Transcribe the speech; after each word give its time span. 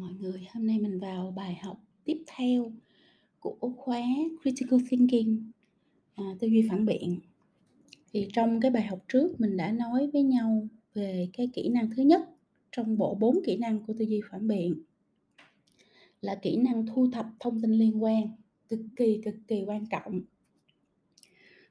mọi 0.00 0.12
người, 0.20 0.46
hôm 0.54 0.66
nay 0.66 0.78
mình 0.78 1.00
vào 1.00 1.32
bài 1.36 1.58
học 1.62 1.80
tiếp 2.04 2.22
theo 2.26 2.72
của 3.40 3.72
khóa 3.76 4.02
Critical 4.42 4.80
Thinking, 4.90 5.50
à, 6.14 6.24
tư 6.40 6.48
duy 6.48 6.66
phản 6.70 6.86
biện. 6.86 7.20
Thì 8.12 8.28
trong 8.32 8.60
cái 8.60 8.70
bài 8.70 8.82
học 8.82 8.98
trước 9.08 9.40
mình 9.40 9.56
đã 9.56 9.72
nói 9.72 10.10
với 10.12 10.22
nhau 10.22 10.68
về 10.94 11.28
cái 11.32 11.50
kỹ 11.54 11.68
năng 11.68 11.90
thứ 11.90 12.02
nhất 12.02 12.20
trong 12.72 12.98
bộ 12.98 13.14
bốn 13.14 13.38
kỹ 13.46 13.56
năng 13.56 13.84
của 13.86 13.92
tư 13.98 14.04
duy 14.04 14.20
phản 14.30 14.48
biện 14.48 14.74
là 16.20 16.34
kỹ 16.34 16.56
năng 16.56 16.86
thu 16.86 17.10
thập 17.12 17.26
thông 17.40 17.60
tin 17.60 17.72
liên 17.72 18.02
quan, 18.02 18.28
cực 18.68 18.80
kỳ 18.96 19.20
cực 19.24 19.34
kỳ 19.48 19.64
quan 19.66 19.86
trọng. 19.86 20.20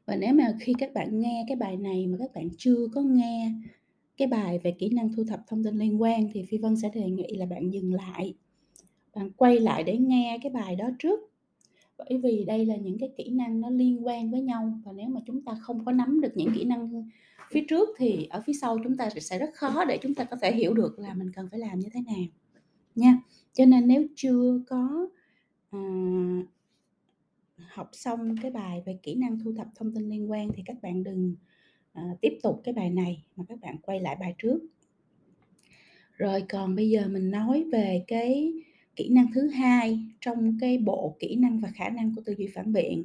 Và 0.05 0.15
nếu 0.15 0.33
mà 0.33 0.57
khi 0.59 0.73
các 0.79 0.93
bạn 0.93 1.19
nghe 1.19 1.45
cái 1.47 1.55
bài 1.55 1.77
này 1.77 2.07
mà 2.07 2.17
các 2.17 2.33
bạn 2.33 2.49
chưa 2.57 2.87
có 2.93 3.01
nghe 3.01 3.51
cái 4.17 4.27
bài 4.27 4.59
về 4.63 4.71
kỹ 4.71 4.89
năng 4.89 5.13
thu 5.13 5.23
thập 5.23 5.39
thông 5.47 5.63
tin 5.63 5.75
liên 5.75 6.01
quan 6.01 6.29
thì 6.33 6.43
Phi 6.43 6.57
Vân 6.57 6.77
sẽ 6.77 6.89
đề 6.93 7.09
nghị 7.09 7.35
là 7.37 7.45
bạn 7.45 7.73
dừng 7.73 7.93
lại. 7.93 8.33
Bạn 9.15 9.31
quay 9.31 9.59
lại 9.59 9.83
để 9.83 9.97
nghe 9.97 10.39
cái 10.43 10.51
bài 10.51 10.75
đó 10.75 10.89
trước. 10.99 11.19
Bởi 11.97 12.19
vì 12.23 12.43
đây 12.47 12.65
là 12.65 12.75
những 12.75 12.99
cái 12.99 13.09
kỹ 13.17 13.29
năng 13.29 13.61
nó 13.61 13.69
liên 13.69 14.07
quan 14.07 14.31
với 14.31 14.41
nhau 14.41 14.79
và 14.85 14.91
nếu 14.91 15.09
mà 15.09 15.21
chúng 15.25 15.41
ta 15.41 15.57
không 15.61 15.85
có 15.85 15.91
nắm 15.91 16.21
được 16.21 16.31
những 16.35 16.53
kỹ 16.55 16.63
năng 16.63 17.09
phía 17.51 17.65
trước 17.69 17.89
thì 17.97 18.27
ở 18.29 18.41
phía 18.45 18.53
sau 18.53 18.77
chúng 18.83 18.97
ta 18.97 19.09
sẽ 19.09 19.39
rất 19.39 19.49
khó 19.53 19.85
để 19.85 19.97
chúng 20.01 20.15
ta 20.15 20.23
có 20.23 20.37
thể 20.41 20.55
hiểu 20.55 20.73
được 20.73 20.99
là 20.99 21.13
mình 21.13 21.31
cần 21.35 21.47
phải 21.51 21.59
làm 21.59 21.79
như 21.79 21.89
thế 21.93 22.01
nào 22.01 22.25
nha 22.95 23.19
cho 23.53 23.65
nên 23.65 23.87
nếu 23.87 24.05
chưa 24.15 24.59
có 24.67 25.07
à, 25.71 25.79
học 27.57 27.89
xong 27.93 28.35
cái 28.41 28.51
bài 28.51 28.83
về 28.85 28.99
kỹ 29.03 29.15
năng 29.15 29.39
thu 29.39 29.53
thập 29.57 29.67
thông 29.75 29.93
tin 29.95 30.09
liên 30.09 30.31
quan 30.31 30.49
thì 30.55 30.63
các 30.65 30.81
bạn 30.81 31.03
đừng 31.03 31.35
À, 31.95 32.03
tiếp 32.21 32.39
tục 32.43 32.61
cái 32.63 32.73
bài 32.73 32.89
này 32.89 33.23
mà 33.35 33.43
các 33.49 33.61
bạn 33.61 33.77
quay 33.81 33.99
lại 33.99 34.15
bài 34.19 34.35
trước. 34.37 34.59
Rồi 36.17 36.43
còn 36.49 36.75
bây 36.75 36.89
giờ 36.89 37.07
mình 37.07 37.31
nói 37.31 37.63
về 37.71 38.03
cái 38.07 38.53
kỹ 38.95 39.09
năng 39.09 39.27
thứ 39.33 39.47
hai 39.47 39.99
trong 40.21 40.57
cái 40.61 40.77
bộ 40.77 41.15
kỹ 41.19 41.35
năng 41.35 41.59
và 41.59 41.71
khả 41.75 41.89
năng 41.89 42.15
của 42.15 42.21
tư 42.25 42.35
duy 42.37 42.47
phản 42.47 42.73
biện. 42.73 43.03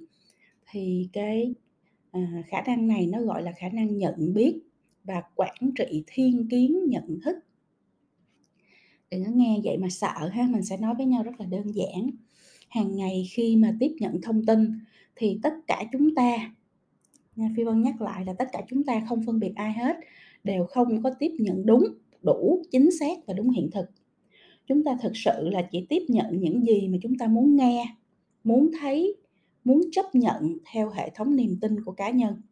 Thì 0.70 1.08
cái 1.12 1.54
à, 2.10 2.42
khả 2.46 2.62
năng 2.66 2.86
này 2.88 3.06
nó 3.06 3.22
gọi 3.22 3.42
là 3.42 3.52
khả 3.52 3.68
năng 3.68 3.98
nhận 3.98 4.34
biết 4.34 4.58
và 5.04 5.22
quản 5.34 5.54
trị 5.76 6.04
thiên 6.06 6.48
kiến 6.48 6.84
nhận 6.88 7.20
thức. 7.24 7.36
Đừng 9.10 9.24
có 9.24 9.30
nghe 9.34 9.60
vậy 9.64 9.78
mà 9.78 9.88
sợ 9.88 10.28
ha, 10.32 10.48
mình 10.50 10.62
sẽ 10.62 10.76
nói 10.76 10.94
với 10.94 11.06
nhau 11.06 11.22
rất 11.22 11.40
là 11.40 11.46
đơn 11.46 11.74
giản. 11.74 12.10
Hàng 12.68 12.96
ngày 12.96 13.28
khi 13.30 13.56
mà 13.56 13.76
tiếp 13.80 13.92
nhận 14.00 14.20
thông 14.22 14.46
tin 14.46 14.72
thì 15.16 15.38
tất 15.42 15.54
cả 15.66 15.84
chúng 15.92 16.14
ta 16.14 16.54
nha. 17.40 17.48
Phi 17.56 17.64
vân 17.64 17.82
nhắc 17.82 18.00
lại 18.00 18.24
là 18.24 18.32
tất 18.32 18.48
cả 18.52 18.62
chúng 18.68 18.84
ta 18.84 19.02
không 19.08 19.22
phân 19.26 19.40
biệt 19.40 19.52
ai 19.56 19.72
hết, 19.72 19.96
đều 20.44 20.64
không 20.64 21.02
có 21.02 21.10
tiếp 21.18 21.30
nhận 21.38 21.66
đúng, 21.66 21.84
đủ, 22.22 22.62
chính 22.70 22.90
xác 23.00 23.26
và 23.26 23.34
đúng 23.34 23.50
hiện 23.50 23.70
thực. 23.70 23.86
Chúng 24.66 24.84
ta 24.84 24.98
thực 25.02 25.12
sự 25.14 25.48
là 25.48 25.62
chỉ 25.70 25.86
tiếp 25.88 26.02
nhận 26.08 26.40
những 26.40 26.66
gì 26.66 26.88
mà 26.88 26.98
chúng 27.02 27.18
ta 27.18 27.26
muốn 27.26 27.56
nghe, 27.56 27.94
muốn 28.44 28.70
thấy, 28.80 29.16
muốn 29.64 29.80
chấp 29.92 30.14
nhận 30.14 30.56
theo 30.72 30.90
hệ 30.90 31.10
thống 31.14 31.36
niềm 31.36 31.58
tin 31.60 31.84
của 31.84 31.92
cá 31.92 32.10
nhân. 32.10 32.42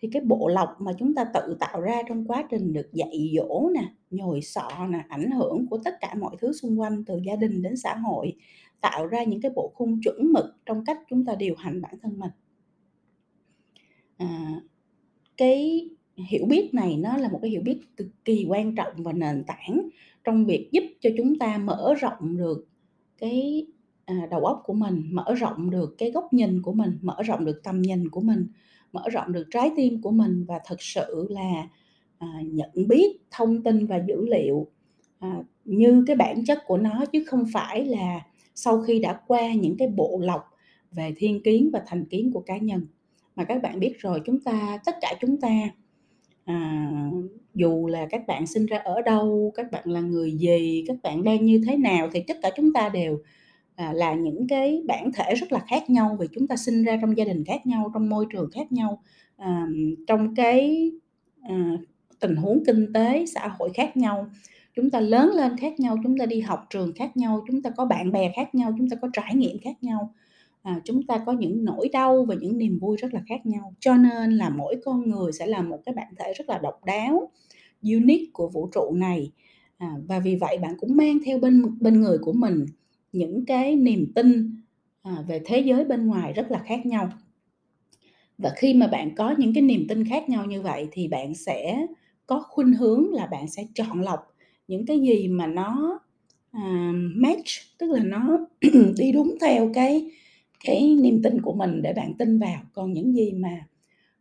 Thì 0.00 0.08
cái 0.12 0.22
bộ 0.22 0.48
lọc 0.48 0.80
mà 0.80 0.92
chúng 0.98 1.14
ta 1.14 1.24
tự 1.34 1.56
tạo 1.60 1.80
ra 1.80 2.02
trong 2.08 2.24
quá 2.24 2.44
trình 2.50 2.72
được 2.72 2.92
dạy 2.92 3.32
dỗ 3.36 3.70
nè, 3.74 3.84
nhồi 4.10 4.42
sọ 4.42 4.86
nè, 4.90 5.04
ảnh 5.08 5.30
hưởng 5.30 5.66
của 5.66 5.78
tất 5.84 5.94
cả 6.00 6.14
mọi 6.14 6.36
thứ 6.40 6.52
xung 6.52 6.80
quanh, 6.80 7.04
từ 7.04 7.20
gia 7.26 7.36
đình 7.36 7.62
đến 7.62 7.76
xã 7.76 7.94
hội, 7.94 8.34
tạo 8.80 9.06
ra 9.06 9.24
những 9.24 9.40
cái 9.40 9.52
bộ 9.54 9.72
khung 9.74 10.00
chuẩn 10.04 10.32
mực 10.32 10.44
trong 10.66 10.84
cách 10.84 10.98
chúng 11.10 11.24
ta 11.24 11.34
điều 11.34 11.54
hành 11.58 11.80
bản 11.80 11.94
thân 12.02 12.18
mình 12.18 12.30
à, 14.18 14.60
cái 15.36 15.88
hiểu 16.30 16.46
biết 16.46 16.74
này 16.74 16.96
nó 16.96 17.16
là 17.16 17.28
một 17.28 17.38
cái 17.42 17.50
hiểu 17.50 17.60
biết 17.60 17.80
cực 17.96 18.06
kỳ 18.24 18.46
quan 18.48 18.74
trọng 18.74 18.92
và 18.96 19.12
nền 19.12 19.44
tảng 19.44 19.88
trong 20.24 20.46
việc 20.46 20.68
giúp 20.72 20.82
cho 21.00 21.10
chúng 21.16 21.38
ta 21.38 21.58
mở 21.58 21.94
rộng 22.00 22.36
được 22.36 22.68
cái 23.18 23.66
à, 24.04 24.28
đầu 24.30 24.44
óc 24.44 24.62
của 24.64 24.74
mình 24.74 25.08
mở 25.10 25.34
rộng 25.34 25.70
được 25.70 25.94
cái 25.98 26.10
góc 26.10 26.32
nhìn 26.32 26.62
của 26.62 26.72
mình 26.72 26.98
mở 27.02 27.22
rộng 27.22 27.44
được 27.44 27.60
tầm 27.64 27.82
nhìn 27.82 28.08
của 28.08 28.20
mình 28.20 28.46
mở 28.92 29.08
rộng 29.08 29.32
được 29.32 29.46
trái 29.50 29.70
tim 29.76 30.02
của 30.02 30.10
mình 30.10 30.44
và 30.48 30.60
thật 30.64 30.82
sự 30.82 31.26
là 31.30 31.68
à, 32.18 32.28
nhận 32.44 32.70
biết 32.88 33.20
thông 33.30 33.62
tin 33.62 33.86
và 33.86 34.04
dữ 34.08 34.26
liệu 34.26 34.66
à, 35.18 35.42
như 35.64 36.04
cái 36.06 36.16
bản 36.16 36.44
chất 36.44 36.58
của 36.66 36.76
nó 36.76 37.04
chứ 37.12 37.24
không 37.26 37.44
phải 37.52 37.84
là 37.84 38.20
sau 38.54 38.80
khi 38.82 38.98
đã 38.98 39.20
qua 39.26 39.54
những 39.54 39.76
cái 39.76 39.88
bộ 39.88 40.20
lọc 40.22 40.44
về 40.92 41.12
thiên 41.16 41.42
kiến 41.42 41.70
và 41.72 41.82
thành 41.86 42.04
kiến 42.04 42.32
của 42.32 42.40
cá 42.40 42.58
nhân 42.58 42.86
mà 43.38 43.44
các 43.44 43.62
bạn 43.62 43.80
biết 43.80 43.94
rồi 43.98 44.20
chúng 44.24 44.40
ta 44.40 44.78
tất 44.84 44.96
cả 45.00 45.14
chúng 45.20 45.40
ta 45.40 45.48
à, 46.44 46.90
dù 47.54 47.86
là 47.86 48.06
các 48.10 48.26
bạn 48.26 48.46
sinh 48.46 48.66
ra 48.66 48.78
ở 48.78 49.02
đâu 49.02 49.52
các 49.56 49.70
bạn 49.70 49.88
là 49.88 50.00
người 50.00 50.32
gì 50.32 50.84
các 50.86 50.96
bạn 51.02 51.24
đang 51.24 51.44
như 51.44 51.62
thế 51.66 51.76
nào 51.76 52.08
thì 52.12 52.22
tất 52.28 52.36
cả 52.42 52.50
chúng 52.56 52.72
ta 52.72 52.88
đều 52.88 53.18
à, 53.76 53.92
là 53.92 54.14
những 54.14 54.46
cái 54.48 54.82
bản 54.86 55.12
thể 55.12 55.34
rất 55.34 55.52
là 55.52 55.58
khác 55.68 55.90
nhau 55.90 56.16
vì 56.20 56.26
chúng 56.34 56.46
ta 56.46 56.56
sinh 56.56 56.84
ra 56.84 56.98
trong 57.00 57.16
gia 57.16 57.24
đình 57.24 57.44
khác 57.44 57.66
nhau 57.66 57.90
trong 57.94 58.08
môi 58.08 58.26
trường 58.32 58.50
khác 58.54 58.72
nhau 58.72 59.02
à, 59.36 59.66
trong 60.06 60.34
cái 60.34 60.90
à, 61.42 61.78
tình 62.20 62.36
huống 62.36 62.64
kinh 62.66 62.92
tế 62.92 63.24
xã 63.26 63.48
hội 63.58 63.70
khác 63.74 63.96
nhau. 63.96 64.30
Chúng 64.74 64.90
ta 64.90 65.00
lớn 65.00 65.30
lên 65.34 65.56
khác 65.56 65.80
nhau 65.80 65.96
chúng 66.02 66.18
ta 66.18 66.26
đi 66.26 66.40
học 66.40 66.66
trường 66.70 66.92
khác 66.92 67.16
nhau 67.16 67.44
chúng 67.46 67.62
ta 67.62 67.70
có 67.70 67.84
bạn 67.84 68.12
bè 68.12 68.32
khác 68.36 68.54
nhau 68.54 68.74
chúng 68.78 68.90
ta 68.90 68.96
có 69.02 69.08
trải 69.12 69.34
nghiệm 69.34 69.58
khác 69.58 69.76
nhau 69.80 70.14
à, 70.68 70.80
chúng 70.84 71.02
ta 71.02 71.18
có 71.26 71.32
những 71.32 71.64
nỗi 71.64 71.88
đau 71.92 72.24
và 72.24 72.34
những 72.34 72.58
niềm 72.58 72.78
vui 72.78 72.96
rất 72.96 73.14
là 73.14 73.20
khác 73.28 73.46
nhau. 73.46 73.74
Cho 73.80 73.96
nên 73.96 74.32
là 74.32 74.50
mỗi 74.50 74.76
con 74.84 75.10
người 75.10 75.32
sẽ 75.32 75.46
là 75.46 75.62
một 75.62 75.80
cái 75.86 75.94
bản 75.94 76.14
thể 76.18 76.32
rất 76.36 76.48
là 76.48 76.58
độc 76.58 76.84
đáo 76.84 77.30
unique 77.82 78.30
của 78.32 78.48
vũ 78.48 78.68
trụ 78.74 78.94
này. 78.94 79.32
À, 79.78 79.94
và 80.06 80.18
vì 80.18 80.36
vậy 80.36 80.58
bạn 80.58 80.74
cũng 80.78 80.96
mang 80.96 81.18
theo 81.24 81.38
bên 81.38 81.62
bên 81.80 82.00
người 82.00 82.18
của 82.18 82.32
mình 82.32 82.66
những 83.12 83.44
cái 83.46 83.76
niềm 83.76 84.12
tin 84.14 84.56
à, 85.02 85.24
về 85.28 85.40
thế 85.44 85.60
giới 85.60 85.84
bên 85.84 86.06
ngoài 86.06 86.32
rất 86.32 86.50
là 86.50 86.58
khác 86.58 86.86
nhau. 86.86 87.08
Và 88.38 88.52
khi 88.56 88.74
mà 88.74 88.86
bạn 88.86 89.14
có 89.14 89.34
những 89.38 89.54
cái 89.54 89.62
niềm 89.62 89.86
tin 89.88 90.08
khác 90.08 90.28
nhau 90.28 90.44
như 90.44 90.62
vậy 90.62 90.88
thì 90.92 91.08
bạn 91.08 91.34
sẽ 91.34 91.86
có 92.26 92.44
khuynh 92.48 92.72
hướng 92.72 93.12
là 93.12 93.26
bạn 93.26 93.48
sẽ 93.48 93.66
chọn 93.74 94.00
lọc 94.00 94.20
những 94.68 94.86
cái 94.86 95.00
gì 95.00 95.28
mà 95.28 95.46
nó 95.46 96.00
uh, 96.56 96.94
match 97.16 97.48
tức 97.78 97.90
là 97.90 98.00
nó 98.04 98.46
đi 98.96 99.12
đúng 99.12 99.34
theo 99.40 99.70
cái 99.74 100.10
cái 100.64 100.96
niềm 101.00 101.22
tin 101.22 101.42
của 101.42 101.52
mình 101.52 101.82
để 101.82 101.92
bạn 101.92 102.14
tin 102.14 102.38
vào. 102.38 102.62
Còn 102.72 102.92
những 102.92 103.14
gì 103.14 103.32
mà 103.32 103.66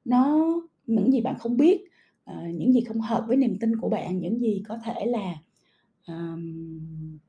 nó 0.06 0.46
những 0.88 1.12
gì 1.12 1.22
bạn 1.22 1.36
không 1.40 1.58
biết 1.58 1.82
uh, 2.32 2.56
những 2.56 2.74
gì 2.74 2.82
không 2.82 3.02
hợp 3.02 3.26
với 3.28 3.38
niềm 3.38 3.58
tin 3.60 3.76
của 3.78 3.90
bạn 3.90 4.20
những 4.20 4.40
gì 4.40 4.64
có 4.68 4.78
thể 4.86 5.06
là 5.06 5.38
um, 6.08 7.20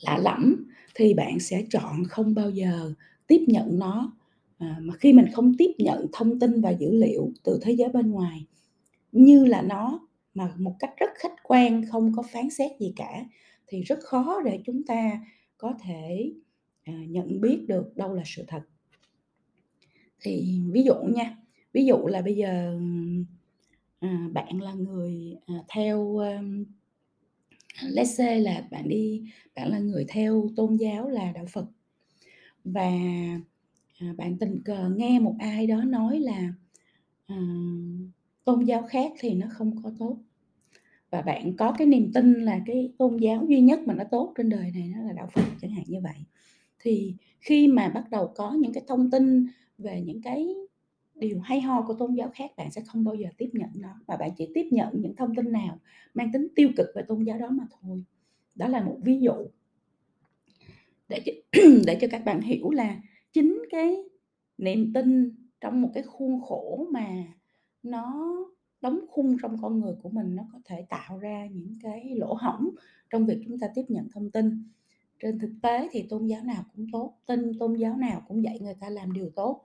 lạ 0.00 0.18
lẫm 0.18 0.56
thì 0.94 1.14
bạn 1.14 1.40
sẽ 1.40 1.64
chọn 1.70 2.04
không 2.04 2.34
bao 2.34 2.50
giờ 2.50 2.92
tiếp 3.26 3.44
nhận 3.48 3.78
nó. 3.78 4.12
À, 4.58 4.76
mà 4.80 4.94
khi 4.94 5.12
mình 5.12 5.26
không 5.32 5.54
tiếp 5.58 5.70
nhận 5.78 6.06
thông 6.12 6.38
tin 6.40 6.60
và 6.60 6.70
dữ 6.70 6.90
liệu 6.92 7.32
từ 7.44 7.58
thế 7.62 7.72
giới 7.72 7.88
bên 7.88 8.10
ngoài 8.10 8.46
như 9.12 9.44
là 9.44 9.62
nó 9.62 10.08
mà 10.34 10.52
một 10.58 10.74
cách 10.78 10.90
rất 10.96 11.10
khách 11.14 11.34
quan 11.42 11.82
không 11.90 12.12
có 12.16 12.22
phán 12.22 12.50
xét 12.50 12.70
gì 12.80 12.92
cả 12.96 13.24
thì 13.66 13.82
rất 13.82 13.98
khó 14.02 14.40
để 14.44 14.60
chúng 14.64 14.82
ta 14.82 15.20
có 15.58 15.74
thể 15.82 16.32
À, 16.86 16.92
nhận 17.08 17.40
biết 17.40 17.64
được 17.68 17.96
đâu 17.96 18.14
là 18.14 18.22
sự 18.26 18.44
thật. 18.48 18.62
Thì 20.20 20.60
ví 20.70 20.82
dụ 20.82 20.94
nha 20.94 21.36
ví 21.72 21.84
dụ 21.84 22.06
là 22.06 22.22
bây 22.22 22.36
giờ 22.36 22.80
à, 24.00 24.28
bạn 24.32 24.62
là 24.62 24.72
người 24.72 25.36
à, 25.46 25.54
theo 25.68 26.16
um, 26.16 26.64
let's 27.82 28.04
say 28.04 28.40
là 28.40 28.68
bạn 28.70 28.88
đi 28.88 29.22
bạn 29.54 29.70
là 29.70 29.78
người 29.78 30.04
theo 30.08 30.48
tôn 30.56 30.76
giáo 30.76 31.08
là 31.08 31.32
đạo 31.32 31.46
Phật. 31.46 31.66
Và 32.64 32.90
à, 33.98 34.14
bạn 34.16 34.38
tình 34.38 34.62
cờ 34.64 34.90
nghe 34.96 35.18
một 35.18 35.34
ai 35.38 35.66
đó 35.66 35.84
nói 35.84 36.20
là 36.20 36.52
à, 37.26 37.36
tôn 38.44 38.64
giáo 38.64 38.82
khác 38.82 39.12
thì 39.18 39.34
nó 39.34 39.46
không 39.50 39.82
có 39.82 39.92
tốt. 39.98 40.18
Và 41.10 41.22
bạn 41.22 41.56
có 41.56 41.74
cái 41.78 41.86
niềm 41.86 42.12
tin 42.14 42.34
là 42.34 42.60
cái 42.66 42.92
tôn 42.98 43.16
giáo 43.16 43.46
duy 43.48 43.60
nhất 43.60 43.80
mà 43.86 43.94
nó 43.94 44.04
tốt 44.10 44.32
trên 44.36 44.48
đời 44.48 44.70
này 44.74 44.92
nó 44.96 45.02
là 45.02 45.12
đạo 45.12 45.28
Phật 45.32 45.44
chẳng 45.60 45.70
hạn 45.70 45.84
như 45.86 46.00
vậy 46.00 46.16
thì 46.86 47.14
khi 47.40 47.68
mà 47.68 47.88
bắt 47.88 48.04
đầu 48.10 48.32
có 48.34 48.52
những 48.52 48.72
cái 48.72 48.84
thông 48.86 49.10
tin 49.10 49.46
về 49.78 50.02
những 50.06 50.22
cái 50.22 50.54
điều 51.14 51.40
hay 51.40 51.60
ho 51.60 51.82
của 51.82 51.94
tôn 51.94 52.14
giáo 52.14 52.30
khác 52.34 52.50
bạn 52.56 52.70
sẽ 52.70 52.82
không 52.86 53.04
bao 53.04 53.14
giờ 53.14 53.28
tiếp 53.38 53.50
nhận 53.52 53.70
nó 53.74 53.88
mà 54.06 54.16
bạn 54.16 54.30
chỉ 54.36 54.48
tiếp 54.54 54.68
nhận 54.70 54.88
những 55.00 55.16
thông 55.16 55.34
tin 55.34 55.52
nào 55.52 55.78
mang 56.14 56.32
tính 56.32 56.48
tiêu 56.54 56.68
cực 56.76 56.86
về 56.94 57.02
tôn 57.08 57.22
giáo 57.22 57.38
đó 57.38 57.48
mà 57.50 57.64
thôi. 57.80 58.04
Đó 58.54 58.68
là 58.68 58.84
một 58.84 58.98
ví 59.02 59.20
dụ 59.20 59.34
để 61.08 61.22
cho, 61.26 61.32
để 61.86 61.98
cho 62.00 62.08
các 62.10 62.24
bạn 62.24 62.40
hiểu 62.40 62.70
là 62.70 63.00
chính 63.32 63.62
cái 63.70 63.96
niềm 64.58 64.92
tin 64.92 65.30
trong 65.60 65.82
một 65.82 65.90
cái 65.94 66.02
khuôn 66.02 66.40
khổ 66.40 66.86
mà 66.92 67.24
nó 67.82 68.36
đóng 68.80 69.00
khung 69.08 69.36
trong 69.42 69.56
con 69.62 69.80
người 69.80 69.94
của 70.02 70.08
mình 70.08 70.36
nó 70.36 70.42
có 70.52 70.58
thể 70.64 70.86
tạo 70.88 71.18
ra 71.18 71.46
những 71.46 71.72
cái 71.82 72.14
lỗ 72.16 72.34
hổng 72.34 72.70
trong 73.10 73.26
việc 73.26 73.38
chúng 73.46 73.58
ta 73.58 73.66
tiếp 73.74 73.84
nhận 73.88 74.08
thông 74.14 74.30
tin 74.30 74.62
trên 75.20 75.38
thực 75.38 75.52
tế 75.62 75.88
thì 75.92 76.02
tôn 76.02 76.26
giáo 76.26 76.44
nào 76.44 76.64
cũng 76.76 76.86
tốt 76.92 77.12
tin 77.26 77.58
tôn 77.58 77.74
giáo 77.74 77.96
nào 77.96 78.22
cũng 78.28 78.44
dạy 78.44 78.58
người 78.60 78.74
ta 78.80 78.90
làm 78.90 79.12
điều 79.12 79.30
tốt. 79.30 79.62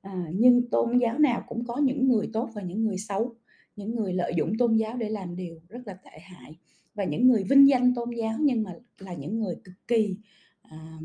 À, 0.00 0.26
nhưng 0.34 0.70
tôn 0.70 0.98
giáo 0.98 1.18
nào 1.18 1.44
cũng 1.48 1.66
có 1.66 1.76
những 1.76 2.08
người 2.08 2.30
tốt 2.32 2.50
và 2.54 2.62
những 2.62 2.84
người 2.84 2.98
xấu. 2.98 3.34
Những 3.76 3.96
người 3.96 4.12
lợi 4.12 4.32
dụng 4.36 4.52
tôn 4.58 4.76
giáo 4.76 4.96
để 4.96 5.08
làm 5.08 5.36
điều 5.36 5.60
rất 5.68 5.80
là 5.86 5.94
tệ 5.94 6.18
hại. 6.20 6.56
Và 6.94 7.04
những 7.04 7.28
người 7.28 7.44
vinh 7.44 7.68
danh 7.68 7.94
tôn 7.94 8.10
giáo 8.10 8.38
nhưng 8.40 8.62
mà 8.62 8.74
là 8.98 9.14
những 9.14 9.40
người 9.40 9.54
cực 9.64 9.74
kỳ 9.88 10.16
à, 10.62 10.98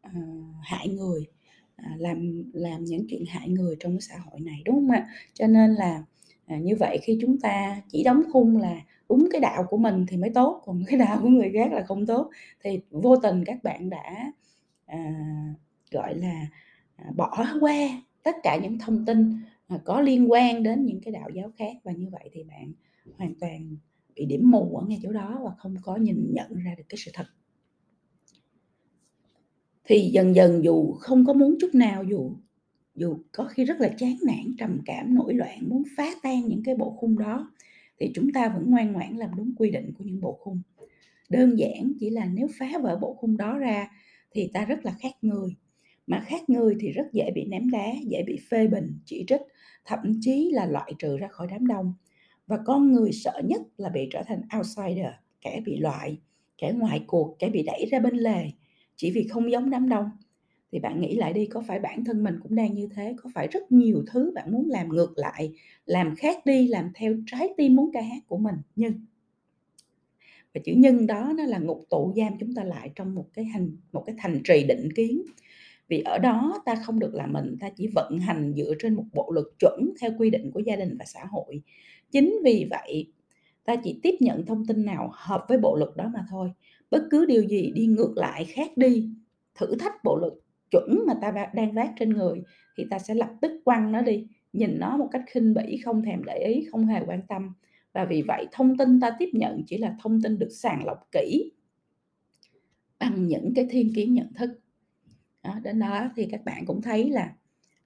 à, 0.00 0.12
hại 0.62 0.88
người 0.88 1.26
à, 1.76 1.96
làm 1.98 2.42
làm 2.52 2.84
những 2.84 3.06
chuyện 3.08 3.24
hại 3.28 3.48
người 3.48 3.76
trong 3.80 3.92
cái 3.92 4.00
xã 4.00 4.18
hội 4.18 4.40
này 4.40 4.62
đúng 4.64 4.74
không 4.74 4.90
ạ? 4.90 5.08
Cho 5.34 5.46
nên 5.46 5.74
là 5.74 6.04
à, 6.46 6.58
như 6.58 6.76
vậy 6.76 6.98
khi 7.02 7.18
chúng 7.20 7.40
ta 7.40 7.82
chỉ 7.88 8.04
đóng 8.04 8.22
khung 8.32 8.56
là 8.56 8.80
đúng 9.10 9.28
cái 9.32 9.40
đạo 9.40 9.66
của 9.70 9.76
mình 9.76 10.06
thì 10.08 10.16
mới 10.16 10.30
tốt 10.34 10.62
còn 10.64 10.82
cái 10.86 10.98
đạo 10.98 11.18
của 11.22 11.28
người 11.28 11.50
khác 11.54 11.72
là 11.72 11.82
không 11.82 12.06
tốt. 12.06 12.30
Thì 12.64 12.80
vô 12.90 13.16
tình 13.16 13.44
các 13.44 13.62
bạn 13.62 13.90
đã 13.90 14.32
à, 14.86 15.14
gọi 15.90 16.14
là 16.14 16.46
à, 16.96 17.10
bỏ 17.16 17.46
qua 17.60 18.02
tất 18.22 18.36
cả 18.42 18.58
những 18.62 18.78
thông 18.78 19.04
tin 19.04 19.32
à, 19.66 19.78
có 19.84 20.00
liên 20.00 20.32
quan 20.32 20.62
đến 20.62 20.84
những 20.86 21.00
cái 21.00 21.12
đạo 21.12 21.28
giáo 21.34 21.50
khác 21.56 21.76
và 21.84 21.92
như 21.92 22.08
vậy 22.12 22.30
thì 22.32 22.42
bạn 22.42 22.72
hoàn 23.18 23.34
toàn 23.40 23.76
bị 24.14 24.24
điểm 24.24 24.50
mù 24.50 24.76
ở 24.76 24.86
ngay 24.88 25.00
chỗ 25.02 25.12
đó 25.12 25.40
và 25.44 25.50
không 25.58 25.76
có 25.82 25.96
nhìn 25.96 26.30
nhận 26.32 26.54
ra 26.64 26.74
được 26.76 26.84
cái 26.88 26.98
sự 27.04 27.10
thật. 27.14 27.26
Thì 29.84 30.10
dần 30.12 30.34
dần 30.34 30.64
dù 30.64 30.92
không 30.92 31.26
có 31.26 31.32
muốn 31.32 31.56
chút 31.60 31.74
nào 31.74 32.04
dù 32.04 32.32
dù 32.94 33.18
có 33.32 33.44
khi 33.44 33.64
rất 33.64 33.80
là 33.80 33.88
chán 33.98 34.16
nản 34.26 34.54
trầm 34.58 34.80
cảm 34.86 35.14
nổi 35.14 35.34
loạn 35.34 35.58
muốn 35.68 35.82
phá 35.96 36.06
tan 36.22 36.46
những 36.46 36.62
cái 36.64 36.74
bộ 36.74 36.90
khung 36.90 37.18
đó 37.18 37.50
thì 38.00 38.10
chúng 38.14 38.32
ta 38.32 38.48
vẫn 38.48 38.70
ngoan 38.70 38.92
ngoãn 38.92 39.16
làm 39.16 39.30
đúng 39.36 39.52
quy 39.56 39.70
định 39.70 39.92
của 39.98 40.04
những 40.04 40.20
bộ 40.20 40.38
khung. 40.40 40.62
Đơn 41.28 41.58
giản 41.58 41.92
chỉ 42.00 42.10
là 42.10 42.26
nếu 42.34 42.48
phá 42.58 42.70
vỡ 42.82 42.98
bộ 43.00 43.14
khung 43.14 43.36
đó 43.36 43.58
ra 43.58 43.88
thì 44.32 44.50
ta 44.54 44.64
rất 44.64 44.84
là 44.84 44.94
khác 45.00 45.12
người. 45.22 45.56
Mà 46.06 46.24
khác 46.26 46.50
người 46.50 46.76
thì 46.80 46.92
rất 46.92 47.06
dễ 47.12 47.30
bị 47.34 47.44
ném 47.44 47.70
đá, 47.70 47.86
dễ 48.06 48.22
bị 48.26 48.38
phê 48.50 48.66
bình, 48.66 48.98
chỉ 49.04 49.24
trích, 49.28 49.40
thậm 49.84 49.98
chí 50.20 50.50
là 50.52 50.66
loại 50.66 50.92
trừ 50.98 51.18
ra 51.18 51.28
khỏi 51.28 51.46
đám 51.50 51.66
đông. 51.66 51.94
Và 52.46 52.58
con 52.66 52.92
người 52.92 53.12
sợ 53.12 53.40
nhất 53.44 53.62
là 53.76 53.88
bị 53.88 54.08
trở 54.12 54.22
thành 54.26 54.40
outsider, 54.58 55.12
kẻ 55.40 55.60
bị 55.64 55.76
loại, 55.76 56.18
kẻ 56.58 56.72
ngoài 56.72 57.04
cuộc, 57.06 57.36
kẻ 57.38 57.48
bị 57.48 57.62
đẩy 57.62 57.86
ra 57.90 58.00
bên 58.00 58.16
lề, 58.16 58.50
chỉ 58.96 59.10
vì 59.10 59.28
không 59.28 59.50
giống 59.50 59.70
đám 59.70 59.88
đông 59.88 60.10
thì 60.72 60.78
bạn 60.78 61.00
nghĩ 61.00 61.16
lại 61.16 61.32
đi, 61.32 61.46
có 61.46 61.62
phải 61.66 61.78
bản 61.78 62.04
thân 62.04 62.24
mình 62.24 62.34
cũng 62.42 62.54
đang 62.54 62.74
như 62.74 62.88
thế? 62.94 63.14
Có 63.22 63.30
phải 63.34 63.48
rất 63.48 63.72
nhiều 63.72 64.04
thứ 64.12 64.32
bạn 64.34 64.52
muốn 64.52 64.70
làm 64.70 64.88
ngược 64.88 65.12
lại, 65.16 65.52
làm 65.86 66.16
khác 66.16 66.46
đi, 66.46 66.68
làm 66.68 66.90
theo 66.94 67.14
trái 67.26 67.48
tim 67.56 67.76
muốn 67.76 67.90
ca 67.92 68.00
hát 68.00 68.22
của 68.26 68.38
mình? 68.38 68.56
Nhưng 68.76 68.92
và 70.54 70.60
chữ 70.64 70.72
nhân 70.76 71.06
đó 71.06 71.32
nó 71.36 71.44
là 71.44 71.58
ngục 71.58 71.84
tụ 71.90 72.12
giam 72.16 72.32
chúng 72.40 72.54
ta 72.54 72.64
lại 72.64 72.90
trong 72.94 73.14
một 73.14 73.26
cái 73.34 73.44
hành, 73.44 73.76
một 73.92 74.02
cái 74.06 74.14
thành 74.18 74.40
trì 74.44 74.64
định 74.68 74.88
kiến. 74.96 75.22
Vì 75.88 76.00
ở 76.00 76.18
đó 76.18 76.62
ta 76.64 76.74
không 76.74 76.98
được 76.98 77.14
là 77.14 77.26
mình, 77.26 77.56
ta 77.60 77.70
chỉ 77.76 77.88
vận 77.94 78.18
hành 78.18 78.52
dựa 78.56 78.74
trên 78.78 78.94
một 78.94 79.04
bộ 79.12 79.32
luật 79.32 79.46
chuẩn 79.58 79.90
theo 80.00 80.10
quy 80.18 80.30
định 80.30 80.50
của 80.50 80.60
gia 80.60 80.76
đình 80.76 80.96
và 80.98 81.04
xã 81.04 81.24
hội. 81.30 81.62
Chính 82.10 82.38
vì 82.44 82.66
vậy, 82.70 83.12
ta 83.64 83.76
chỉ 83.76 84.00
tiếp 84.02 84.14
nhận 84.20 84.46
thông 84.46 84.66
tin 84.66 84.84
nào 84.84 85.10
hợp 85.14 85.44
với 85.48 85.58
bộ 85.58 85.76
luật 85.76 85.90
đó 85.96 86.10
mà 86.14 86.26
thôi. 86.30 86.50
Bất 86.90 87.02
cứ 87.10 87.26
điều 87.26 87.42
gì 87.42 87.72
đi 87.74 87.86
ngược 87.86 88.12
lại, 88.16 88.44
khác 88.44 88.76
đi, 88.76 89.08
thử 89.54 89.76
thách 89.78 90.04
bộ 90.04 90.16
luật 90.16 90.32
chuẩn 90.70 91.04
mà 91.06 91.14
ta 91.22 91.50
đang 91.54 91.72
vác 91.72 91.92
trên 91.98 92.10
người 92.10 92.42
thì 92.76 92.86
ta 92.90 92.98
sẽ 92.98 93.14
lập 93.14 93.30
tức 93.40 93.52
quăng 93.64 93.92
nó 93.92 94.00
đi. 94.02 94.26
Nhìn 94.52 94.78
nó 94.78 94.96
một 94.96 95.08
cách 95.12 95.22
khinh 95.26 95.54
bỉ 95.54 95.80
không 95.84 96.02
thèm 96.02 96.24
để 96.24 96.38
ý 96.38 96.66
không 96.70 96.86
hề 96.86 97.00
quan 97.06 97.22
tâm. 97.28 97.52
Và 97.92 98.04
vì 98.04 98.22
vậy 98.22 98.46
thông 98.52 98.76
tin 98.76 99.00
ta 99.00 99.10
tiếp 99.18 99.28
nhận 99.32 99.62
chỉ 99.66 99.78
là 99.78 99.96
thông 100.02 100.22
tin 100.22 100.38
được 100.38 100.50
sàng 100.50 100.84
lọc 100.86 101.08
kỹ 101.12 101.52
bằng 102.98 103.26
những 103.26 103.52
cái 103.54 103.66
thiên 103.70 103.94
kiến 103.94 104.14
nhận 104.14 104.32
thức. 104.34 104.50
Đó, 105.42 105.54
đến 105.62 105.78
đó 105.78 106.10
thì 106.16 106.26
các 106.30 106.44
bạn 106.44 106.66
cũng 106.66 106.82
thấy 106.82 107.10
là 107.10 107.34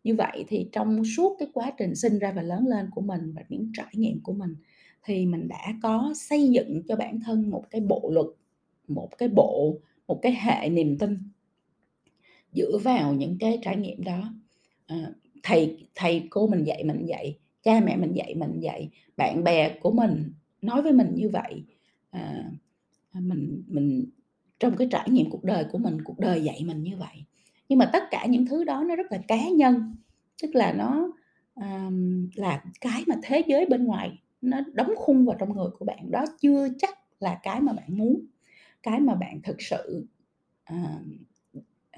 như 0.04 0.14
vậy 0.14 0.44
thì 0.48 0.68
trong 0.72 1.04
suốt 1.04 1.36
cái 1.38 1.48
quá 1.52 1.72
trình 1.78 1.94
sinh 1.94 2.18
ra 2.18 2.32
và 2.32 2.42
lớn 2.42 2.66
lên 2.66 2.90
của 2.94 3.00
mình 3.00 3.32
và 3.36 3.42
những 3.48 3.70
trải 3.74 3.90
nghiệm 3.92 4.20
của 4.22 4.32
mình 4.32 4.56
thì 5.04 5.26
mình 5.26 5.48
đã 5.48 5.74
có 5.82 6.12
xây 6.16 6.50
dựng 6.50 6.82
cho 6.88 6.96
bản 6.96 7.20
thân 7.20 7.50
một 7.50 7.64
cái 7.70 7.80
bộ 7.80 8.10
luật 8.12 8.26
một 8.88 9.08
cái 9.18 9.28
bộ 9.28 9.78
một 10.06 10.18
cái 10.22 10.32
hệ 10.40 10.68
niềm 10.68 10.98
tin 10.98 11.18
dựa 12.54 12.78
vào 12.78 13.14
những 13.14 13.38
cái 13.38 13.58
trải 13.62 13.76
nghiệm 13.76 14.04
đó. 14.04 14.34
À, 14.86 15.10
thầy 15.42 15.86
thầy 15.94 16.26
cô 16.30 16.46
mình 16.46 16.64
dạy 16.64 16.84
mình 16.84 17.06
dạy 17.06 17.38
cha 17.62 17.80
mẹ 17.80 17.96
mình 17.96 18.12
dạy 18.12 18.34
mình 18.34 18.60
dạy 18.60 18.90
bạn 19.16 19.44
bè 19.44 19.68
của 19.68 19.90
mình 19.90 20.32
nói 20.62 20.82
với 20.82 20.92
mình 20.92 21.14
như 21.14 21.28
vậy. 21.28 21.64
À, 22.10 22.50
mình 23.12 23.62
mình 23.66 24.04
trong 24.60 24.76
cái 24.76 24.88
trải 24.90 25.10
nghiệm 25.10 25.30
cuộc 25.30 25.44
đời 25.44 25.64
của 25.72 25.78
mình 25.78 26.04
cuộc 26.04 26.18
đời 26.18 26.44
dạy 26.44 26.64
mình 26.64 26.82
như 26.82 26.96
vậy. 26.96 27.24
Nhưng 27.68 27.78
mà 27.78 27.90
tất 27.92 28.02
cả 28.10 28.26
những 28.26 28.46
thứ 28.46 28.64
đó 28.64 28.84
nó 28.88 28.96
rất 28.96 29.12
là 29.12 29.18
cá 29.28 29.48
nhân 29.48 29.94
tức 30.42 30.54
là 30.54 30.72
nó 30.72 31.10
um, 31.54 32.28
là 32.34 32.64
cái 32.80 33.02
mà 33.06 33.14
thế 33.22 33.42
giới 33.46 33.66
bên 33.66 33.84
ngoài 33.84 34.18
nó 34.40 34.60
đóng 34.72 34.94
khung 34.96 35.26
vào 35.26 35.36
trong 35.40 35.56
người 35.56 35.68
của 35.78 35.84
bạn 35.84 36.10
đó 36.10 36.24
chưa 36.40 36.68
chắc 36.78 36.98
là 37.20 37.40
cái 37.42 37.60
mà 37.60 37.72
bạn 37.72 37.98
muốn 37.98 38.26
cái 38.82 39.00
mà 39.00 39.14
bạn 39.14 39.40
thực 39.42 39.62
sự 39.62 40.06
uh, 40.72 41.02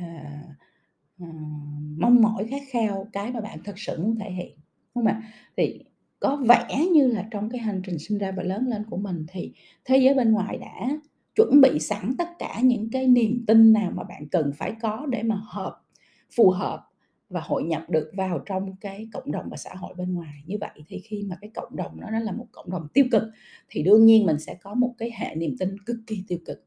uh, 0.02 1.26
mong 1.96 2.22
mỏi 2.22 2.46
khát 2.50 2.62
khao 2.68 3.08
cái 3.12 3.32
mà 3.32 3.40
bạn 3.40 3.58
thực 3.64 3.78
sự 3.78 4.02
muốn 4.02 4.16
thể 4.16 4.30
hiện 4.30 4.56
đúng 4.94 5.04
không 5.04 5.06
ạ? 5.06 5.22
Thì 5.56 5.84
có 6.20 6.36
vẻ 6.36 6.86
như 6.92 7.06
là 7.06 7.28
trong 7.30 7.50
cái 7.50 7.60
hành 7.60 7.82
trình 7.84 7.98
sinh 7.98 8.18
ra 8.18 8.32
và 8.32 8.42
lớn 8.42 8.66
lên 8.68 8.84
của 8.90 8.96
mình 8.96 9.26
thì 9.28 9.52
thế 9.84 9.98
giới 9.98 10.14
bên 10.14 10.32
ngoài 10.32 10.58
đã 10.58 10.98
chuẩn 11.34 11.60
bị 11.60 11.78
sẵn 11.78 12.16
tất 12.18 12.28
cả 12.38 12.60
những 12.62 12.90
cái 12.90 13.06
niềm 13.06 13.44
tin 13.46 13.72
nào 13.72 13.90
mà 13.94 14.02
bạn 14.04 14.28
cần 14.28 14.52
phải 14.56 14.74
có 14.80 15.06
để 15.10 15.22
mà 15.22 15.40
hợp 15.44 15.82
phù 16.36 16.50
hợp 16.50 16.88
và 17.30 17.40
hội 17.44 17.62
nhập 17.62 17.90
được 17.90 18.10
vào 18.16 18.38
trong 18.46 18.76
cái 18.80 19.08
cộng 19.12 19.32
đồng 19.32 19.48
và 19.50 19.56
xã 19.56 19.74
hội 19.74 19.94
bên 19.94 20.14
ngoài. 20.14 20.42
Như 20.46 20.56
vậy 20.60 20.70
thì 20.86 20.98
khi 20.98 21.22
mà 21.28 21.36
cái 21.40 21.50
cộng 21.54 21.76
đồng 21.76 22.00
đó 22.00 22.10
nó 22.12 22.20
là 22.20 22.32
một 22.32 22.46
cộng 22.52 22.70
đồng 22.70 22.88
tiêu 22.92 23.04
cực 23.12 23.22
thì 23.68 23.82
đương 23.82 24.06
nhiên 24.06 24.26
mình 24.26 24.38
sẽ 24.38 24.54
có 24.54 24.74
một 24.74 24.94
cái 24.98 25.10
hệ 25.16 25.34
niềm 25.34 25.56
tin 25.58 25.78
cực 25.86 25.96
kỳ 26.06 26.24
tiêu 26.28 26.38
cực. 26.46 26.64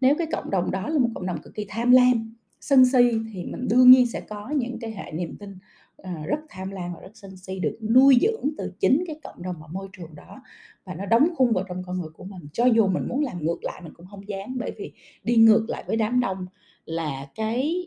Nếu 0.00 0.14
cái 0.18 0.26
cộng 0.32 0.50
đồng 0.50 0.70
đó 0.70 0.88
là 0.88 0.98
một 0.98 1.08
cộng 1.14 1.26
đồng 1.26 1.42
cực 1.42 1.54
kỳ 1.54 1.66
tham 1.68 1.90
lam 1.90 2.34
sân 2.60 2.84
si 2.86 3.12
thì 3.32 3.44
mình 3.44 3.68
đương 3.68 3.90
nhiên 3.90 4.06
sẽ 4.06 4.20
có 4.20 4.50
những 4.50 4.78
cái 4.80 4.90
hệ 4.90 5.12
niềm 5.12 5.36
tin 5.36 5.58
ờ, 5.96 6.10
rất 6.26 6.38
tham 6.48 6.70
lam 6.70 6.94
và 6.94 7.00
rất 7.00 7.10
sân 7.14 7.36
si 7.36 7.58
được 7.58 7.78
nuôi 7.90 8.18
dưỡng 8.22 8.50
từ 8.58 8.72
chính 8.80 9.04
cái 9.06 9.20
cộng 9.22 9.42
đồng 9.42 9.56
và 9.60 9.66
môi 9.66 9.88
trường 9.92 10.14
đó. 10.14 10.42
Và 10.84 10.94
nó 10.94 11.06
đóng 11.06 11.28
khung 11.36 11.52
vào 11.52 11.64
trong 11.68 11.82
con 11.86 12.00
người 12.00 12.10
của 12.10 12.24
mình. 12.24 12.48
Cho 12.52 12.64
dù 12.64 12.86
mình 12.86 13.08
muốn 13.08 13.24
làm 13.24 13.44
ngược 13.44 13.64
lại 13.64 13.80
mình 13.84 13.92
cũng 13.94 14.06
không 14.06 14.28
dám 14.28 14.56
bởi 14.58 14.74
vì 14.78 14.92
đi 15.24 15.36
ngược 15.36 15.66
lại 15.68 15.84
với 15.86 15.96
đám 15.96 16.20
đông 16.20 16.46
là 16.84 17.30
cái 17.34 17.86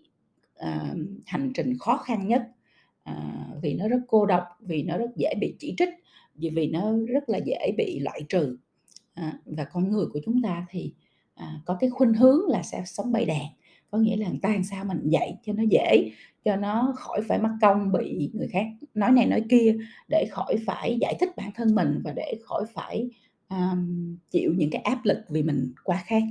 uh, 0.60 0.98
hành 1.26 1.52
trình 1.54 1.78
khó 1.80 1.98
khăn 1.98 2.28
nhất. 2.28 2.44
Uh, 3.10 3.62
vì 3.62 3.74
nó 3.74 3.88
rất 3.88 4.00
cô 4.08 4.26
độc 4.26 4.44
vì 4.60 4.84
nó 4.84 4.98
rất 4.98 5.16
dễ 5.16 5.34
bị 5.42 5.56
chỉ 5.60 5.76
trích 5.78 5.90
vì 6.36 6.50
vì 6.50 6.68
nó 6.68 6.94
rất 7.08 7.30
là 7.30 7.38
dễ 7.38 7.72
bị 7.78 8.00
loại 8.00 8.22
trừ. 8.30 8.58
Uh, 9.20 9.34
và 9.46 9.64
con 9.64 9.92
người 9.92 10.06
của 10.14 10.20
chúng 10.26 10.42
ta 10.42 10.66
thì 10.70 10.94
uh, 11.40 11.66
có 11.66 11.78
cái 11.80 11.90
khuynh 11.90 12.14
hướng 12.14 12.40
là 12.48 12.64
sẽ 12.64 12.84
sống 12.86 13.12
bay 13.12 13.26
đàn 13.26 13.46
có 13.92 13.98
nghĩa 13.98 14.18
là 14.18 14.30
người 14.30 14.40
ta 14.42 14.50
làm 14.50 14.64
sao 14.64 14.86
mình 14.86 15.02
dạy 15.04 15.38
cho 15.46 15.54
nó 15.54 15.64
dễ 15.70 16.12
cho 16.46 16.56
nó 16.56 16.94
khỏi 16.98 17.22
phải 17.28 17.40
mắc 17.40 17.52
công 17.62 17.92
bị 17.92 18.32
người 18.34 18.48
khác 18.48 18.68
nói 18.94 19.12
này 19.12 19.26
nói 19.26 19.44
kia 19.50 19.78
để 20.10 20.28
khỏi 20.32 20.56
phải 20.66 20.98
giải 21.02 21.16
thích 21.20 21.30
bản 21.38 21.52
thân 21.56 21.76
mình 21.76 22.02
và 22.04 22.14
để 22.16 22.36
khỏi 22.44 22.66
phải 22.74 23.10
um, 23.50 24.18
chịu 24.30 24.54
những 24.58 24.70
cái 24.70 24.82
áp 24.82 25.00
lực 25.04 25.18
vì 25.30 25.44
mình 25.44 25.74
quá 25.84 26.04
khác. 26.06 26.24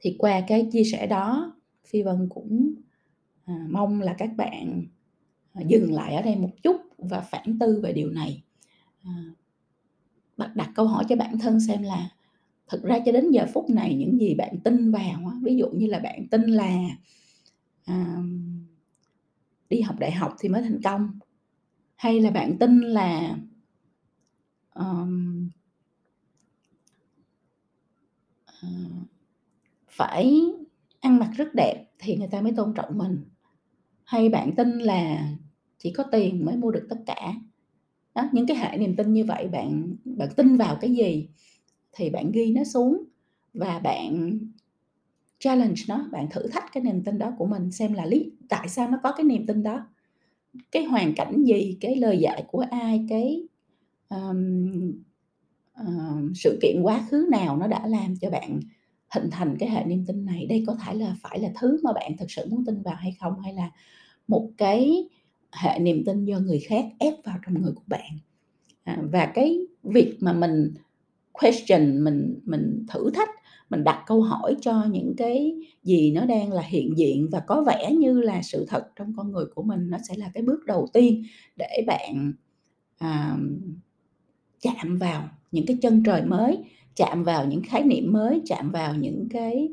Thì 0.00 0.16
qua 0.18 0.40
cái 0.48 0.68
chia 0.72 0.84
sẻ 0.84 1.06
đó 1.06 1.54
phi 1.86 2.02
vân 2.02 2.28
cũng 2.28 2.74
à, 3.44 3.66
mong 3.70 4.00
là 4.00 4.14
các 4.18 4.30
bạn 4.36 4.84
à, 5.52 5.62
dừng 5.66 5.92
lại 5.92 6.14
ở 6.14 6.22
đây 6.22 6.36
một 6.36 6.52
chút 6.62 6.76
và 6.98 7.20
phản 7.20 7.58
tư 7.58 7.80
về 7.82 7.92
điều 7.92 8.10
này. 8.10 8.42
À, 9.04 9.12
đặt 10.54 10.70
câu 10.74 10.86
hỏi 10.86 11.04
cho 11.08 11.16
bản 11.16 11.38
thân 11.38 11.60
xem 11.60 11.82
là 11.82 12.08
thực 12.72 12.82
ra 12.82 12.98
cho 13.06 13.12
đến 13.12 13.30
giờ 13.30 13.46
phút 13.52 13.70
này 13.70 13.94
những 13.94 14.18
gì 14.18 14.34
bạn 14.34 14.60
tin 14.64 14.90
vào 14.90 15.32
ví 15.42 15.56
dụ 15.56 15.68
như 15.68 15.86
là 15.86 15.98
bạn 15.98 16.28
tin 16.30 16.42
là 16.42 16.88
à, 17.84 18.16
đi 19.68 19.80
học 19.80 19.96
đại 19.98 20.12
học 20.12 20.36
thì 20.38 20.48
mới 20.48 20.62
thành 20.62 20.80
công 20.82 21.18
hay 21.94 22.20
là 22.20 22.30
bạn 22.30 22.58
tin 22.58 22.80
là 22.80 23.36
um, 24.74 25.48
uh, 28.66 29.06
phải 29.88 30.40
ăn 31.00 31.18
mặc 31.18 31.30
rất 31.36 31.54
đẹp 31.54 31.84
thì 31.98 32.16
người 32.16 32.28
ta 32.28 32.40
mới 32.40 32.52
tôn 32.56 32.74
trọng 32.74 32.98
mình 32.98 33.24
hay 34.04 34.28
bạn 34.28 34.54
tin 34.56 34.78
là 34.78 35.28
chỉ 35.78 35.92
có 35.92 36.04
tiền 36.12 36.44
mới 36.44 36.56
mua 36.56 36.70
được 36.70 36.86
tất 36.90 36.98
cả. 37.06 37.34
Đó 38.14 38.28
những 38.32 38.46
cái 38.46 38.56
hệ 38.56 38.76
niềm 38.78 38.96
tin 38.96 39.12
như 39.12 39.24
vậy 39.24 39.48
bạn 39.48 39.96
bạn 40.04 40.28
tin 40.36 40.56
vào 40.56 40.78
cái 40.80 40.94
gì? 40.94 41.28
Thì 41.92 42.10
bạn 42.10 42.32
ghi 42.32 42.52
nó 42.52 42.64
xuống 42.64 43.04
và 43.54 43.78
bạn 43.78 44.38
challenge 45.38 45.82
nó 45.88 46.08
bạn 46.12 46.30
thử 46.30 46.48
thách 46.48 46.64
cái 46.72 46.82
niềm 46.82 47.04
tin 47.04 47.18
đó 47.18 47.32
của 47.38 47.46
mình 47.46 47.70
xem 47.70 47.92
là 47.92 48.06
lý 48.06 48.32
tại 48.48 48.68
sao 48.68 48.90
nó 48.90 48.98
có 49.02 49.12
cái 49.12 49.24
niềm 49.24 49.46
tin 49.46 49.62
đó. 49.62 49.86
Cái 50.72 50.84
hoàn 50.84 51.14
cảnh 51.14 51.44
gì 51.44 51.76
cái 51.80 51.96
lời 51.96 52.18
dạy 52.18 52.44
của 52.48 52.64
ai 52.70 53.06
cái 53.08 53.42
um, 54.08 54.92
uh, 55.80 56.30
sự 56.34 56.58
kiện 56.62 56.82
quá 56.82 57.06
khứ 57.10 57.28
nào 57.30 57.56
nó 57.56 57.66
đã 57.66 57.86
làm 57.86 58.16
cho 58.16 58.30
bạn 58.30 58.60
hình 59.14 59.30
thành 59.30 59.56
cái 59.58 59.70
hệ 59.70 59.84
niềm 59.84 60.04
tin 60.06 60.24
này? 60.24 60.46
Đây 60.46 60.64
có 60.66 60.76
thể 60.84 60.94
là 60.94 61.16
phải 61.22 61.38
là 61.38 61.48
thứ 61.60 61.80
mà 61.82 61.92
bạn 61.92 62.16
thực 62.16 62.30
sự 62.30 62.46
muốn 62.50 62.64
tin 62.64 62.82
vào 62.82 62.94
hay 62.94 63.16
không? 63.20 63.40
Hay 63.40 63.54
là 63.54 63.70
một 64.28 64.50
cái 64.56 65.08
hệ 65.52 65.78
niềm 65.78 66.04
tin 66.06 66.24
do 66.24 66.38
người 66.38 66.60
khác 66.60 66.84
ép 66.98 67.14
vào 67.24 67.38
trong 67.46 67.62
người 67.62 67.72
của 67.72 67.82
bạn? 67.86 68.18
À, 68.84 68.98
và 69.12 69.26
cái 69.34 69.58
việc 69.82 70.16
mà 70.20 70.32
mình 70.32 70.74
question, 71.32 72.04
mình 72.04 72.40
mình 72.44 72.86
thử 72.88 73.10
thách, 73.10 73.28
mình 73.70 73.84
đặt 73.84 74.04
câu 74.06 74.22
hỏi 74.22 74.56
cho 74.60 74.84
những 74.90 75.14
cái 75.16 75.56
gì 75.82 76.12
nó 76.12 76.24
đang 76.24 76.52
là 76.52 76.62
hiện 76.62 76.98
diện 76.98 77.28
và 77.32 77.40
có 77.40 77.62
vẻ 77.62 77.92
như 77.92 78.20
là 78.20 78.42
sự 78.42 78.66
thật 78.68 78.84
trong 78.96 79.12
con 79.16 79.32
người 79.32 79.44
của 79.54 79.62
mình, 79.62 79.90
nó 79.90 79.98
sẽ 80.08 80.14
là 80.16 80.30
cái 80.34 80.42
bước 80.42 80.64
đầu 80.66 80.88
tiên 80.92 81.22
để 81.56 81.84
bạn, 81.86 82.32
à, 82.98 83.36
chạm 84.60 84.98
vào 84.98 85.28
những 85.52 85.66
cái 85.66 85.78
chân 85.82 86.02
trời 86.02 86.22
mới, 86.22 86.58
chạm 86.96 87.24
vào 87.24 87.46
những 87.46 87.62
khái 87.62 87.82
niệm 87.84 88.12
mới, 88.12 88.42
chạm 88.46 88.70
vào 88.70 88.94
những 88.94 89.28
cái, 89.30 89.68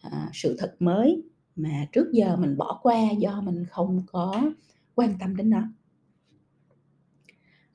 à, 0.00 0.28
sự 0.32 0.56
thật 0.58 0.76
mới 0.80 1.22
mà 1.56 1.86
trước 1.92 2.12
giờ 2.12 2.36
mình 2.36 2.56
bỏ 2.56 2.80
qua 2.82 3.10
do 3.18 3.40
mình 3.40 3.64
không 3.70 4.02
có 4.06 4.50
quan 4.94 5.14
tâm 5.20 5.36
đến 5.36 5.50
nó. 5.50 5.62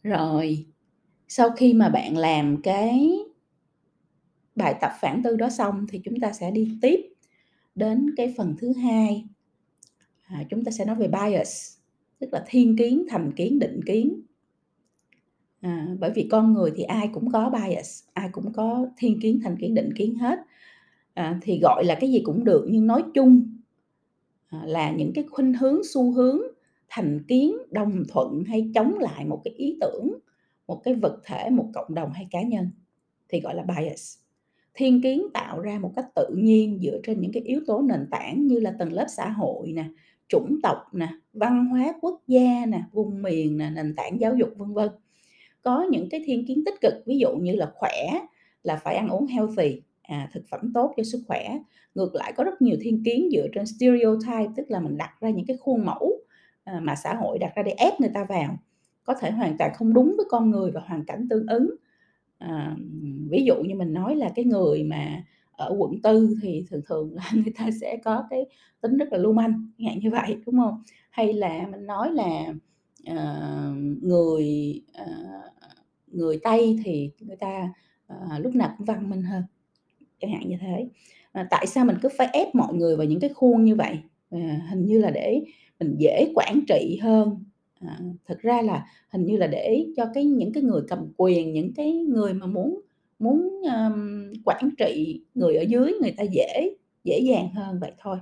Rồi, 0.03 0.65
sau 1.27 1.50
khi 1.50 1.74
mà 1.74 1.89
bạn 1.89 2.17
làm 2.17 2.62
cái 2.62 3.19
bài 4.60 4.75
tập 4.82 4.92
phản 5.01 5.22
tư 5.24 5.36
đó 5.36 5.50
xong 5.50 5.86
thì 5.89 6.01
chúng 6.04 6.20
ta 6.20 6.32
sẽ 6.34 6.51
đi 6.51 6.78
tiếp 6.82 7.00
đến 7.75 8.13
cái 8.18 8.34
phần 8.38 8.56
thứ 8.60 8.74
hai. 8.74 9.25
À, 10.24 10.44
chúng 10.50 10.63
ta 10.63 10.72
sẽ 10.72 10.86
nói 10.86 10.96
về 10.96 11.08
bias, 11.08 11.78
tức 12.20 12.34
là 12.34 12.44
thiên 12.48 12.78
kiến, 12.78 13.06
thành 13.10 13.32
kiến, 13.36 13.60
định 13.60 13.80
kiến. 13.86 14.22
À, 15.62 15.88
bởi 16.00 16.12
vì 16.16 16.28
con 16.32 16.54
người 16.54 16.72
thì 16.75 16.84
ai 16.84 17.10
cũng 17.13 17.32
có 17.32 17.50
bias, 17.50 18.04
ai 18.13 18.30
cũng 18.32 18.54
có 18.54 18.88
thiên 18.98 19.20
kiến, 19.22 19.39
thành 19.44 19.58
kiến, 19.60 19.74
định 19.74 19.94
kiến 19.96 20.16
hết. 20.16 20.39
À, 21.13 21.39
thì 21.42 21.60
gọi 21.60 21.86
là 21.86 21.98
cái 22.00 22.12
gì 22.12 22.22
cũng 22.24 22.44
được 22.44 22.66
nhưng 22.70 22.88
nói 22.88 23.04
chung 23.13 23.58
à, 24.48 24.62
là 24.66 24.92
những 24.92 25.12
cái 25.16 25.24
khuynh 25.30 25.54
hướng, 25.54 25.82
xu 25.94 26.12
hướng, 26.12 26.39
thành 26.89 27.24
kiến, 27.28 27.58
đồng 27.72 28.04
thuận 28.10 28.44
hay 28.48 28.72
chống 28.75 28.98
lại 29.00 29.25
một 29.25 29.42
cái 29.44 29.54
ý 29.54 29.78
tưởng, 29.82 30.20
một 30.68 30.82
cái 30.84 30.94
vật 30.94 31.22
thể, 31.25 31.50
một 31.50 31.70
cộng 31.74 31.96
đồng 31.96 32.12
hay 32.13 32.28
cá 32.32 32.42
nhân 32.42 32.70
thì 33.30 33.39
gọi 33.39 33.56
là 33.56 33.63
bias. 33.63 34.18
Thiên 34.79 35.01
kiến 35.01 35.27
tạo 35.33 35.59
ra 35.59 35.79
một 35.81 35.91
cách 35.95 36.05
tự 36.15 36.27
nhiên 36.36 36.79
dựa 36.83 37.00
trên 37.03 37.21
những 37.21 37.31
cái 37.31 37.43
yếu 37.43 37.62
tố 37.67 37.81
nền 37.81 38.07
tảng 38.12 38.48
như 38.48 38.59
là 38.59 38.74
tầng 38.79 38.93
lớp 38.93 39.05
xã 39.09 39.29
hội 39.29 39.71
nè, 39.71 39.86
chủng 40.27 40.59
tộc 40.63 40.77
nè, 40.93 41.07
văn 41.33 41.65
hóa 41.65 41.93
quốc 42.01 42.21
gia 42.27 42.65
nè, 42.65 42.81
vùng 42.91 43.21
miền 43.21 43.57
nè, 43.57 43.69
nền 43.69 43.95
tảng 43.95 44.19
giáo 44.19 44.36
dục 44.36 44.50
vân 44.57 44.74
vân. 44.74 44.89
Có 45.62 45.88
những 45.91 46.09
cái 46.09 46.24
thiên 46.25 46.45
kiến 46.48 46.63
tích 46.65 46.81
cực 46.81 46.93
ví 47.05 47.17
dụ 47.17 47.36
như 47.36 47.55
là 47.55 47.71
khỏe 47.75 48.09
là 48.63 48.75
phải 48.75 48.95
ăn 48.95 49.09
uống 49.09 49.27
healthy, 49.27 49.81
à, 50.01 50.29
thực 50.33 50.43
phẩm 50.50 50.71
tốt 50.74 50.93
cho 50.98 51.03
sức 51.03 51.24
khỏe. 51.27 51.59
Ngược 51.95 52.15
lại 52.15 52.33
có 52.36 52.43
rất 52.43 52.62
nhiều 52.62 52.77
thiên 52.81 53.03
kiến 53.03 53.29
dựa 53.31 53.48
trên 53.53 53.65
stereotype 53.65 54.51
tức 54.55 54.71
là 54.71 54.79
mình 54.79 54.98
đặt 54.98 55.12
ra 55.21 55.29
những 55.29 55.45
cái 55.45 55.57
khuôn 55.57 55.86
mẫu 55.86 56.12
à, 56.63 56.79
mà 56.83 56.95
xã 56.95 57.13
hội 57.13 57.39
đặt 57.39 57.51
ra 57.55 57.63
để 57.63 57.71
ép 57.71 58.01
người 58.01 58.12
ta 58.13 58.25
vào 58.29 58.57
có 59.03 59.13
thể 59.13 59.31
hoàn 59.31 59.57
toàn 59.57 59.71
không 59.75 59.93
đúng 59.93 60.13
với 60.17 60.25
con 60.29 60.51
người 60.51 60.71
và 60.71 60.81
hoàn 60.81 61.05
cảnh 61.05 61.27
tương 61.29 61.48
ứng 61.48 61.75
à, 62.39 62.75
ví 63.29 63.43
dụ 63.43 63.55
như 63.63 63.75
mình 63.75 63.93
nói 63.93 64.15
là 64.15 64.29
cái 64.36 64.46
người 64.46 64.84
mà 64.84 65.24
ở 65.51 65.75
quận 65.77 66.01
tư 66.01 66.38
thì 66.41 66.65
thường 66.69 66.81
thường 66.88 67.13
là 67.13 67.31
người 67.34 67.53
ta 67.58 67.69
sẽ 67.81 67.98
có 68.03 68.24
cái 68.29 68.46
tính 68.81 68.98
rất 68.98 69.12
là 69.12 69.17
lưu 69.17 69.34
manh 69.34 69.69
dạng 69.86 70.00
như 70.00 70.12
vậy 70.12 70.38
đúng 70.46 70.58
không? 70.58 70.84
Hay 71.10 71.34
là 71.34 71.67
mình 71.72 71.86
nói 71.86 72.12
là 72.12 72.53
uh, 73.12 73.77
người 74.03 74.81
uh, 75.01 75.53
người 76.08 76.39
tây 76.43 76.79
thì 76.84 77.12
người 77.19 77.38
ta 77.38 77.74
uh, 78.13 78.43
lúc 78.43 78.55
nào 78.55 78.74
cũng 78.77 78.86
văn 78.86 79.10
minh 79.10 79.22
hơn 79.22 79.43
chẳng 80.22 80.31
hạn 80.31 80.50
như 80.50 80.58
thế. 80.62 80.89
À, 81.31 81.48
tại 81.50 81.67
sao 81.67 81.86
mình 81.86 81.98
cứ 82.01 82.10
phải 82.17 82.27
ép 82.34 82.55
mọi 82.55 82.74
người 82.74 82.98
vào 82.98 83.05
những 83.05 83.19
cái 83.19 83.29
khuôn 83.29 83.63
như 83.63 83.75
vậy? 83.75 84.00
À, 84.31 84.62
hình 84.69 84.86
như 84.86 85.00
là 85.00 85.12
để 85.12 85.41
mình 85.79 85.96
dễ 85.98 86.31
quản 86.36 86.60
trị 86.67 87.00
hơn 87.01 87.43
à, 87.79 88.00
thực 88.25 88.39
ra 88.39 88.62
là 88.62 88.86
hình 89.09 89.25
như 89.25 89.38
là 89.38 89.48
để 89.48 89.86
cho 89.98 90.05
cái 90.13 90.25
những 90.25 90.53
cái 90.53 90.63
người 90.63 90.81
cầm 90.88 91.12
quyền 91.17 91.53
những 91.53 91.74
cái 91.74 91.93
người 91.93 92.33
mà 92.33 92.45
muốn 92.45 92.81
muốn 93.19 93.62
um, 93.63 94.33
quản 94.45 94.69
trị 94.77 95.24
người 95.33 95.55
ở 95.55 95.62
dưới 95.62 95.93
người 96.01 96.12
ta 96.17 96.24
dễ 96.24 96.75
dễ 97.03 97.19
dàng 97.19 97.53
hơn 97.53 97.79
vậy 97.79 97.91
thôi. 98.00 98.17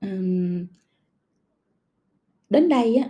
Um, 0.00 0.66
đến 2.50 2.68
đây 2.68 2.96
á 2.96 3.08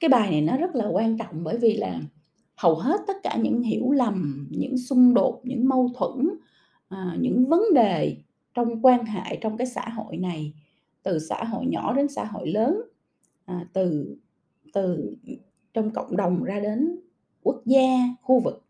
cái 0.00 0.08
bài 0.08 0.30
này 0.30 0.40
nó 0.40 0.56
rất 0.56 0.74
là 0.74 0.86
quan 0.86 1.18
trọng 1.18 1.44
bởi 1.44 1.58
vì 1.58 1.76
là 1.76 2.00
hầu 2.56 2.74
hết 2.74 3.00
tất 3.06 3.16
cả 3.22 3.36
những 3.42 3.62
hiểu 3.62 3.90
lầm 3.90 4.48
những 4.50 4.78
xung 4.78 5.14
đột 5.14 5.40
những 5.44 5.68
mâu 5.68 5.90
thuẫn 5.94 6.28
à, 6.88 7.16
những 7.20 7.46
vấn 7.48 7.62
đề 7.74 8.16
trong 8.54 8.86
quan 8.86 9.04
hệ 9.04 9.36
trong 9.40 9.56
cái 9.56 9.66
xã 9.66 9.88
hội 9.88 10.16
này 10.16 10.52
từ 11.02 11.18
xã 11.18 11.44
hội 11.44 11.66
nhỏ 11.66 11.92
đến 11.92 12.08
xã 12.08 12.24
hội 12.24 12.48
lớn 12.48 12.80
à, 13.48 13.66
từ 13.72 14.16
từ 14.72 15.16
trong 15.74 15.90
cộng 15.90 16.16
đồng 16.16 16.44
ra 16.44 16.60
đến 16.60 17.00
quốc 17.42 17.62
gia 17.66 17.98
khu 18.22 18.40
vực 18.40 18.64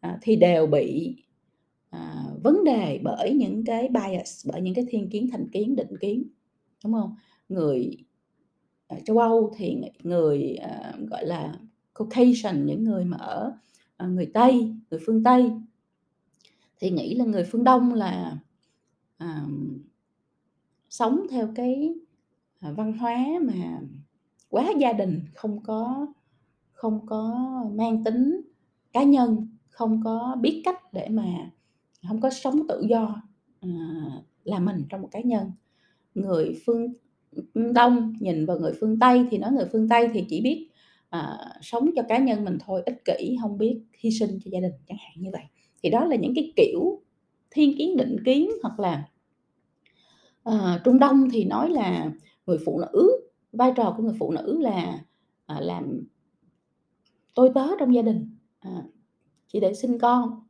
à, 0.00 0.18
thì 0.22 0.36
đều 0.36 0.66
bị 0.66 1.16
à, 1.90 2.24
vấn 2.42 2.64
đề 2.64 3.00
bởi 3.02 3.32
những 3.32 3.64
cái 3.64 3.88
bias 3.88 4.48
bởi 4.48 4.60
những 4.60 4.74
cái 4.74 4.86
thiên 4.88 5.10
kiến 5.10 5.28
thành 5.32 5.48
kiến 5.52 5.76
định 5.76 5.96
kiến 6.00 6.28
đúng 6.84 6.92
không? 6.92 7.14
Người 7.48 7.90
ở 8.86 8.96
châu 9.04 9.18
Âu 9.18 9.54
thì 9.56 9.76
người 10.02 10.54
à, 10.54 10.92
gọi 11.10 11.26
là 11.26 11.58
Caucasian 11.94 12.66
những 12.66 12.84
người 12.84 13.04
mà 13.04 13.16
ở 13.16 13.52
à, 13.96 14.06
người 14.06 14.30
Tây 14.34 14.74
người 14.90 15.00
phương 15.06 15.22
Tây 15.22 15.52
thì 16.78 16.90
nghĩ 16.90 17.14
là 17.14 17.24
người 17.24 17.44
phương 17.44 17.64
Đông 17.64 17.94
là 17.94 18.38
à, 19.16 19.46
sống 20.90 21.26
theo 21.30 21.48
cái 21.54 21.94
à, 22.60 22.72
văn 22.72 22.92
hóa 22.92 23.26
mà 23.42 23.80
quá 24.56 24.72
gia 24.78 24.92
đình 24.92 25.20
không 25.34 25.62
có 25.62 26.06
không 26.72 27.06
có 27.06 27.34
mang 27.74 28.04
tính 28.04 28.40
cá 28.92 29.02
nhân 29.02 29.48
không 29.68 30.00
có 30.04 30.36
biết 30.40 30.62
cách 30.64 30.92
để 30.92 31.08
mà 31.08 31.50
không 32.08 32.20
có 32.20 32.30
sống 32.30 32.68
tự 32.68 32.82
do 32.88 33.22
à, 33.60 33.68
là 34.44 34.58
mình 34.58 34.84
trong 34.88 35.02
một 35.02 35.08
cá 35.10 35.20
nhân. 35.20 35.50
Người 36.14 36.60
phương 36.66 36.92
đông 37.74 38.14
nhìn 38.20 38.46
vào 38.46 38.58
người 38.58 38.72
phương 38.80 38.98
tây 38.98 39.26
thì 39.30 39.38
nói 39.38 39.52
người 39.52 39.66
phương 39.72 39.88
tây 39.88 40.10
thì 40.12 40.24
chỉ 40.28 40.40
biết 40.40 40.68
à, 41.08 41.38
sống 41.62 41.90
cho 41.96 42.02
cá 42.08 42.18
nhân 42.18 42.44
mình 42.44 42.58
thôi 42.66 42.82
ích 42.86 43.04
kỷ 43.04 43.36
không 43.42 43.58
biết 43.58 43.80
hy 43.98 44.10
sinh 44.10 44.30
cho 44.44 44.48
gia 44.52 44.60
đình 44.60 44.72
chẳng 44.86 44.98
hạn 45.00 45.14
như 45.16 45.30
vậy. 45.32 45.42
Thì 45.82 45.90
đó 45.90 46.04
là 46.04 46.16
những 46.16 46.32
cái 46.34 46.52
kiểu 46.56 47.02
thiên 47.50 47.78
kiến 47.78 47.96
định 47.96 48.16
kiến 48.24 48.50
hoặc 48.62 48.80
là 48.80 49.08
à, 50.44 50.80
trung 50.84 50.98
đông 50.98 51.30
thì 51.30 51.44
nói 51.44 51.70
là 51.70 52.10
người 52.46 52.58
phụ 52.64 52.80
nữ 52.80 53.25
vai 53.52 53.72
trò 53.76 53.94
của 53.96 54.02
người 54.02 54.16
phụ 54.18 54.30
nữ 54.30 54.58
là 54.60 55.04
à, 55.46 55.60
làm 55.60 56.04
tôi 57.34 57.50
tớ 57.54 57.66
trong 57.78 57.94
gia 57.94 58.02
đình. 58.02 58.36
À, 58.60 58.82
chỉ 59.48 59.60
để 59.60 59.74
sinh 59.74 59.98
con 59.98 60.40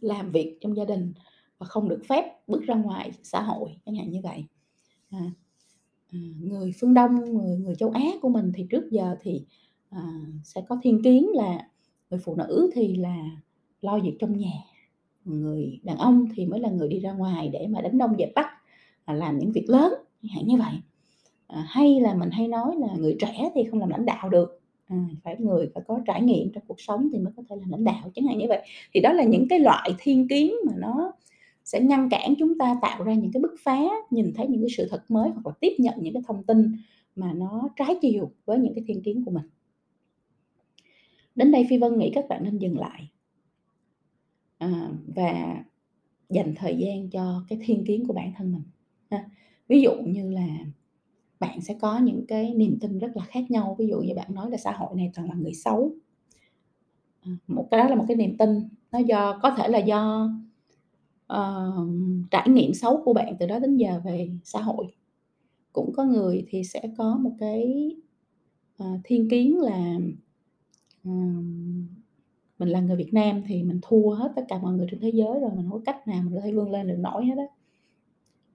làm 0.00 0.30
việc 0.30 0.58
trong 0.60 0.76
gia 0.76 0.84
đình 0.84 1.12
và 1.58 1.66
không 1.66 1.88
được 1.88 2.02
phép 2.08 2.24
bước 2.46 2.62
ra 2.62 2.74
ngoài 2.74 3.10
xã 3.22 3.42
hội 3.42 3.70
chẳng 3.86 3.94
hạn 3.94 4.10
như 4.10 4.20
vậy. 4.22 4.44
À, 5.10 5.30
à, 6.12 6.18
người 6.40 6.72
phương 6.80 6.94
đông 6.94 7.34
người 7.34 7.56
người 7.56 7.74
châu 7.74 7.90
á 7.90 8.04
của 8.22 8.28
mình 8.28 8.52
thì 8.54 8.66
trước 8.70 8.90
giờ 8.90 9.16
thì 9.20 9.44
à, 9.90 10.02
sẽ 10.44 10.62
có 10.68 10.78
thiên 10.82 11.02
kiến 11.02 11.26
là 11.34 11.68
người 12.10 12.20
phụ 12.24 12.34
nữ 12.36 12.70
thì 12.74 12.96
là 12.96 13.16
lo 13.80 13.98
việc 13.98 14.16
trong 14.18 14.36
nhà 14.36 14.52
người 15.24 15.80
đàn 15.82 15.96
ông 15.96 16.26
thì 16.34 16.46
mới 16.46 16.60
là 16.60 16.70
người 16.70 16.88
đi 16.88 17.00
ra 17.00 17.12
ngoài 17.12 17.48
để 17.48 17.66
mà 17.70 17.80
đánh 17.80 17.98
đông 17.98 18.16
dẹp 18.18 18.32
bắc 18.34 18.46
à, 19.04 19.14
làm 19.14 19.38
những 19.38 19.52
việc 19.52 19.64
lớn 19.68 19.92
chẳng 20.22 20.32
hạn 20.34 20.46
như 20.46 20.56
vậy 20.56 20.74
à, 21.52 21.66
hay 21.68 22.00
là 22.00 22.14
mình 22.14 22.30
hay 22.30 22.48
nói 22.48 22.76
là 22.78 22.88
người 22.98 23.16
trẻ 23.20 23.50
thì 23.54 23.64
không 23.70 23.80
làm 23.80 23.88
lãnh 23.88 24.06
đạo 24.06 24.28
được. 24.28 24.60
À, 24.86 24.96
phải 25.24 25.36
người 25.38 25.70
phải 25.74 25.82
có 25.86 26.00
trải 26.06 26.22
nghiệm 26.22 26.52
trong 26.52 26.64
cuộc 26.66 26.80
sống 26.80 27.08
thì 27.12 27.18
mới 27.18 27.32
có 27.36 27.42
thể 27.48 27.56
làm 27.56 27.70
lãnh 27.70 27.84
đạo 27.84 28.10
chẳng 28.14 28.26
hạn 28.26 28.38
như 28.38 28.46
vậy. 28.48 28.62
Thì 28.94 29.00
đó 29.00 29.12
là 29.12 29.24
những 29.24 29.48
cái 29.48 29.58
loại 29.58 29.94
thiên 29.98 30.28
kiến 30.28 30.54
mà 30.66 30.72
nó 30.76 31.12
sẽ 31.64 31.80
ngăn 31.80 32.08
cản 32.10 32.34
chúng 32.38 32.58
ta 32.58 32.78
tạo 32.82 33.04
ra 33.04 33.14
những 33.14 33.32
cái 33.32 33.40
bứt 33.40 33.54
phá 33.62 33.80
nhìn 34.10 34.32
thấy 34.36 34.46
những 34.46 34.60
cái 34.60 34.70
sự 34.76 34.88
thật 34.90 35.04
mới 35.08 35.30
hoặc 35.30 35.46
là 35.46 35.52
tiếp 35.60 35.72
nhận 35.78 35.94
những 36.00 36.12
cái 36.14 36.22
thông 36.26 36.44
tin 36.44 36.76
mà 37.16 37.32
nó 37.32 37.68
trái 37.76 37.94
chiều 38.02 38.30
với 38.44 38.58
những 38.58 38.74
cái 38.74 38.84
thiên 38.86 39.02
kiến 39.02 39.24
của 39.24 39.30
mình. 39.30 39.44
Đến 41.34 41.52
đây 41.52 41.66
phi 41.70 41.78
vân 41.78 41.98
nghĩ 41.98 42.10
các 42.14 42.28
bạn 42.28 42.44
nên 42.44 42.58
dừng 42.58 42.78
lại. 42.78 43.08
À, 44.58 44.90
và 45.16 45.64
dành 46.30 46.54
thời 46.56 46.76
gian 46.76 47.10
cho 47.10 47.44
cái 47.48 47.58
thiên 47.64 47.84
kiến 47.86 48.06
của 48.06 48.12
bản 48.12 48.32
thân 48.36 48.52
mình 48.52 48.62
ha. 49.10 49.24
ví 49.68 49.82
dụ 49.82 49.92
như 49.94 50.30
là 50.30 50.46
bạn 51.40 51.60
sẽ 51.60 51.74
có 51.80 51.98
những 51.98 52.26
cái 52.26 52.54
niềm 52.54 52.78
tin 52.80 52.98
rất 52.98 53.16
là 53.16 53.24
khác 53.24 53.50
nhau. 53.50 53.76
Ví 53.78 53.86
dụ 53.86 54.00
như 54.00 54.14
bạn 54.14 54.34
nói 54.34 54.50
là 54.50 54.56
xã 54.56 54.72
hội 54.72 54.88
này 54.96 55.10
toàn 55.14 55.28
là 55.28 55.34
người 55.34 55.54
xấu. 55.54 55.92
À, 57.20 57.30
một 57.46 57.68
cái 57.70 57.80
đó 57.80 57.88
là 57.88 57.94
một 57.94 58.04
cái 58.08 58.16
niềm 58.16 58.36
tin. 58.36 58.68
Nó 58.92 58.98
do 58.98 59.38
có 59.42 59.50
thể 59.50 59.68
là 59.68 59.78
do 59.78 60.30
uh, 61.32 61.88
trải 62.30 62.48
nghiệm 62.48 62.74
xấu 62.74 63.02
của 63.04 63.14
bạn 63.14 63.36
từ 63.38 63.46
đó 63.46 63.58
đến 63.58 63.76
giờ 63.76 64.00
về 64.04 64.30
xã 64.44 64.60
hội. 64.60 64.86
Cũng 65.72 65.92
có 65.92 66.04
người 66.04 66.44
thì 66.48 66.64
sẽ 66.64 66.82
có 66.98 67.16
một 67.16 67.32
cái 67.38 67.90
uh, 68.82 69.00
thiên 69.04 69.28
kiến 69.28 69.60
là 69.60 69.96
uh, 71.08 71.44
mình 72.58 72.68
là 72.68 72.80
người 72.80 72.96
Việt 72.96 73.14
Nam 73.14 73.42
thì 73.46 73.62
mình 73.62 73.78
thua 73.82 74.10
hết 74.10 74.32
tất 74.36 74.44
cả 74.48 74.58
mọi 74.58 74.72
người 74.72 74.86
trên 74.90 75.00
thế 75.00 75.10
giới 75.14 75.40
rồi 75.40 75.50
mình 75.56 75.66
không 75.70 75.72
có 75.72 75.92
cách 75.92 76.08
nào 76.08 76.22
mình 76.22 76.34
có 76.34 76.40
thể 76.40 76.52
vươn 76.52 76.70
lên 76.70 76.88
được 76.88 76.98
nổi 76.98 77.26
hết 77.26 77.38
á. 77.38 77.46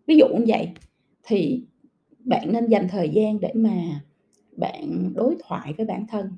Ví 0.08 0.18
dụ 0.18 0.26
như 0.28 0.44
vậy 0.48 0.72
thì 1.24 1.64
bạn 2.26 2.52
nên 2.54 2.68
dành 2.68 2.88
thời 2.90 3.10
gian 3.10 3.40
để 3.40 3.52
mà 3.56 4.02
bạn 4.58 5.14
đối 5.16 5.36
thoại 5.44 5.74
với 5.78 5.86
bản 5.86 6.06
thân 6.08 6.32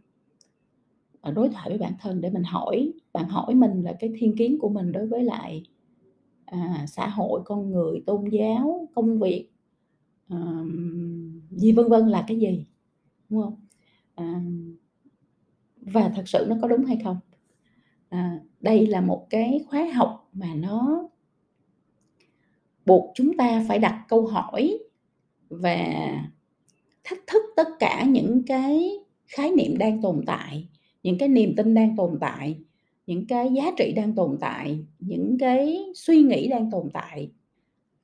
ờ, 1.22 1.32
đối 1.32 1.50
thoại 1.50 1.70
với 1.70 1.78
bản 1.78 1.94
thân 2.00 2.22
để 2.22 2.30
mình 2.30 2.44
hỏi 2.44 2.94
bạn 3.14 3.30
hỏi 3.30 3.56
mình 3.56 3.82
là 3.84 3.94
cái 4.00 4.14
thiên 4.18 4.36
kiến 4.36 4.58
của 4.60 4.70
mình 4.70 4.92
đối 4.92 5.08
với 5.08 5.24
lại, 5.24 5.64
à, 6.46 6.86
xã 6.88 7.08
hội, 7.08 7.42
con 7.46 7.72
người, 7.72 8.04
tôn 8.06 8.30
giáo, 8.30 8.88
công 8.96 9.20
việc, 9.20 9.50
à, 10.28 10.38
gì 11.52 11.72
vân 11.72 11.88
vân 11.90 12.08
là 12.08 12.24
cái 12.28 12.40
gì, 12.40 12.66
đúng 13.30 13.42
không 13.42 13.56
À, 14.16 14.42
và 15.82 16.12
thật 16.16 16.24
sự 16.28 16.46
nó 16.50 16.56
có 16.62 16.68
đúng 16.68 16.86
hay 16.86 16.98
không? 17.04 17.18
À, 18.10 18.40
đây 18.62 18.88
là 18.88 19.02
một 19.02 19.28
cái 19.30 19.66
khóa 19.68 19.86
học 19.96 20.30
mà 20.34 20.54
nó 20.56 21.10
buộc 22.86 23.12
chúng 23.16 23.38
ta 23.38 23.66
phải 23.68 23.80
đặt 23.80 24.06
câu 24.08 24.28
hỏi 24.28 24.80
và 25.50 25.86
thách 27.04 27.20
thức 27.28 27.42
tất 27.56 27.68
cả 27.80 28.06
những 28.10 28.44
cái 28.48 28.92
khái 29.28 29.52
niệm 29.52 29.78
đang 29.78 30.02
tồn 30.02 30.24
tại, 30.28 30.68
những 31.04 31.18
cái 31.18 31.30
niềm 31.30 31.54
tin 31.58 31.74
đang 31.74 31.96
tồn 31.96 32.18
tại, 32.22 32.56
những 33.08 33.28
cái 33.28 33.50
giá 33.54 33.72
trị 33.78 33.94
đang 33.96 34.16
tồn 34.16 34.38
tại, 34.42 34.80
những 35.00 35.38
cái 35.40 35.86
suy 35.96 36.22
nghĩ 36.22 36.48
đang 36.48 36.72
tồn 36.72 36.90
tại, 36.94 37.32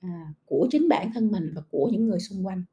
à, 0.01 0.33
của 0.45 0.67
chính 0.71 0.89
bản 0.89 1.11
thân 1.13 1.31
mình 1.31 1.51
và 1.55 1.61
của 1.71 1.89
những 1.91 2.07
người 2.07 2.19
xung 2.19 2.45
quanh. 2.45 2.63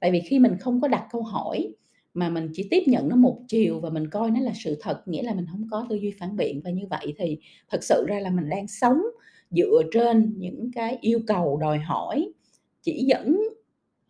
Tại 0.00 0.10
vì 0.10 0.20
khi 0.20 0.38
mình 0.38 0.56
không 0.60 0.80
có 0.80 0.88
đặt 0.88 1.06
câu 1.12 1.22
hỏi 1.22 1.74
mà 2.14 2.30
mình 2.30 2.48
chỉ 2.54 2.68
tiếp 2.70 2.82
nhận 2.86 3.08
nó 3.08 3.16
một 3.16 3.40
chiều 3.48 3.80
và 3.80 3.90
mình 3.90 4.10
coi 4.10 4.30
nó 4.30 4.40
là 4.40 4.52
sự 4.64 4.78
thật, 4.80 5.02
nghĩa 5.08 5.22
là 5.22 5.34
mình 5.34 5.46
không 5.50 5.66
có 5.70 5.86
tư 5.90 5.96
duy 5.96 6.12
phản 6.18 6.36
biện 6.36 6.60
và 6.64 6.70
như 6.70 6.86
vậy 6.90 7.14
thì 7.18 7.38
thật 7.68 7.84
sự 7.84 8.04
ra 8.08 8.20
là 8.20 8.30
mình 8.30 8.48
đang 8.48 8.66
sống 8.68 8.98
dựa 9.50 9.82
trên 9.92 10.34
những 10.36 10.70
cái 10.74 10.98
yêu 11.00 11.20
cầu, 11.26 11.58
đòi 11.60 11.78
hỏi, 11.78 12.32
chỉ 12.82 13.04
dẫn, 13.08 13.40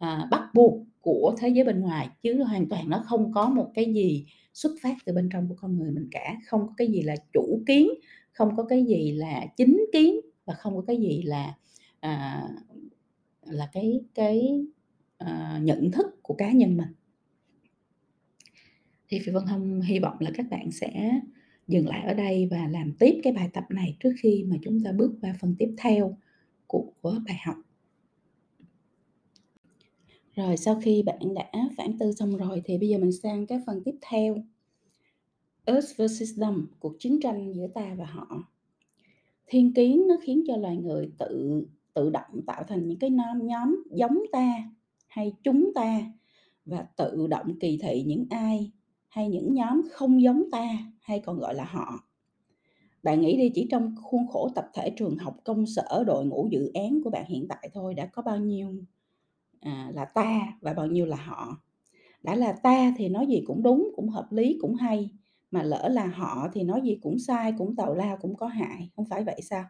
à, 0.01 0.29
bắt 0.31 0.43
buộc 0.55 0.83
của 1.01 1.35
thế 1.39 1.49
giới 1.49 1.65
bên 1.65 1.81
ngoài, 1.81 2.09
chứ 2.23 2.43
hoàn 2.43 2.69
toàn 2.69 2.91
nó 2.91 3.03
không 3.07 3.33
có 3.33 3.49
một 3.49 3.71
cái 3.75 3.95
gì 3.95 4.27
xuất 4.55 4.73
phát 4.83 4.95
từ 5.05 5.13
bên 5.13 5.29
trong 5.33 5.49
của 5.49 5.55
con 5.61 5.79
người 5.79 5.91
mình 5.91 6.09
cả, 6.11 6.37
không 6.47 6.67
có 6.67 6.75
cái 6.77 6.89
gì 6.89 7.03
là 7.03 7.15
chủ 7.33 7.63
kiến, 7.67 7.89
không 8.33 8.57
có 8.57 8.65
cái 8.65 8.85
gì 8.85 9.13
là 9.13 9.47
chính 9.57 9.87
kiến 9.93 10.21
và 10.45 10.55
không 10.55 10.77
có 10.77 10.83
cái 10.87 10.97
gì 10.97 11.23
là, 11.23 11.55
à, 12.01 12.43
là 13.47 13.69
cái 13.73 14.01
cái, 14.15 14.65
à, 15.19 15.61
nhận 15.63 15.91
thức 15.91 16.07
của 16.23 16.35
cá 16.35 16.53
nhân 16.53 16.77
mình. 16.77 16.89
Thì 19.09 19.19
Phi 19.19 19.33
Vân 19.33 19.47
hâm 19.47 19.81
hy 19.81 19.99
vọng 19.99 20.17
là 20.21 20.31
các 20.35 20.47
bạn 20.51 20.71
sẽ 20.73 21.21
dừng 21.69 21.89
lại 21.89 22.07
ở 22.07 22.15
đây 22.15 22.49
và 22.51 22.69
làm 22.69 22.93
tiếp 22.99 23.21
cái 23.23 23.33
bài 23.33 23.51
tập 23.53 23.65
này 23.71 23.97
trước 24.01 24.13
khi 24.23 24.45
mà 24.49 24.57
chúng 24.63 24.83
ta 24.85 24.93
bước 24.93 25.13
qua 25.23 25.35
phần 25.41 25.55
tiếp 25.59 25.75
theo 25.79 26.17
của 26.67 26.93
bài 27.27 27.37
học. 27.45 27.57
Rồi 30.47 30.57
sau 30.57 30.81
khi 30.83 31.03
bạn 31.03 31.35
đã 31.35 31.69
phản 31.77 31.99
tư 31.99 32.13
xong 32.13 32.37
rồi 32.37 32.63
thì 32.65 32.79
bây 32.79 32.89
giờ 32.89 32.99
mình 32.99 33.13
sang 33.13 33.47
cái 33.47 33.61
phần 33.67 33.83
tiếp 33.85 33.95
theo. 34.01 34.37
Us 35.73 35.97
versus 35.97 36.41
them, 36.41 36.67
cuộc 36.79 36.97
chiến 36.99 37.21
tranh 37.23 37.53
giữa 37.53 37.67
ta 37.67 37.95
và 37.99 38.05
họ. 38.05 38.45
Thiên 39.47 39.75
kiến 39.75 40.07
nó 40.09 40.17
khiến 40.23 40.45
cho 40.47 40.57
loài 40.57 40.77
người 40.77 41.11
tự 41.19 41.67
tự 41.95 42.11
động 42.11 42.41
tạo 42.47 42.65
thành 42.69 42.89
những 42.89 42.99
cái 42.99 43.11
nhóm 43.11 43.47
nhóm 43.47 43.83
giống 43.91 44.19
ta 44.33 44.71
hay 45.07 45.33
chúng 45.43 45.75
ta 45.75 46.13
và 46.65 46.87
tự 46.97 47.27
động 47.27 47.59
kỳ 47.61 47.79
thị 47.83 48.05
những 48.07 48.27
ai 48.31 48.71
hay 49.09 49.29
những 49.29 49.55
nhóm 49.55 49.83
không 49.91 50.23
giống 50.23 50.51
ta 50.51 50.79
hay 51.01 51.21
còn 51.21 51.39
gọi 51.39 51.55
là 51.55 51.65
họ. 51.65 52.09
Bạn 53.03 53.21
nghĩ 53.21 53.37
đi 53.37 53.51
chỉ 53.55 53.67
trong 53.71 53.95
khuôn 54.03 54.27
khổ 54.29 54.49
tập 54.55 54.71
thể 54.75 54.91
trường 54.91 55.19
học, 55.19 55.37
công 55.45 55.67
sở, 55.67 56.05
đội 56.07 56.27
ngũ 56.27 56.49
dự 56.51 56.71
án 56.75 57.01
của 57.05 57.11
bạn 57.11 57.25
hiện 57.29 57.49
tại 57.49 57.71
thôi 57.73 57.95
đã 57.95 58.07
có 58.07 58.23
bao 58.23 58.39
nhiêu, 58.39 58.69
à, 59.61 59.91
là 59.95 60.05
ta 60.05 60.41
và 60.61 60.73
bao 60.75 60.87
nhiêu 60.87 61.07
là 61.07 61.17
họ. 61.17 61.57
Đã 62.23 62.35
là 62.37 62.53
ta 62.53 62.95
thì 62.99 63.09
nói 63.09 63.27
gì 63.29 63.43
cũng 63.47 63.63
đúng, 63.63 63.91
cũng 63.97 64.09
hợp 64.09 64.29
lý, 64.33 64.59
cũng 64.61 64.75
hay, 64.75 65.11
mà 65.51 65.63
lỡ 65.63 65.89
là 65.93 66.07
họ 66.07 66.49
thì 66.53 66.63
nói 66.65 66.81
gì 66.85 66.99
cũng 67.03 67.19
sai, 67.19 67.53
cũng 67.59 67.77
tào 67.77 67.95
lao, 67.95 68.19
cũng 68.21 68.37
có 68.37 68.47
hại, 68.47 68.91
không 68.97 69.07
phải 69.11 69.25
vậy 69.25 69.41
sao? 69.51 69.65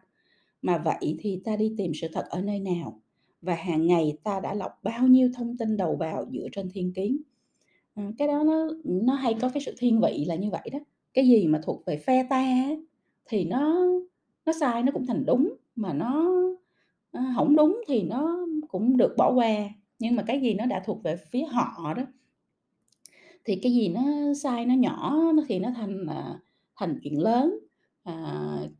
Mà 0.61 0.77
vậy 0.77 1.17
thì 1.19 1.41
ta 1.45 1.55
đi 1.55 1.75
tìm 1.77 1.91
sự 2.01 2.07
thật 2.13 2.25
ở 2.29 2.41
nơi 2.41 2.59
nào? 2.59 3.01
Và 3.41 3.55
hàng 3.55 3.87
ngày 3.87 4.17
ta 4.23 4.39
đã 4.39 4.53
lọc 4.53 4.71
bao 4.83 5.07
nhiêu 5.07 5.29
thông 5.35 5.57
tin 5.57 5.77
đầu 5.77 5.95
vào 5.95 6.25
dựa 6.33 6.47
trên 6.53 6.69
thiên 6.73 6.93
kiến? 6.93 7.21
à, 7.95 8.11
cái 8.17 8.27
đó 8.27 8.43
nó 8.43 8.67
nó 8.85 9.13
hay 9.13 9.35
có 9.41 9.49
cái 9.53 9.63
sự 9.65 9.75
thiên 9.77 10.01
vị 10.01 10.25
là 10.27 10.35
như 10.35 10.49
vậy 10.51 10.69
đó. 10.73 10.79
Cái 11.13 11.27
gì 11.27 11.47
mà 11.47 11.59
thuộc 11.63 11.83
về 11.85 11.97
phe 11.97 12.23
ta 12.29 12.45
thì 13.25 13.45
nó 13.45 13.85
nó 14.45 14.53
sai 14.59 14.83
nó 14.83 14.91
cũng 14.91 15.05
thành 15.07 15.25
đúng, 15.25 15.53
mà 15.75 15.93
nó, 15.93 16.31
ờ, 17.11 17.21
ơ, 17.37 17.45
đúng 17.57 17.81
thì 17.87 18.03
nó 18.03 18.47
cũng 18.69 18.97
được 18.97 19.15
bỏ 19.17 19.33
qua. 19.33 19.69
Nhưng 20.01 20.15
mà 20.15 20.23
cái 20.23 20.41
gì 20.41 20.53
nó 20.53 20.65
đã 20.65 20.83
thuộc 20.85 21.03
về 21.03 21.15
phía 21.31 21.43
họ 21.45 21.93
đó 21.93 22.03
thì 23.45 23.55
cái 23.55 23.73
gì 23.73 23.89
nó 23.89 24.33
sai, 24.33 24.65
nó 24.65 24.73
nhỏ 24.73 25.17
nó 25.35 25.43
thì 25.47 25.59
nó 25.59 25.69
thành, 25.75 25.97
là 25.97 26.39
thành 26.75 26.99
chuyện 27.03 27.19
lớn, 27.21 27.59
à, 28.03 28.13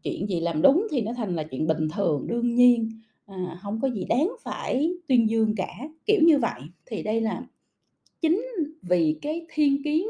chuyện 0.04 0.28
gì 0.28 0.40
làm 0.40 0.62
đúng 0.62 0.88
thì 0.92 1.02
nó 1.02 1.14
thành 1.14 1.36
là 1.36 1.44
chuyện 1.44 1.68
bình 1.68 1.88
thường, 1.96 2.28
đương 2.28 2.56
nhiên, 2.56 2.90
à, 3.26 3.60
không 3.62 3.82
có 3.82 3.90
gì 3.90 4.06
đáng 4.10 4.32
phải 4.44 4.94
tuyên 5.08 5.30
dương 5.30 5.56
cả, 5.56 5.78
kiểu 6.06 6.22
như 6.24 6.40
vậy. 6.40 6.62
Thì 6.86 7.04
đây 7.04 7.22
là 7.22 7.44
chính 8.22 8.46
vì 8.82 9.20
cái 9.22 9.46
thiên 9.50 9.84
kiến 9.84 10.08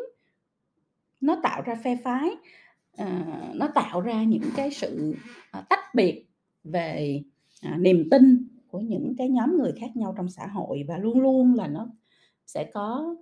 nó 1.22 1.40
tạo 1.44 1.62
ra 1.62 1.76
phe 1.84 1.96
phái, 2.04 2.30
à, 2.98 3.26
nó 3.56 3.68
tạo 3.76 4.02
ra 4.02 4.24
những 4.24 4.50
cái 4.56 4.72
sự, 4.72 5.16
à, 5.52 5.62
tách 5.70 5.96
biệt 5.96 6.26
về, 6.64 7.24
à, 7.62 7.78
niềm 7.80 8.08
tin 8.12 8.48
của 8.72 8.80
những 8.80 9.16
cái 9.18 9.30
nhóm 9.30 9.58
người 9.58 9.72
khác 9.80 9.96
nhau 9.96 10.14
trong 10.18 10.30
xã 10.30 10.48
hội 10.48 10.86
và 10.88 10.98
luôn 10.98 11.22
luôn 11.22 11.56
là 11.56 11.68
nó 11.68 11.90
sẽ 12.46 12.72
có 12.74 13.16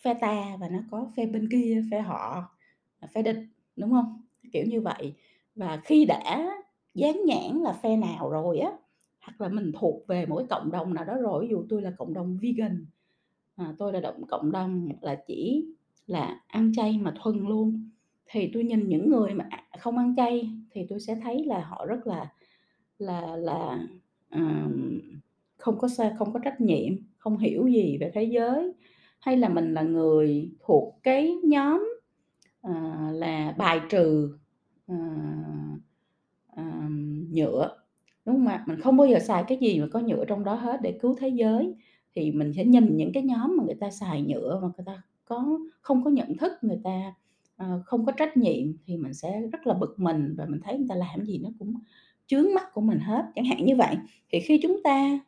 phe 0.00 0.14
ta 0.14 0.56
và 0.60 0.68
nó 0.68 0.78
có 0.90 1.10
phe 1.16 1.26
bên 1.26 1.48
kia, 1.50 1.82
phe 1.90 2.00
họ, 2.00 2.44
phe 3.14 3.22
địch, 3.22 3.38
đúng 3.76 3.90
không 3.90 4.22
Kiểu 4.52 4.64
như 4.66 4.80
vậy. 4.80 5.14
Và 5.54 5.80
khi 5.84 6.04
đã 6.04 6.50
dán 6.94 7.24
nhãn 7.26 7.58
là 7.62 7.72
phe 7.72 7.96
nào 7.96 8.30
rồi 8.30 8.58
á, 8.58 8.72
hoặc 9.20 9.40
là 9.40 9.48
mình 9.48 9.72
thuộc 9.80 10.06
về 10.06 10.26
mỗi 10.26 10.46
cộng 10.50 10.70
đồng 10.70 10.94
nào 10.94 11.04
đó 11.04 11.14
rồi, 11.14 11.42
ví 11.44 11.50
dụ 11.50 11.64
tôi 11.68 11.82
là 11.82 11.90
cộng 11.98 12.14
đồng 12.14 12.38
vegan, 12.42 12.86
à, 13.56 13.74
tôi 13.78 13.92
là 13.92 14.00
động 14.00 14.26
cộng 14.28 14.52
đồng 14.52 14.88
là 15.00 15.14
chỉ 15.26 15.66
là 16.06 16.40
ăn 16.46 16.72
chay 16.76 16.98
mà 16.98 17.14
thuần 17.22 17.38
luôn, 17.38 17.90
thì 18.26 18.50
tôi 18.54 18.64
nhìn 18.64 18.88
những 18.88 19.10
người 19.10 19.34
mà, 19.34 19.46
à, 19.50 19.64
không 19.78 19.98
ăn 19.98 20.14
chay 20.16 20.50
thì 20.70 20.86
tôi 20.88 21.00
sẽ 21.00 21.14
thấy 21.22 21.44
là 21.44 21.60
họ 21.64 21.86
rất 21.86 22.06
là 22.06 22.32
là 22.98 23.36
là, 23.36 23.78
à, 24.28 24.68
không 25.56 25.78
có 25.78 25.88
xa 25.88 26.14
không 26.18 26.32
có 26.32 26.38
trách 26.44 26.60
nhiệm, 26.60 26.92
không 27.18 27.38
hiểu 27.38 27.66
gì 27.66 27.98
về 28.00 28.10
thế 28.14 28.24
giới. 28.24 28.72
Hay 29.20 29.36
là 29.36 29.48
mình 29.48 29.74
là 29.74 29.82
người 29.82 30.50
thuộc 30.60 30.98
cái 31.02 31.34
nhóm, 31.44 31.88
à, 32.62 33.10
là 33.14 33.54
bài 33.58 33.80
trừ, 33.90 34.38
à, 34.86 34.96
à, 36.56 36.88
nhựa, 37.30 37.76
đúng 38.24 38.36
không 38.36 38.46
ạ? 38.46 38.64
Mình 38.66 38.80
không 38.80 38.96
bao 38.96 39.06
giờ 39.06 39.18
xài 39.18 39.44
cái 39.48 39.58
gì 39.58 39.80
mà 39.80 39.86
có 39.92 40.00
nhựa 40.00 40.24
trong 40.24 40.44
đó 40.44 40.54
hết 40.54 40.82
để 40.82 40.98
cứu 41.02 41.14
thế 41.18 41.28
giới, 41.28 41.74
thì 42.14 42.32
mình 42.32 42.52
sẽ 42.52 42.64
nhìn 42.64 42.96
những 42.96 43.12
cái 43.12 43.22
nhóm 43.22 43.56
mà 43.56 43.64
người 43.64 43.74
ta 43.74 43.90
xài 43.90 44.22
nhựa 44.22 44.60
mà 44.62 44.68
người 44.76 44.84
ta 44.86 45.02
có 45.24 45.58
không 45.80 46.04
có 46.04 46.10
nhận 46.10 46.36
thức, 46.36 46.52
người 46.62 46.80
ta, 46.84 47.14
à, 47.56 47.78
không 47.84 48.06
có 48.06 48.12
trách 48.12 48.36
nhiệm 48.36 48.72
thì 48.86 48.96
mình 48.96 49.14
sẽ 49.14 49.42
rất 49.52 49.66
là 49.66 49.74
bực 49.74 49.94
mình 49.98 50.34
và 50.38 50.46
mình 50.46 50.60
thấy 50.64 50.78
người 50.78 50.86
ta 50.88 50.94
làm 50.94 51.24
gì 51.24 51.38
nó 51.38 51.50
cũng 51.58 51.74
chướng 52.26 52.54
mắt 52.54 52.74
của 52.74 52.80
mình 52.80 52.98
hết, 52.98 53.24
chẳng 53.34 53.44
hạn 53.44 53.64
như 53.64 53.76
vậy. 53.76 53.96
Thì 54.32 54.40
khi 54.40 54.58
chúng 54.62 54.82
ta 54.82 55.18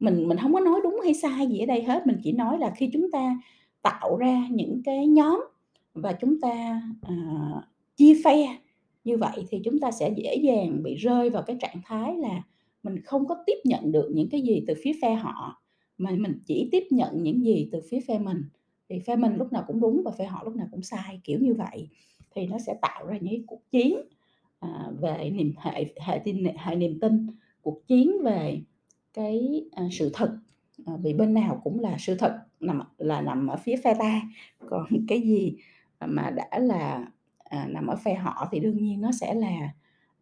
mình 0.00 0.28
mình 0.28 0.38
không 0.38 0.52
có 0.52 0.60
nói 0.60 0.80
đúng 0.82 1.00
hay 1.04 1.14
sai 1.14 1.46
gì 1.46 1.58
ở 1.58 1.66
đây 1.66 1.82
hết, 1.82 2.06
mình 2.06 2.16
chỉ 2.24 2.32
nói 2.32 2.58
là 2.58 2.70
khi 2.76 2.90
chúng 2.92 3.10
ta 3.10 3.40
tạo 3.82 4.16
ra 4.16 4.42
những 4.50 4.82
cái 4.84 5.06
nhóm 5.06 5.44
và 5.94 6.12
chúng 6.12 6.40
ta, 6.40 6.82
à, 7.02 7.14
chia 7.96 8.20
phe 8.24 8.58
như 9.04 9.16
vậy 9.16 9.46
thì 9.50 9.60
chúng 9.64 9.78
ta 9.78 9.90
sẽ 9.90 10.10
dễ 10.16 10.36
dàng 10.36 10.82
bị 10.82 10.94
rơi 10.94 11.30
vào 11.30 11.42
cái 11.42 11.56
trạng 11.60 11.80
thái 11.84 12.16
là 12.16 12.42
mình 12.82 13.02
không 13.04 13.26
có 13.26 13.36
tiếp 13.46 13.58
nhận 13.64 13.92
được 13.92 14.10
những 14.14 14.28
cái 14.30 14.40
gì 14.40 14.64
từ 14.66 14.74
phía 14.82 14.92
phe 15.02 15.14
họ, 15.14 15.62
mà 15.98 16.10
mình 16.10 16.40
chỉ 16.46 16.68
tiếp 16.72 16.84
nhận 16.90 17.22
những 17.22 17.44
gì 17.44 17.68
từ 17.72 17.80
phía 17.90 18.00
phe 18.08 18.18
mình, 18.18 18.44
thì 18.88 18.98
phe 18.98 19.16
mình 19.16 19.36
lúc 19.36 19.52
nào 19.52 19.64
cũng 19.66 19.80
đúng 19.80 20.02
và 20.04 20.10
phe 20.18 20.24
họ 20.24 20.42
lúc 20.44 20.56
nào 20.56 20.66
cũng 20.70 20.82
sai, 20.82 21.20
kiểu 21.24 21.38
như 21.40 21.54
vậy. 21.54 21.88
Thì 22.34 22.46
nó 22.46 22.58
sẽ 22.58 22.74
tạo 22.82 23.06
ra 23.06 23.18
những 23.20 23.46
cuộc 23.46 23.70
chiến, 23.70 24.00
à, 24.60 24.90
về 25.00 25.30
niềm 25.30 25.52
hệ 25.58 25.94
hệ 26.00 26.18
tin 26.24 26.44
hệ 26.56 26.76
niềm 26.76 26.98
tin, 27.00 27.26
cuộc 27.62 27.86
chiến 27.86 28.12
về 28.24 28.60
cái, 29.14 29.64
à, 29.72 29.84
sự 29.92 30.10
thật, 30.14 30.38
à, 30.86 30.92
vì 31.02 31.14
bên 31.14 31.34
nào 31.34 31.60
cũng 31.64 31.80
là 31.80 31.96
sự 31.98 32.14
thật 32.14 32.38
nằm 32.60 32.82
là 32.98 33.20
nằm 33.20 33.46
ở 33.46 33.56
phía 33.56 33.76
phe 33.84 33.94
ta, 33.98 34.22
còn 34.70 34.86
cái 35.08 35.20
gì, 35.20 35.56
mà 36.00 36.30
đã 36.30 36.58
là, 36.58 37.06
à, 37.38 37.66
nằm 37.70 37.86
ở 37.86 37.96
phe 37.96 38.14
họ 38.14 38.48
thì 38.52 38.60
đương 38.60 38.78
nhiên 38.84 39.00
nó 39.00 39.12
sẽ 39.12 39.34
là, 39.34 39.72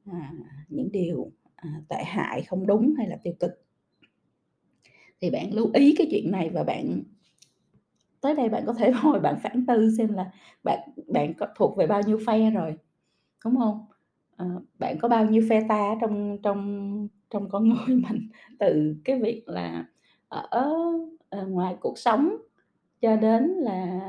à, 0.07 0.33
những 0.69 0.93
điều, 0.93 1.33
à, 1.57 1.81
tệ 1.89 2.05
hại, 2.05 2.43
không 2.43 2.67
đúng 2.67 2.95
hay 2.99 3.09
là 3.09 3.17
tiêu 3.23 3.35
cực. 3.41 3.51
Thì 5.21 5.31
bạn 5.31 5.55
lưu 5.55 5.71
ý 5.75 5.95
cái 5.99 6.07
chuyện 6.11 6.31
này 6.31 6.51
và 6.51 6.65
bạn 6.65 7.03
tới 8.21 8.35
đây 8.35 8.49
bạn 8.49 8.63
có 8.67 8.73
thể 8.73 8.91
hồi 9.03 9.21
bạn 9.21 9.37
phản 9.43 9.67
tư 9.67 9.91
xem 9.99 10.13
là 10.13 10.31
bạn 10.65 10.79
bạn 11.09 11.35
có 11.35 11.47
thuộc 11.57 11.77
về 11.77 11.87
bao 11.87 12.03
nhiêu 12.07 12.19
phe 12.27 12.51
rồi, 12.51 12.77
đúng 13.45 13.57
không? 13.57 13.87
Ờ, 14.37 14.47
bạn 14.79 14.99
có 15.03 15.09
bao 15.09 15.25
nhiêu 15.27 15.43
phe 15.51 15.61
ta 15.69 15.77
ở 15.79 15.95
trong 16.01 16.39
trong 16.43 17.09
trong 17.31 17.49
con 17.51 17.69
người 17.69 17.97
mình, 17.97 18.29
từ 18.59 18.95
cái 19.05 19.19
việc 19.23 19.43
là 19.47 19.85
ở, 20.29 20.49
ờ, 21.31 21.47
ngoài 21.47 21.77
cuộc 21.81 21.99
sống 21.99 22.37
cho 23.01 23.17
đến 23.17 23.45
là 23.45 24.01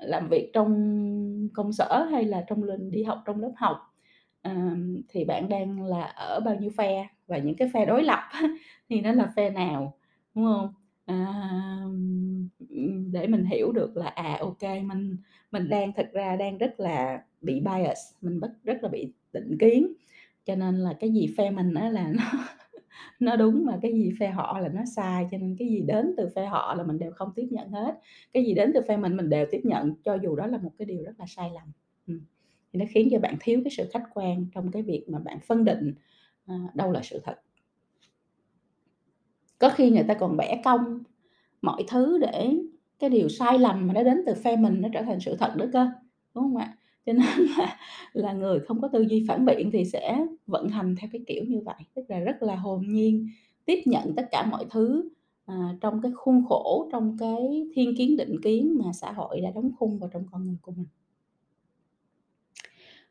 làm 0.00 0.28
việc 0.28 0.50
trong 0.54 1.48
công 1.54 1.72
sở 1.72 2.06
hay 2.12 2.24
là 2.24 2.44
trong 2.48 2.62
lần 2.64 2.90
đi 2.90 3.02
học 3.04 3.22
trong 3.26 3.40
lớp 3.40 3.52
học, 3.56 3.76
à, 4.42 4.76
thì 5.08 5.24
bạn 5.24 5.48
đang 5.48 5.82
là 5.82 6.02
ở 6.04 6.40
bao 6.44 6.54
nhiêu 6.56 6.70
phe? 6.78 7.08
Và 7.26 7.38
những 7.38 7.56
cái 7.56 7.70
phe 7.74 7.86
đối 7.86 8.02
lập 8.04 8.20
thì 8.90 9.00
nó 9.00 9.12
là 9.12 9.32
phe 9.36 9.50
nào, 9.50 9.94
đúng 10.34 10.44
không? 10.46 10.74
À, 11.06 11.26
để 13.12 13.26
mình 13.26 13.44
hiểu 13.44 13.72
được 13.72 13.96
là, 13.96 14.06
à, 14.06 14.36
ok 14.40 14.62
mình 14.84 15.16
mình 15.52 15.68
đang 15.68 15.92
thực 15.92 16.12
ra 16.12 16.36
đang 16.36 16.58
rất 16.58 16.80
là 16.80 17.22
bị 17.40 17.60
bias, 17.60 17.98
mình 18.20 18.40
bất 18.40 18.52
rất 18.64 18.78
là 18.82 18.88
bị 18.88 19.12
định 19.32 19.58
kiến, 19.58 19.92
cho 20.44 20.56
nên 20.56 20.76
là 20.76 20.96
cái 21.00 21.10
gì 21.10 21.34
phe 21.38 21.50
mình 21.50 21.74
á 21.74 21.90
là 21.90 22.12
nó 22.16 22.24
nó 23.20 23.36
đúng 23.36 23.66
mà 23.66 23.78
cái 23.82 23.92
gì 23.92 24.12
phe 24.20 24.30
họ 24.30 24.60
là 24.60 24.68
nó 24.68 24.82
sai, 24.96 25.26
cho 25.30 25.38
nên 25.38 25.56
cái 25.58 25.68
gì 25.68 25.80
đến 25.80 26.14
từ 26.16 26.28
phe 26.36 26.46
họ 26.46 26.74
là 26.74 26.84
mình 26.84 26.98
đều 26.98 27.10
không 27.12 27.32
tiếp 27.36 27.46
nhận 27.50 27.70
hết, 27.70 28.00
cái 28.32 28.44
gì 28.44 28.54
đến 28.54 28.72
từ 28.74 28.80
phe 28.88 28.96
mình 28.96 29.16
mình 29.16 29.30
đều 29.30 29.46
tiếp 29.50 29.60
nhận, 29.64 29.94
cho 30.04 30.14
dù 30.14 30.36
đó 30.36 30.46
là 30.46 30.58
một 30.58 30.72
cái 30.78 30.86
điều 30.86 31.02
rất 31.04 31.12
là 31.18 31.26
sai 31.28 31.50
lầm. 31.54 31.72
Thì 32.72 32.80
nó 32.80 32.84
khiến 32.90 33.08
cho 33.12 33.18
bạn 33.18 33.36
thiếu 33.40 33.60
cái 33.64 33.70
sự 33.76 33.88
khách 33.92 34.04
quan 34.14 34.46
trong 34.54 34.70
cái 34.70 34.82
việc 34.82 35.04
mà 35.08 35.18
bạn 35.18 35.38
phân 35.40 35.64
định, 35.64 35.94
à, 36.46 36.54
đâu 36.74 36.92
là 36.92 37.00
sự 37.02 37.20
thật. 37.24 37.40
Có 39.58 39.70
khi 39.70 39.90
người 39.90 40.04
ta 40.08 40.14
còn 40.14 40.36
bẻ 40.36 40.62
cong 40.64 41.02
mọi 41.62 41.84
thứ 41.88 42.18
để 42.18 42.54
cái 42.98 43.10
điều 43.10 43.28
sai 43.28 43.58
lầm 43.58 43.86
mà 43.86 43.94
nó 43.94 44.02
đến 44.02 44.22
từ 44.26 44.34
phe 44.34 44.56
mình 44.56 44.80
nó 44.80 44.88
trở 44.92 45.02
thành 45.02 45.20
sự 45.20 45.36
thật 45.36 45.54
nữa 45.56 45.70
cơ, 45.72 45.88
đúng 46.34 46.44
không 46.44 46.56
ạ? 46.56 46.77
Cho 47.08 47.14
nên 47.14 47.46
là 47.58 47.76
là 48.12 48.32
người 48.32 48.60
không 48.60 48.80
có 48.80 48.88
tư 48.88 49.06
duy 49.08 49.24
phản 49.28 49.44
biện 49.44 49.70
thì 49.72 49.84
sẽ 49.84 50.26
vận 50.46 50.68
hành 50.68 50.96
theo 51.00 51.10
cái 51.12 51.20
kiểu 51.26 51.44
như 51.44 51.60
vậy, 51.60 51.76
tức 51.94 52.02
là 52.08 52.18
rất 52.18 52.42
là 52.42 52.56
hồn 52.56 52.84
nhiên 52.86 53.28
tiếp 53.64 53.82
nhận 53.84 54.14
tất 54.16 54.28
cả 54.30 54.46
mọi 54.46 54.64
thứ, 54.70 55.08
à, 55.46 55.76
trong 55.80 56.02
cái 56.02 56.12
khuôn 56.12 56.44
khổ, 56.48 56.88
trong 56.92 57.16
cái 57.20 57.68
thiên 57.74 57.96
kiến, 57.96 58.16
định 58.16 58.36
kiến 58.42 58.78
mà 58.78 58.92
xã 58.92 59.12
hội 59.12 59.40
đã 59.40 59.50
đóng 59.54 59.70
khung 59.78 59.98
vào 59.98 60.10
trong 60.12 60.24
con 60.30 60.44
người 60.44 60.56
của 60.62 60.72
mình. 60.72 60.86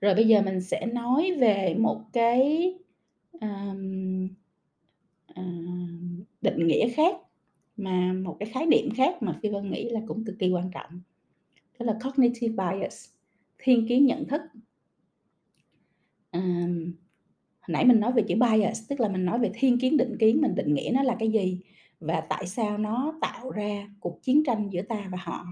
Rồi 0.02 0.16
bây 0.16 0.28
giờ 0.28 0.42
mình 0.42 0.62
sẽ 0.62 0.86
nói 0.86 1.32
về 1.40 1.76
một 1.80 2.02
cái, 2.14 2.74
um, 3.42 4.28
uh, 5.32 6.28
định 6.42 6.68
nghĩa 6.68 6.90
khác, 6.90 7.16
mà 7.78 8.14
một 8.14 8.38
cái 8.40 8.50
khái 8.50 8.66
niệm 8.66 8.90
khác 8.96 9.24
mà 9.24 9.34
Phi 9.42 9.50
Vân 9.50 9.72
nghĩ 9.72 9.90
là 9.90 10.02
cũng 10.08 10.26
cực 10.26 10.36
kỳ 10.40 10.50
quan 10.50 10.72
trọng, 10.74 11.02
đó 11.80 11.86
là 11.86 12.00
cognitive 12.04 12.54
bias, 12.64 13.17
thiên 13.58 13.88
kiến 13.88 14.06
nhận 14.06 14.28
thức. 14.28 14.42
à, 16.32 16.42
hồi 17.60 17.74
nãy 17.74 17.86
mình 17.86 18.00
nói 18.00 18.12
về 18.12 18.24
chữ 18.28 18.36
bias, 18.36 18.90
tức 18.90 19.00
là 19.00 19.10
mình 19.10 19.26
nói 19.26 19.40
về 19.40 19.52
thiên 19.54 19.80
kiến, 19.80 19.98
định 19.98 20.18
kiến, 20.20 20.42
mình 20.42 20.56
định 20.56 20.74
nghĩa 20.74 20.92
nó 20.94 21.04
là 21.04 21.16
cái 21.20 21.32
gì 21.32 21.60
và 22.00 22.22
tại 22.30 22.48
sao 22.48 22.78
nó 22.78 23.14
tạo 23.22 23.52
ra 23.52 23.90
cuộc 24.00 24.24
chiến 24.24 24.44
tranh 24.44 24.70
giữa 24.70 24.82
ta 24.82 25.08
và 25.12 25.18
họ. 25.22 25.46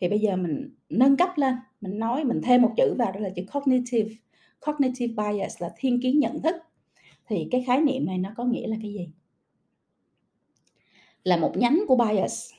Thì 0.00 0.08
bây 0.08 0.18
giờ 0.18 0.36
mình 0.36 0.74
nâng 0.88 1.16
cấp 1.16 1.28
lên, 1.36 1.54
mình 1.80 1.98
nói 1.98 2.24
mình 2.24 2.40
thêm 2.44 2.62
một 2.62 2.74
chữ 2.76 2.94
vào 2.98 3.12
đó 3.12 3.20
là 3.20 3.30
chữ 3.36 3.42
cognitive, 3.52 4.14
cognitive 4.66 5.14
bias 5.24 5.62
là 5.62 5.70
thiên 5.76 6.00
kiến 6.00 6.18
nhận 6.18 6.42
thức. 6.42 6.56
Thì 7.28 7.48
cái 7.50 7.64
khái 7.66 7.80
niệm 7.80 8.06
này 8.06 8.18
nó 8.18 8.30
có 8.36 8.44
nghĩa 8.44 8.66
là 8.66 8.76
cái 8.82 8.92
gì? 8.92 9.08
Là 11.24 11.36
một 11.36 11.56
nhánh 11.56 11.84
của 11.88 11.96
bias, 11.96 12.50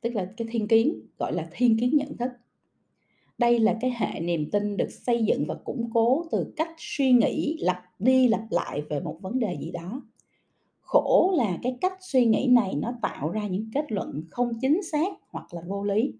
tức 0.00 0.14
là 0.14 0.32
cái 0.36 0.48
thiên 0.50 0.68
kiến, 0.68 1.00
gọi 1.18 1.32
là 1.32 1.48
thiên 1.52 1.78
kiến 1.78 1.96
nhận 1.96 2.16
thức. 2.16 2.30
Đây 3.42 3.60
là 3.60 3.76
cái 3.80 3.94
hệ 3.96 4.20
niềm 4.20 4.50
tin 4.50 4.76
được 4.76 4.90
xây 4.90 5.24
dựng 5.24 5.44
và 5.48 5.54
củng 5.54 5.90
cố 5.94 6.26
từ 6.32 6.52
cách 6.56 6.74
suy 6.78 7.12
nghĩ 7.12 7.56
lặp 7.60 7.82
đi 7.98 8.28
lặp 8.28 8.40
lại 8.50 8.82
về 8.90 9.00
một 9.00 9.18
vấn 9.20 9.38
đề 9.38 9.56
gì 9.60 9.70
đó. 9.70 10.02
Khổ 10.80 11.34
là 11.36 11.58
cái 11.62 11.78
cách 11.80 11.96
suy 12.00 12.26
nghĩ 12.26 12.46
này 12.50 12.74
nó 12.74 12.94
tạo 13.02 13.30
ra 13.30 13.46
những 13.46 13.70
kết 13.74 13.92
luận 13.92 14.24
không 14.30 14.58
chính 14.60 14.82
xác 14.82 15.12
hoặc 15.28 15.54
là 15.54 15.62
vô 15.66 15.84
lý. 15.84 16.14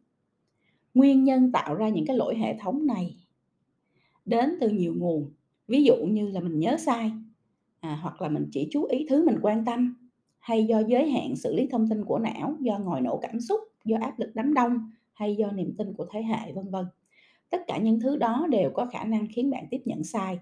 Nguyên 0.94 1.24
nhân 1.24 1.52
tạo 1.52 1.74
ra 1.74 1.88
những 1.88 2.06
cái 2.06 2.16
lỗi 2.16 2.36
hệ 2.38 2.56
thống 2.58 2.86
này 2.86 3.16
đến 4.24 4.56
từ 4.60 4.68
nhiều 4.68 4.94
nguồn, 4.96 5.30
ví 5.68 5.84
dụ 5.84 5.94
như 5.96 6.28
là 6.28 6.40
mình 6.40 6.58
nhớ 6.58 6.76
sai, 6.76 7.12
à, 7.80 7.98
hoặc 8.02 8.22
là 8.22 8.28
mình 8.28 8.48
chỉ 8.52 8.68
chú 8.70 8.84
ý 8.84 9.06
thứ 9.08 9.26
mình 9.26 9.36
quan 9.42 9.64
tâm, 9.64 10.08
hay 10.38 10.64
do 10.64 10.82
giới 10.88 11.10
hạn 11.10 11.36
xử 11.36 11.54
lý 11.54 11.66
thông 11.70 11.88
tin 11.88 12.04
của 12.04 12.18
não, 12.18 12.56
do 12.60 12.78
ngòi 12.78 13.00
nổ 13.00 13.18
cảm 13.22 13.40
xúc, 13.40 13.60
do 13.84 13.96
áp 14.00 14.18
lực 14.18 14.30
đám 14.34 14.54
đông, 14.54 14.90
hay 15.12 15.36
do 15.36 15.52
niềm 15.52 15.74
tin 15.78 15.94
của 15.94 16.06
thế 16.10 16.22
hệ, 16.22 16.52
vân 16.52 16.70
vân. 16.70 16.84
Tất 17.52 17.62
cả 17.66 17.78
những 17.78 18.00
thứ 18.00 18.16
đó 18.16 18.46
đều 18.50 18.70
có 18.74 18.86
khả 18.86 19.04
năng 19.04 19.26
khiến 19.34 19.50
bạn 19.50 19.66
tiếp 19.70 19.80
nhận 19.84 20.04
sai, 20.04 20.38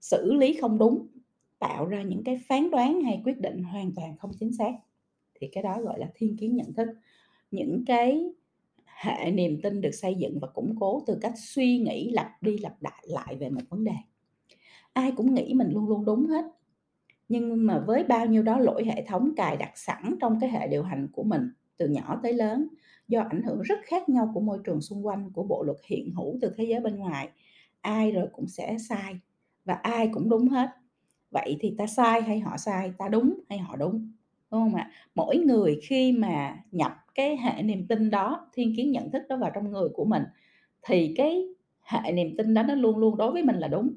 xử 0.00 0.34
lý 0.34 0.58
không 0.60 0.78
đúng, 0.78 1.06
tạo 1.58 1.86
ra 1.86 2.02
những 2.02 2.24
cái 2.24 2.40
phán 2.48 2.70
đoán 2.70 3.02
hay 3.02 3.22
quyết 3.24 3.40
định 3.40 3.62
hoàn 3.62 3.92
toàn 3.96 4.16
không 4.18 4.30
chính 4.40 4.52
xác. 4.52 4.72
Thì 5.40 5.48
cái 5.52 5.62
đó 5.62 5.80
gọi 5.82 5.98
là 6.00 6.08
thiên 6.14 6.36
kiến 6.36 6.56
nhận 6.56 6.74
thức. 6.74 6.88
Những 7.50 7.84
cái 7.86 8.32
hệ 8.86 9.30
niềm 9.30 9.60
tin 9.62 9.80
được 9.80 9.92
xây 9.92 10.14
dựng 10.14 10.38
và 10.40 10.48
củng 10.48 10.76
cố 10.80 11.02
từ 11.06 11.18
cách 11.20 11.34
suy 11.36 11.78
nghĩ 11.78 12.10
lặp 12.10 12.42
đi 12.42 12.58
lặp 12.58 12.82
lại 12.82 13.04
lại 13.08 13.36
về 13.36 13.50
một 13.50 13.62
vấn 13.68 13.84
đề. 13.84 13.94
Ai 14.92 15.12
cũng 15.16 15.34
nghĩ 15.34 15.54
mình 15.54 15.70
luôn 15.72 15.88
luôn 15.88 16.04
đúng 16.04 16.26
hết, 16.26 16.44
nhưng 17.28 17.66
mà 17.66 17.84
với 17.86 18.04
bao 18.04 18.26
nhiêu 18.26 18.42
đó 18.42 18.58
lỗi 18.58 18.84
hệ 18.84 19.04
thống 19.06 19.34
cài 19.36 19.56
đặt 19.56 19.72
sẵn 19.78 20.16
trong 20.20 20.40
cái 20.40 20.50
hệ 20.50 20.68
điều 20.68 20.82
hành 20.82 21.08
của 21.12 21.22
mình 21.22 21.42
từ 21.76 21.88
nhỏ 21.88 22.20
tới 22.22 22.32
lớn, 22.32 22.68
do 23.08 23.20
ảnh 23.30 23.42
hưởng 23.42 23.62
rất 23.62 23.78
khác 23.86 24.08
nhau 24.08 24.30
của 24.34 24.40
môi 24.40 24.58
trường 24.64 24.80
xung 24.80 25.06
quanh, 25.06 25.30
của 25.32 25.42
bộ 25.42 25.62
luật 25.62 25.78
hiện 25.84 26.12
hữu 26.14 26.38
từ 26.42 26.54
thế 26.56 26.64
giới 26.64 26.80
bên 26.80 26.96
ngoài, 26.96 27.28
ai 27.80 28.12
rồi 28.12 28.26
cũng 28.32 28.48
sẽ 28.48 28.76
sai 28.88 29.20
và 29.64 29.74
ai 29.74 30.08
cũng 30.14 30.28
đúng 30.28 30.48
hết. 30.48 30.68
Vậy 31.30 31.56
thì 31.60 31.74
ta 31.78 31.86
sai 31.86 32.22
hay 32.22 32.40
họ 32.40 32.56
sai, 32.56 32.92
ta 32.98 33.08
đúng 33.08 33.40
hay 33.48 33.58
họ 33.58 33.76
đúng, 33.76 34.12
đúng 34.50 34.60
không 34.60 34.74
ạ? 34.74 34.90
Mỗi 35.14 35.38
người 35.38 35.80
khi 35.82 36.12
mà 36.12 36.58
nhập 36.72 36.92
cái 37.14 37.36
hệ 37.36 37.62
niềm 37.62 37.86
tin 37.88 38.10
đó, 38.10 38.48
thiên 38.54 38.74
kiến 38.76 38.92
nhận 38.92 39.10
thức 39.10 39.22
đó 39.28 39.36
vào 39.36 39.50
trong 39.54 39.70
người 39.72 39.88
của 39.94 40.04
mình, 40.04 40.22
thì 40.82 41.14
cái 41.16 41.46
hệ 41.82 42.12
niềm 42.12 42.36
tin 42.38 42.54
đó 42.54 42.62
nó 42.62 42.74
luôn 42.74 42.98
luôn 42.98 43.16
đối 43.16 43.32
với 43.32 43.42
mình 43.44 43.56
là 43.56 43.68
đúng. 43.68 43.90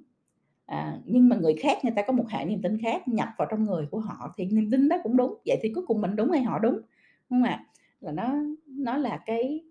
À, 0.66 1.00
nhưng 1.06 1.30
mà 1.30 1.36
người 1.38 1.54
khác 1.62 1.78
người 1.84 1.94
ta 1.96 2.02
có 2.08 2.14
một 2.14 2.26
hệ 2.30 2.46
niềm 2.46 2.62
tin 2.62 2.78
khác 2.82 3.08
nhập 3.08 3.28
vào 3.38 3.48
trong 3.52 3.66
người 3.66 3.86
của 3.92 4.00
họ 4.00 4.34
thì 4.38 4.46
niềm 4.46 4.72
tin 4.72 4.90
đó 4.90 4.98
cũng 5.04 5.18
đúng, 5.18 5.36
vậy 5.46 5.58
thì 5.64 5.72
cuối 5.76 5.86
cùng 5.88 6.02
mình 6.02 6.16
đúng 6.16 6.32
hay 6.32 6.44
họ 6.44 6.60
đúng, 6.60 6.74
đúng 6.74 6.82
không 7.30 7.44
ạ? 7.44 7.66
Là 8.02 8.12
nó 8.12 8.34
nó 8.68 8.98
là 8.98 9.20
cái, 9.26 9.64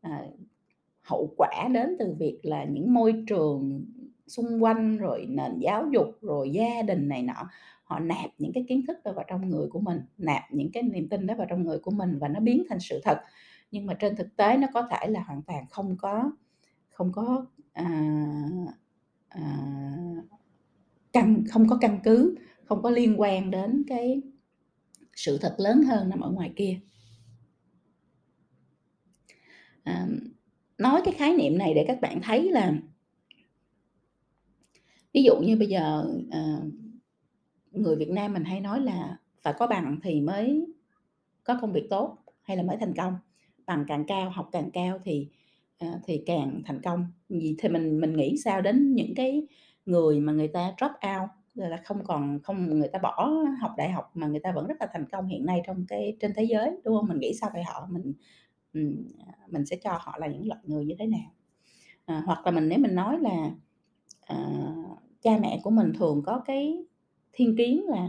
à, 0.00 0.22
hậu 1.02 1.34
quả 1.36 1.68
đến 1.74 1.96
từ 1.98 2.14
việc 2.18 2.38
là 2.42 2.64
những 2.64 2.94
môi 2.94 3.24
trường 3.26 3.84
xung 4.26 4.62
quanh, 4.64 4.98
rồi 4.98 5.26
nền 5.28 5.58
giáo 5.58 5.86
dục, 5.92 6.08
rồi 6.20 6.50
gia 6.50 6.82
đình 6.82 7.08
này 7.08 7.22
nọ, 7.22 7.48
họ 7.84 7.98
nạp 7.98 8.30
những 8.38 8.52
cái 8.52 8.64
kiến 8.68 8.86
thức 8.86 8.96
đó 9.04 9.12
vào 9.12 9.24
trong 9.28 9.48
người 9.50 9.68
của 9.70 9.80
mình, 9.80 10.00
nạp 10.18 10.42
những 10.52 10.72
cái 10.72 10.82
niềm 10.82 11.08
tin 11.08 11.26
đó 11.26 11.34
vào 11.34 11.46
trong 11.50 11.62
người 11.64 11.78
của 11.78 11.90
mình 11.90 12.18
và 12.18 12.28
nó 12.28 12.40
biến 12.40 12.64
thành 12.68 12.80
sự 12.80 13.00
thật. 13.04 13.18
Nhưng 13.70 13.86
mà 13.86 13.94
trên 13.94 14.16
thực 14.16 14.36
tế 14.36 14.56
nó 14.56 14.68
có 14.74 14.88
thể 14.90 15.06
là 15.08 15.22
hoàn 15.22 15.42
toàn 15.42 15.64
không 15.70 15.96
có 15.98 16.32
không 16.90 17.12
có, 17.12 17.46
à, 17.72 18.14
à, 19.28 19.42
căn 21.12 21.44
không 21.50 21.68
có 21.68 21.78
căn 21.80 22.00
cứ, 22.04 22.34
không 22.64 22.82
có 22.82 22.90
liên 22.90 23.20
quan 23.20 23.50
đến 23.50 23.82
cái 23.88 24.22
sự 25.16 25.38
thật 25.38 25.54
lớn 25.58 25.82
hơn 25.82 26.08
nằm 26.08 26.20
ở 26.20 26.30
ngoài 26.30 26.52
kia. 26.56 26.80
À, 29.90 30.06
nói 30.78 31.00
cái 31.04 31.14
khái 31.14 31.36
niệm 31.36 31.58
này 31.58 31.74
để 31.74 31.84
các 31.88 32.00
bạn 32.00 32.20
thấy 32.22 32.50
là 32.50 32.72
ví 35.14 35.22
dụ 35.22 35.36
như 35.36 35.56
bây 35.56 35.68
giờ, 35.68 36.04
à, 36.30 36.56
người 37.72 37.96
Việt 37.96 38.10
Nam 38.10 38.32
mình 38.32 38.44
hay 38.44 38.60
nói 38.60 38.80
là 38.80 39.18
phải 39.42 39.54
có 39.58 39.66
bằng 39.66 39.98
thì 40.02 40.20
mới 40.20 40.66
có 41.44 41.58
công 41.60 41.72
việc 41.72 41.86
tốt 41.90 42.16
hay 42.42 42.56
là 42.56 42.62
mới 42.62 42.76
thành 42.80 42.94
công, 42.96 43.14
bằng 43.66 43.84
càng 43.88 44.04
cao, 44.06 44.30
học 44.30 44.48
càng 44.52 44.70
cao 44.70 44.98
thì, 45.04 45.28
à, 45.78 46.00
thì 46.04 46.22
càng 46.26 46.62
thành 46.66 46.82
công. 46.82 47.06
Vì 47.28 47.54
thì 47.58 47.68
mình 47.68 48.00
mình 48.00 48.16
nghĩ 48.16 48.36
sao 48.44 48.60
đến 48.60 48.94
những 48.94 49.14
cái 49.14 49.46
người 49.86 50.20
mà 50.20 50.32
người 50.32 50.48
ta 50.48 50.72
drop 50.80 50.90
out, 50.90 51.30
là 51.54 51.76
không 51.84 52.04
còn 52.04 52.38
không 52.42 52.78
người 52.78 52.88
ta 52.88 52.98
bỏ 52.98 53.30
học 53.60 53.72
đại 53.76 53.90
học 53.90 54.10
mà 54.14 54.26
người 54.26 54.40
ta 54.40 54.52
vẫn 54.52 54.66
rất 54.66 54.74
là 54.80 54.86
thành 54.92 55.08
công 55.12 55.26
hiện 55.26 55.46
nay 55.46 55.60
trong 55.66 55.84
cái 55.88 56.16
trên 56.20 56.32
thế 56.36 56.44
giới, 56.44 56.70
đúng 56.84 56.96
không 56.96 57.08
Mình 57.08 57.18
nghĩ 57.18 57.34
sao 57.40 57.50
về 57.54 57.62
họ? 57.62 57.86
Mình, 57.90 58.12
À, 58.74 59.34
mình 59.50 59.66
sẽ 59.66 59.76
cho 59.84 59.98
họ 60.00 60.18
là 60.18 60.26
những 60.26 60.48
loại 60.48 60.60
người 60.64 60.84
như 60.84 60.94
thế 60.98 61.06
nào? 61.06 61.30
À, 62.06 62.22
hoặc 62.26 62.46
là 62.46 62.52
mình 62.52 62.68
nếu 62.68 62.78
mình 62.78 62.94
nói 62.94 63.18
là, 63.20 63.50
à, 64.20 64.36
cha 65.22 65.38
mẹ 65.42 65.60
của 65.64 65.70
mình 65.70 65.92
thường 65.98 66.22
có 66.26 66.42
cái 66.46 66.84
thiên 67.32 67.56
kiến 67.56 67.84
là, 67.88 68.08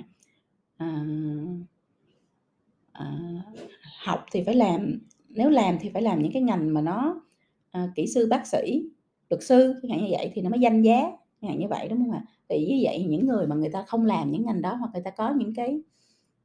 à, 0.78 1.06
à, 2.92 3.06
học 4.06 4.26
thì 4.32 4.44
phải 4.46 4.56
làm 4.56 5.00
nếu 5.30 5.50
làm 5.50 5.78
thì 5.82 5.90
phải 5.94 6.02
làm 6.02 6.24
những 6.24 6.32
cái 6.34 6.42
ngành 6.42 6.74
mà 6.74 6.82
nó, 6.82 7.22
à, 7.72 7.88
kỹ 7.96 8.08
sư, 8.08 8.28
bác 8.30 8.48
sĩ, 8.48 8.84
luật 9.30 9.44
sư, 9.44 9.74
chẳng 9.82 9.92
hạn 9.92 10.02
như 10.02 10.08
vậy 10.12 10.32
thì 10.34 10.42
nó 10.42 10.50
mới 10.50 10.60
danh 10.60 10.82
giá, 10.82 11.02
chẳng 11.42 11.50
hạn 11.52 11.60
như 11.60 11.68
vậy, 11.70 11.88
đúng 11.90 12.00
không 12.00 12.12
ạ? 12.12 12.26
Thì 12.50 12.66
như 12.70 12.80
vậy 12.84 13.06
những 13.10 13.28
người 13.28 13.48
mà 13.48 13.56
người 13.56 13.70
ta 13.70 13.84
không 13.88 14.06
làm 14.06 14.32
những 14.32 14.46
ngành 14.46 14.62
đó 14.62 14.76
hoặc 14.76 14.90
người 14.94 15.02
ta 15.06 15.12
có 15.12 15.34
những 15.38 15.56
cái 15.56 15.82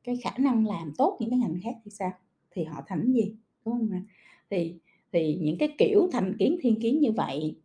cái 0.04 0.16
khả 0.24 0.30
năng 0.38 0.66
làm 0.66 0.92
tốt 0.98 1.16
những 1.20 1.30
cái 1.30 1.38
ngành 1.38 1.56
khác 1.64 1.74
thì 1.84 1.90
sao? 1.90 2.10
Thì 2.50 2.64
họ 2.64 2.82
thành 2.86 3.12
gì, 3.12 3.36
đúng 3.66 3.90
ạ? 3.92 4.02
Thì 4.50 4.74
thì 5.12 5.38
những 5.40 5.58
cái 5.58 5.74
kiểu 5.78 6.08
thành 6.12 6.36
kiến, 6.38 6.58
thiên 6.62 6.80
kiến 6.80 7.00
như 7.00 7.12
vậy 7.12 7.56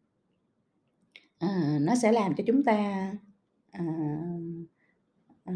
à, 1.41 1.77
nó 1.81 1.95
sẽ 1.95 2.11
làm 2.11 2.35
cho 2.35 2.43
chúng 2.47 2.63
ta, 2.63 3.11
à, 3.71 3.85
à, 5.43 5.53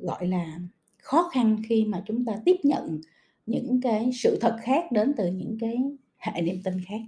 gọi 0.00 0.26
là, 0.26 0.60
khó 0.98 1.30
khăn 1.32 1.62
khi 1.68 1.84
mà 1.84 2.02
chúng 2.06 2.24
ta 2.24 2.32
tiếp 2.44 2.56
nhận 2.62 3.00
những 3.46 3.80
cái 3.82 4.10
sự 4.14 4.38
thật 4.40 4.56
khác 4.62 4.92
đến 4.92 5.14
từ 5.16 5.26
những 5.26 5.56
cái 5.60 5.76
hệ 6.16 6.42
niềm 6.42 6.60
tin 6.64 6.74
khác. 6.88 7.00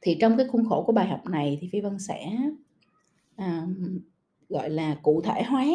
Thì 0.00 0.16
trong 0.20 0.36
cái 0.36 0.46
khuôn 0.46 0.68
khổ 0.68 0.84
của 0.86 0.92
bài 0.92 1.08
học 1.08 1.26
này 1.26 1.58
thì 1.60 1.68
Phi 1.72 1.80
Vân 1.80 1.98
sẽ, 1.98 2.36
à, 3.36 3.66
gọi 4.48 4.70
là, 4.70 4.98
cụ 5.02 5.20
thể 5.20 5.42
hóa, 5.42 5.66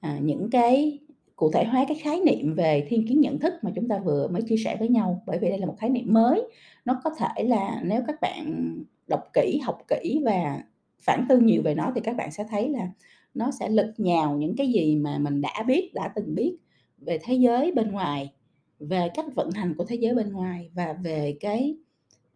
à, 0.00 0.18
những 0.22 0.48
cái 0.50 0.98
cụ 1.36 1.50
thể 1.52 1.64
hóa 1.64 1.84
cái 1.88 1.96
khái 1.96 2.20
niệm 2.20 2.54
về 2.54 2.86
thiên 2.88 3.08
kiến 3.08 3.20
nhận 3.20 3.38
thức 3.38 3.52
mà 3.62 3.70
chúng 3.74 3.88
ta 3.88 3.98
vừa 3.98 4.28
mới 4.28 4.42
chia 4.42 4.56
sẻ 4.56 4.76
với 4.78 4.88
nhau. 4.88 5.22
Bởi 5.26 5.38
vì 5.38 5.48
đây 5.48 5.58
là 5.58 5.66
một 5.66 5.74
khái 5.78 5.90
niệm 5.90 6.12
mới, 6.12 6.42
nó 6.84 7.00
có 7.04 7.10
thể 7.18 7.44
là 7.44 7.80
nếu 7.84 8.02
các 8.06 8.20
bạn 8.20 8.74
đọc 9.08 9.20
kỹ, 9.32 9.60
học 9.64 9.78
kỹ 9.88 10.20
và 10.24 10.62
phản 11.00 11.26
tư 11.28 11.38
nhiều 11.38 11.62
về 11.62 11.74
nó 11.74 11.92
thì 11.94 12.00
các 12.00 12.16
bạn 12.16 12.32
sẽ 12.32 12.44
thấy 12.50 12.68
là 12.68 12.90
nó 13.34 13.50
sẽ 13.50 13.68
lật 13.68 13.94
nhào 13.96 14.36
những 14.36 14.56
cái 14.56 14.72
gì 14.72 14.96
mà 14.96 15.18
mình 15.18 15.40
đã 15.40 15.64
biết, 15.66 15.94
đã 15.94 16.12
từng 16.14 16.34
biết 16.34 16.56
về 16.98 17.18
thế 17.22 17.34
giới 17.34 17.72
bên 17.72 17.90
ngoài, 17.90 18.32
về 18.80 19.08
cách 19.14 19.26
vận 19.34 19.50
hành 19.50 19.74
của 19.74 19.84
thế 19.84 19.96
giới 19.96 20.14
bên 20.14 20.32
ngoài 20.32 20.70
và 20.74 20.92
về 20.92 21.36
cái, 21.40 21.76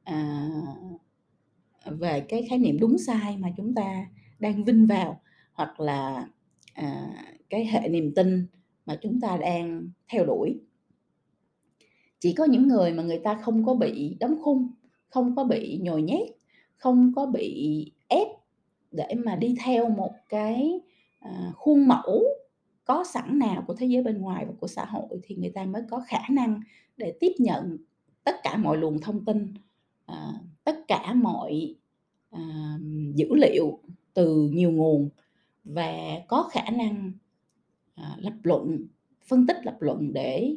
à, 0.05 0.49
về 1.85 2.21
cái 2.21 2.47
khái 2.49 2.59
niệm 2.59 2.79
đúng 2.81 2.99
sai 2.99 3.37
mà 3.37 3.49
chúng 3.57 3.75
ta 3.75 4.07
đang 4.39 4.65
vinh 4.65 4.87
vào, 4.87 5.21
hoặc 5.53 5.81
là, 5.81 6.27
à, 6.75 7.07
cái 7.51 7.65
hệ 7.65 7.89
niềm 7.89 8.13
tin 8.15 8.47
mà 8.87 8.99
chúng 9.03 9.21
ta 9.21 9.37
đang 9.37 9.91
theo 10.09 10.25
đuổi. 10.27 10.61
Chỉ 12.21 12.33
có 12.33 12.45
những 12.45 12.69
người 12.69 12.93
mà 12.93 13.03
người 13.03 13.19
ta 13.19 13.35
không 13.43 13.65
có 13.67 13.75
bị 13.75 14.17
đóng 14.21 14.39
khung, 14.43 14.69
không 15.09 15.37
có 15.37 15.45
bị 15.45 15.79
nhồi 15.83 16.03
nhét, 16.03 16.29
không 16.77 17.13
có 17.17 17.27
bị 17.27 17.85
ép 18.09 18.29
để 18.91 19.15
mà 19.25 19.37
đi 19.37 19.57
theo 19.65 19.91
một 19.91 20.13
cái, 20.29 20.81
à, 21.21 21.53
khuôn 21.55 21.89
mẫu 21.89 22.23
có 22.85 23.05
sẵn 23.05 23.39
nào 23.39 23.65
của 23.67 23.75
thế 23.75 23.87
giới 23.87 24.03
bên 24.03 24.21
ngoài 24.21 24.45
và 24.47 24.53
của 24.61 24.67
xã 24.67 24.85
hội 24.85 25.21
thì 25.23 25.37
người 25.37 25.51
ta 25.51 25.65
mới 25.65 25.83
có 25.91 26.05
khả 26.07 26.21
năng 26.31 26.61
để 26.97 27.17
tiếp 27.21 27.33
nhận 27.39 27.79
tất 28.25 28.37
cả 28.43 28.57
mọi 28.57 28.77
luồng 28.77 29.01
thông 29.01 29.25
tin, 29.25 29.55
à, 30.07 30.33
tất 30.65 30.77
cả 30.89 31.15
mọi, 31.15 31.75
à, 32.31 32.75
dữ 33.15 33.35
liệu 33.35 33.79
từ 34.15 34.51
nhiều 34.53 34.71
nguồn 34.71 35.09
và 35.65 35.93
có 36.29 36.49
khả 36.53 36.71
năng, 36.71 37.13
à, 38.03 38.17
lập 38.19 38.35
luận, 38.43 38.87
phân 39.27 39.47
tích 39.47 39.57
lập 39.65 39.77
luận 39.81 40.13
để 40.13 40.57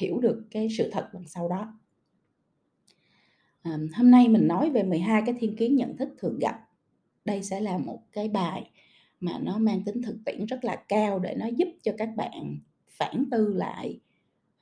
hiểu 0.00 0.20
được 0.20 0.44
cái 0.50 0.68
sự 0.78 0.90
thật 0.92 1.08
đằng 1.12 1.28
sau 1.28 1.48
đó. 1.48 1.78
À, 3.62 3.78
hôm 3.94 4.10
nay 4.10 4.28
mình 4.28 4.48
nói 4.48 4.70
về 4.70 4.82
12 4.82 5.22
cái 5.26 5.34
thiên 5.38 5.56
kiến 5.56 5.76
nhận 5.76 5.96
thức 5.96 6.08
thường 6.18 6.38
gặp. 6.40 6.60
Đây 7.24 7.42
sẽ 7.42 7.60
là 7.60 7.78
một 7.78 8.02
cái 8.12 8.28
bài 8.28 8.70
mà 9.20 9.38
nó 9.38 9.58
mang 9.58 9.84
tính 9.84 10.02
thực 10.02 10.16
tiễn 10.24 10.46
rất 10.46 10.64
là 10.64 10.76
cao 10.88 11.18
để 11.18 11.34
nó 11.38 11.46
giúp 11.46 11.68
cho 11.82 11.92
các 11.98 12.10
bạn 12.16 12.58
phản 12.88 13.24
tư 13.30 13.54
lại, 13.54 14.00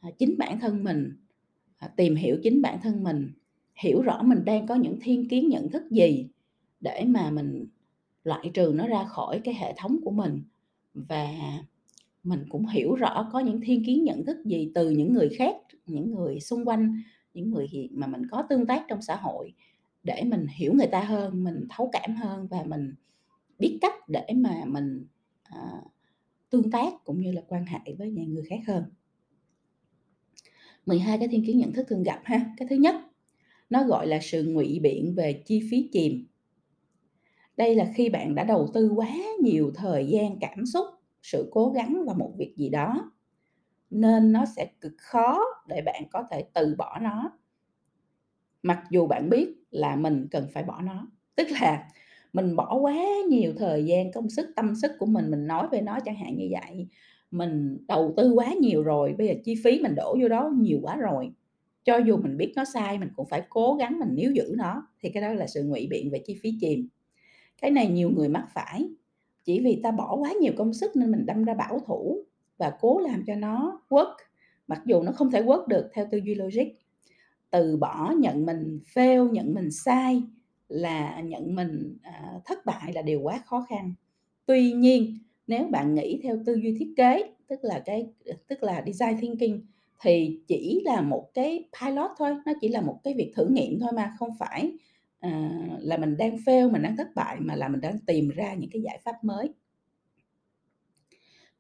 à, 0.01 0.11
chính 0.19 0.38
bản 0.38 0.61
thân 0.61 0.85
mình, 0.85 1.17
à, 1.79 1.88
tìm 1.88 2.15
hiểu 2.15 2.37
chính 2.43 2.62
bản 2.62 2.81
thân 2.83 3.03
mình, 3.03 3.33
hiểu 3.75 4.03
rõ 4.03 4.23
mình 4.23 4.45
đang 4.45 4.67
có 4.67 4.75
những 4.75 4.99
thiên 5.03 5.29
kiến 5.29 5.49
nhận 5.49 5.71
thức 5.71 5.83
gì 5.91 6.29
để 6.81 7.05
mà 7.07 7.31
mình 7.31 7.67
loại 8.25 8.51
trừ 8.55 8.73
nó 8.75 8.87
ra 8.87 9.05
khỏi 9.05 9.41
cái 9.45 9.55
hệ 9.55 9.75
thống 9.77 10.01
của 10.05 10.11
mình. 10.11 10.43
Và 10.95 11.29
mình 12.23 12.45
cũng 12.49 12.67
hiểu 12.67 12.95
rõ 12.95 13.31
có 13.33 13.41
những 13.41 13.61
thiên 13.61 13.85
kiến 13.85 14.05
nhận 14.05 14.25
thức 14.25 14.37
gì 14.45 14.73
từ 14.75 14.91
những 14.91 15.13
người 15.13 15.29
khác, 15.39 15.57
những 15.87 16.15
người 16.15 16.41
xung 16.41 16.65
quanh, 16.65 17.03
những 17.35 17.51
người 17.51 17.69
mà 17.93 18.07
mình 18.07 18.23
có 18.31 18.43
tương 18.43 18.67
tác 18.67 18.85
trong 18.89 19.03
xã 19.03 19.17
hội 19.17 19.55
để 20.03 20.23
mình 20.25 20.47
hiểu 20.57 20.75
người 20.75 20.87
ta 20.87 21.01
hơn, 21.01 21.45
mình 21.45 21.67
thấu 21.71 21.91
cảm 21.93 22.17
hơn 22.17 22.47
và 22.51 22.65
mình 22.67 22.95
biết 23.59 23.79
cách 23.81 23.95
để 24.09 24.27
mà 24.37 24.65
mình, 24.67 25.07
à, 25.43 25.83
tương 26.51 26.71
tác 26.71 26.93
cũng 27.05 27.21
như 27.21 27.33
là 27.33 27.43
quan 27.49 27.67
hệ 27.67 27.95
với 27.99 28.11
những 28.11 28.35
người 28.35 28.45
khác 28.49 28.61
hơn. 28.67 28.85
12 30.87 31.19
cái 31.19 31.29
thiên 31.29 31.47
kiến 31.47 31.59
nhận 31.59 31.73
thức 31.73 31.87
thường 31.89 32.03
gặp 32.03 32.21
ha. 32.25 32.55
Cái 32.57 32.69
thứ 32.69 32.77
nhất, 32.77 32.95
nó 33.71 33.85
gọi 33.85 34.07
là 34.07 34.19
sự 34.23 34.45
ngụy 34.45 34.81
biện 34.83 35.15
về 35.15 35.43
chi 35.47 35.69
phí 35.71 35.89
chìm. 35.93 36.27
Đây 37.57 37.75
là 37.75 37.93
khi 37.95 38.09
bạn 38.09 38.35
đã 38.35 38.45
đầu 38.45 38.71
tư 38.75 38.91
quá 38.95 39.17
nhiều 39.43 39.73
thời 39.75 40.07
gian, 40.07 40.39
cảm 40.41 40.67
xúc, 40.67 40.87
sự 41.23 41.49
cố 41.53 41.71
gắng 41.71 42.05
vào 42.07 42.15
một 42.15 42.33
việc 42.39 42.55
gì 42.57 42.69
đó, 42.69 43.13
nên 43.91 44.33
nó 44.33 44.45
sẽ 44.57 44.67
cực 44.81 44.93
khó 44.99 45.41
để 45.69 45.83
bạn 45.87 46.03
có 46.13 46.25
thể 46.31 46.45
từ 46.55 46.75
bỏ 46.79 46.99
nó. 47.03 47.39
Mặc 48.63 48.85
dù 48.91 49.07
bạn 49.07 49.31
biết 49.31 49.49
là 49.71 49.97
mình 49.97 50.27
cần 50.31 50.47
phải 50.53 50.63
bỏ 50.63 50.81
nó. 50.83 51.11
Tức 51.35 51.47
là 51.61 51.89
mình 52.33 52.57
bỏ 52.57 52.79
quá 52.79 52.97
nhiều 53.29 53.53
thời 53.59 53.85
gian, 53.85 54.13
công 54.13 54.31
sức, 54.31 54.49
tâm 54.57 54.75
sức 54.75 54.93
của 54.99 55.07
mình, 55.07 55.31
mình 55.31 55.47
nói 55.47 55.69
về 55.73 55.81
nó 55.81 55.99
chẳng 56.05 56.17
hạn 56.17 56.37
như 56.37 56.49
vậy. 56.51 56.89
Mình 57.31 57.79
đầu 57.89 58.15
tư 58.17 58.33
quá 58.33 58.53
nhiều 58.61 58.83
rồi, 58.83 59.15
bây 59.19 59.27
giờ 59.27 59.35
chi 59.45 59.55
phí 59.65 59.81
mình 59.83 59.95
đổ 59.95 60.17
vô 60.21 60.29
đó 60.29 60.51
nhiều 60.59 60.79
quá 60.83 60.97
rồi. 60.97 61.33
Cho 61.85 61.97
dù 61.97 62.17
mình 62.17 62.37
biết 62.37 62.53
nó 62.57 62.65
sai, 62.65 62.99
mình 62.99 63.09
cũng 63.17 63.27
phải 63.29 63.43
cố 63.49 63.75
gắng 63.75 63.99
mình 63.99 64.15
níu 64.15 64.33
giữ 64.33 64.55
nó, 64.59 64.87
thì 65.01 65.11
cái 65.11 65.23
đó 65.23 65.33
là 65.33 65.47
sự 65.47 65.65
ngụy 65.65 65.87
biện 65.91 66.11
về 66.11 66.23
chi 66.27 66.39
phí 66.43 66.59
chìm. 66.61 66.89
Cái 67.63 67.71
này 67.71 67.89
nhiều 67.89 68.11
người 68.11 68.29
mắc 68.29 68.47
phải, 68.55 68.89
chỉ 69.45 69.61
vì 69.61 69.81
ta 69.83 69.91
bỏ 69.91 70.17
quá 70.17 70.33
nhiều 70.41 70.53
công 70.57 70.73
sức 70.73 70.97
nên 70.97 71.11
mình 71.11 71.27
đâm 71.27 71.45
ra 71.45 71.55
bảo 71.55 71.79
thủ 71.87 72.19
và 72.59 72.73
cố 72.81 73.01
làm 73.01 73.25
cho 73.27 73.35
nó 73.35 73.81
work, 73.89 74.15
mặc 74.67 74.83
dù 74.87 75.03
nó 75.03 75.13
không 75.13 75.31
thể 75.31 75.43
work 75.43 75.67
được 75.67 75.91
theo 75.93 76.07
tư 76.11 76.19
duy 76.25 76.35
logic. 76.35 76.67
Từ 77.51 77.77
bỏ 77.77 78.15
nhận 78.19 78.47
mình 78.47 78.81
fail, 78.95 79.31
nhận 79.31 79.55
mình 79.55 79.71
sai 79.71 80.23
là 80.69 81.21
nhận 81.21 81.55
mình, 81.55 81.97
à, 82.03 82.41
thất 82.45 82.67
bại 82.67 82.93
là 82.93 83.03
điều 83.03 83.21
quá 83.21 83.43
khó 83.47 83.67
khăn. 83.69 83.95
Tuy 84.47 84.73
nhiên, 84.73 85.19
nếu 85.47 85.67
bạn 85.67 85.95
nghĩ 85.95 86.21
theo 86.23 86.39
tư 86.47 86.55
duy 86.55 86.77
thiết 86.79 86.95
kế, 86.97 87.35
tức 87.49 87.59
là 87.63 87.83
cái 87.85 88.07
tức 88.49 88.63
là 88.63 88.85
design 88.87 89.21
thinking 89.21 89.61
thì 90.01 90.41
chỉ 90.47 90.83
là 90.85 91.01
một 91.01 91.31
cái 91.35 91.65
pilot 91.81 92.11
thôi, 92.19 92.37
nó 92.47 92.53
chỉ 92.61 92.69
là 92.69 92.81
một 92.81 93.01
cái 93.05 93.15
việc 93.15 93.33
thử 93.37 93.47
nghiệm 93.47 93.81
thôi 93.81 93.91
mà, 93.95 94.13
không 94.19 94.31
phải, 94.39 94.73
à, 95.23 95.31
là 95.81 95.97
mình 95.97 96.17
đang 96.17 96.37
fail, 96.37 96.73
mình 96.73 96.83
đang 96.83 96.97
thất 96.97 97.09
bại 97.15 97.41
mà 97.41 97.55
là 97.57 97.69
mình 97.69 97.81
đang 97.81 97.99
tìm 98.07 98.29
ra 98.29 98.55
những 98.55 98.71
cái 98.71 98.83
giải 98.83 99.01
pháp 99.05 99.25
mới. 99.25 99.55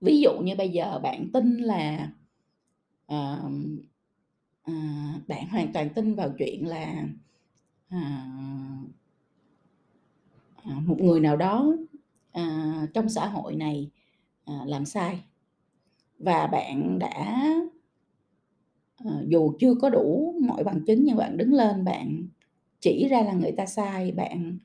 Ví 0.00 0.20
dụ 0.20 0.40
như 0.40 0.54
bây 0.56 0.68
giờ 0.68 0.98
bạn 1.02 1.28
tin 1.32 1.56
là, 1.56 2.10
ờ, 3.06 3.50
à, 4.62 4.74
bạn 5.28 5.48
hoàn 5.48 5.72
toàn 5.72 5.88
tin 5.94 6.14
vào 6.14 6.34
chuyện 6.38 6.68
là, 6.68 7.04
à 7.88 8.28
à, 10.64 10.76
một 10.86 10.96
người 11.00 11.20
nào 11.20 11.36
đó, 11.36 11.76
à, 12.32 12.72
trong 12.94 13.08
xã 13.08 13.26
hội 13.26 13.56
này, 13.56 13.90
à, 14.44 14.54
làm 14.66 14.84
sai 14.84 15.20
và 16.18 16.46
bạn 16.46 16.98
đã 16.98 17.44
ờ, 19.04 19.24
dù 19.28 19.52
chưa 19.60 19.74
có 19.74 19.90
đủ 19.90 20.34
mọi 20.42 20.64
bằng 20.64 20.80
chứng 20.86 21.04
nhưng 21.04 21.16
bạn 21.16 21.36
đứng 21.36 21.52
lên 21.54 21.84
bạn 21.84 22.26
chỉ 22.82 23.08
ra 23.08 23.22
là 23.22 23.32
người 23.32 23.52
ta 23.52 23.66
sai, 23.66 24.12
bạn, 24.12 24.58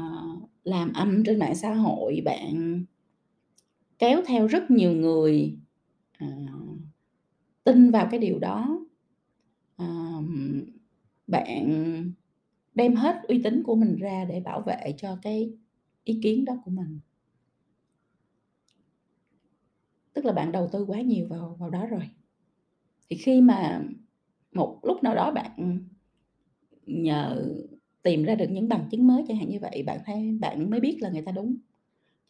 uh, 0.00 0.50
làm 0.64 0.92
âm 0.92 1.24
trên 1.24 1.38
mạng 1.38 1.54
xã 1.54 1.74
hội, 1.74 2.22
bạn 2.24 2.84
kéo 3.98 4.22
theo 4.26 4.46
rất 4.46 4.70
nhiều 4.70 4.92
người, 4.92 5.58
uh, 6.24 6.78
tin 7.64 7.90
vào 7.90 8.08
cái 8.10 8.20
điều 8.20 8.38
đó. 8.38 8.86
uh, 9.82 10.24
bạn 11.26 12.12
đem 12.74 12.94
hết 12.94 13.22
uy 13.28 13.42
tín 13.42 13.62
của 13.62 13.74
mình 13.74 13.96
ra 13.96 14.24
để 14.24 14.40
bảo 14.40 14.60
vệ 14.60 14.94
cho 14.96 15.18
cái 15.22 15.52
ý 16.04 16.20
kiến 16.22 16.44
đó 16.44 16.54
của 16.64 16.70
mình. 16.70 17.00
Tức 20.12 20.24
là 20.24 20.32
bạn 20.32 20.52
đầu 20.52 20.68
tư 20.72 20.84
quá 20.84 21.00
nhiều 21.00 21.26
vào 21.28 21.56
vào 21.60 21.70
đó 21.70 21.86
rồi. 21.86 22.10
Thì 23.10 23.16
khi 23.16 23.40
mà 23.40 23.82
một 24.52 24.80
lúc 24.82 25.02
nào 25.02 25.14
đó 25.14 25.32
bạn 25.32 25.80
nhờ 26.90 27.44
tìm 28.02 28.24
ra 28.24 28.34
được 28.34 28.46
những 28.50 28.68
bằng 28.68 28.88
chứng 28.90 29.06
mới 29.06 29.24
chẳng 29.28 29.36
hạn 29.36 29.48
như 29.48 29.58
vậy, 29.60 29.82
bạn 29.86 29.98
thấy 30.06 30.38
bạn 30.40 30.70
mới 30.70 30.80
biết 30.80 30.98
là 31.00 31.10
người 31.10 31.22
ta 31.22 31.32
đúng, 31.32 31.56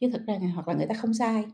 chứ 0.00 0.10
thực 0.10 0.26
ra 0.26 0.38
hoặc 0.54 0.68
là 0.68 0.74
người 0.74 0.86
ta 0.86 0.94
không 0.94 1.14
sai. 1.14 1.44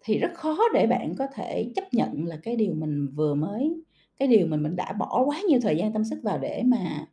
Thì 0.00 0.18
rất 0.18 0.30
khó 0.34 0.58
để 0.74 0.86
bạn 0.86 1.14
có 1.18 1.26
thể 1.34 1.72
chấp 1.76 1.94
nhận 1.94 2.24
là 2.26 2.38
cái 2.42 2.56
điều 2.56 2.74
mình 2.74 3.08
vừa 3.14 3.34
mới 3.34 3.82
cái 4.18 4.28
điều 4.28 4.46
mình 4.46 4.62
mình 4.62 4.76
đã 4.76 4.92
bỏ 4.92 5.24
quá 5.26 5.40
nhiều 5.48 5.60
thời 5.62 5.76
gian 5.76 5.92
tâm 5.92 6.04
sức 6.04 6.20
vào 6.22 6.38
để 6.38 6.62
mà 6.66 7.06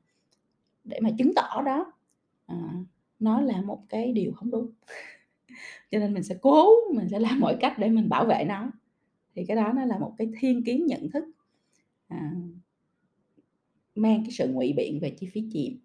để 0.84 1.00
mà 1.00 1.10
chứng 1.18 1.32
tỏ 1.36 1.62
đó, 1.66 1.94
à, 2.46 2.56
nó 3.20 3.42
là 3.42 3.62
một 3.62 3.80
cái 3.90 4.14
điều 4.14 4.32
không 4.34 4.52
đúng. 4.52 4.72
Cho 5.92 6.00
nên 6.00 6.14
mình 6.14 6.24
sẽ 6.24 6.36
cố, 6.42 6.70
mình 6.96 7.10
sẽ 7.10 7.20
làm 7.20 7.40
mọi 7.40 7.58
cách 7.60 7.74
để 7.80 7.90
mình 7.90 8.10
bảo 8.10 8.26
vệ 8.26 8.46
nó. 8.48 8.72
Thì 9.36 9.46
cái 9.46 9.58
đó 9.58 9.74
nó 9.76 9.86
là 9.86 10.00
một 10.00 10.14
cái 10.18 10.30
thiên 10.40 10.64
kiến 10.64 10.86
nhận 10.86 11.10
thức, 11.12 11.24
à, 12.08 12.32
mang 14.00 14.24
cái 14.24 14.32
sự 14.32 14.48
ngụy 14.48 14.74
biện 14.74 15.00
về 15.00 15.10
chi 15.10 15.28
phí 15.34 15.44
chìm. 15.54 15.80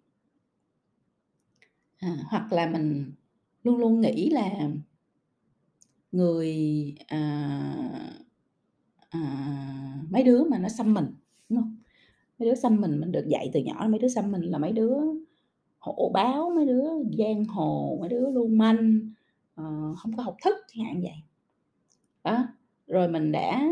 À, 1.99 2.17
hoặc 2.27 2.53
là 2.53 2.67
mình 2.67 3.11
luôn 3.63 3.77
luôn 3.77 4.01
nghĩ 4.01 4.29
là 4.29 4.69
người, 6.11 6.55
à, 7.07 7.19
à, 9.09 9.19
mấy 10.09 10.23
đứa 10.23 10.43
mà 10.43 10.57
nó 10.59 10.69
xăm 10.69 10.93
mình, 10.93 11.05
đúng 11.49 11.59
không? 11.59 11.75
Mấy 12.39 12.49
đứa 12.49 12.55
xăm 12.55 12.81
mình, 12.81 12.99
mình 12.99 13.11
được 13.11 13.25
dạy 13.27 13.49
từ 13.53 13.59
nhỏ 13.59 13.87
mấy 13.89 13.99
đứa 13.99 14.07
xăm 14.07 14.31
mình 14.31 14.41
là 14.41 14.57
mấy 14.57 14.71
đứa 14.71 14.97
hổ 15.79 16.11
báo, 16.13 16.51
mấy 16.55 16.65
đứa 16.65 16.83
giang 17.17 17.45
hồ, 17.45 17.97
mấy 18.01 18.09
đứa 18.09 18.31
lưu 18.31 18.47
manh, 18.47 18.99
ờ, 19.55 19.65
không 19.97 20.17
có 20.17 20.23
học 20.23 20.37
thức 20.43 20.55
chẳng 20.67 20.85
hạn 20.85 21.01
vậy. 21.01 21.13
Đó, 22.23 22.47
rồi 22.87 23.07
mình 23.07 23.31
đã 23.31 23.69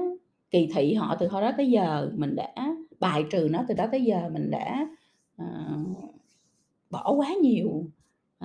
kỳ 0.51 0.69
thị 0.75 0.93
họ 0.93 1.15
từ 1.19 1.27
hồi 1.27 1.41
đó 1.41 1.51
tới 1.57 1.71
giờ, 1.71 2.11
mình 2.15 2.35
đã 2.35 2.72
bài 3.03 3.25
trừ 3.31 3.47
nó 3.51 3.65
từ 3.67 3.73
đó 3.73 3.87
tới 3.91 4.01
giờ, 4.03 4.29
mình 4.33 4.51
đã, 4.51 4.87
uh, 5.41 5.87
bỏ 6.89 7.13
quá 7.17 7.29
nhiều, 7.41 7.69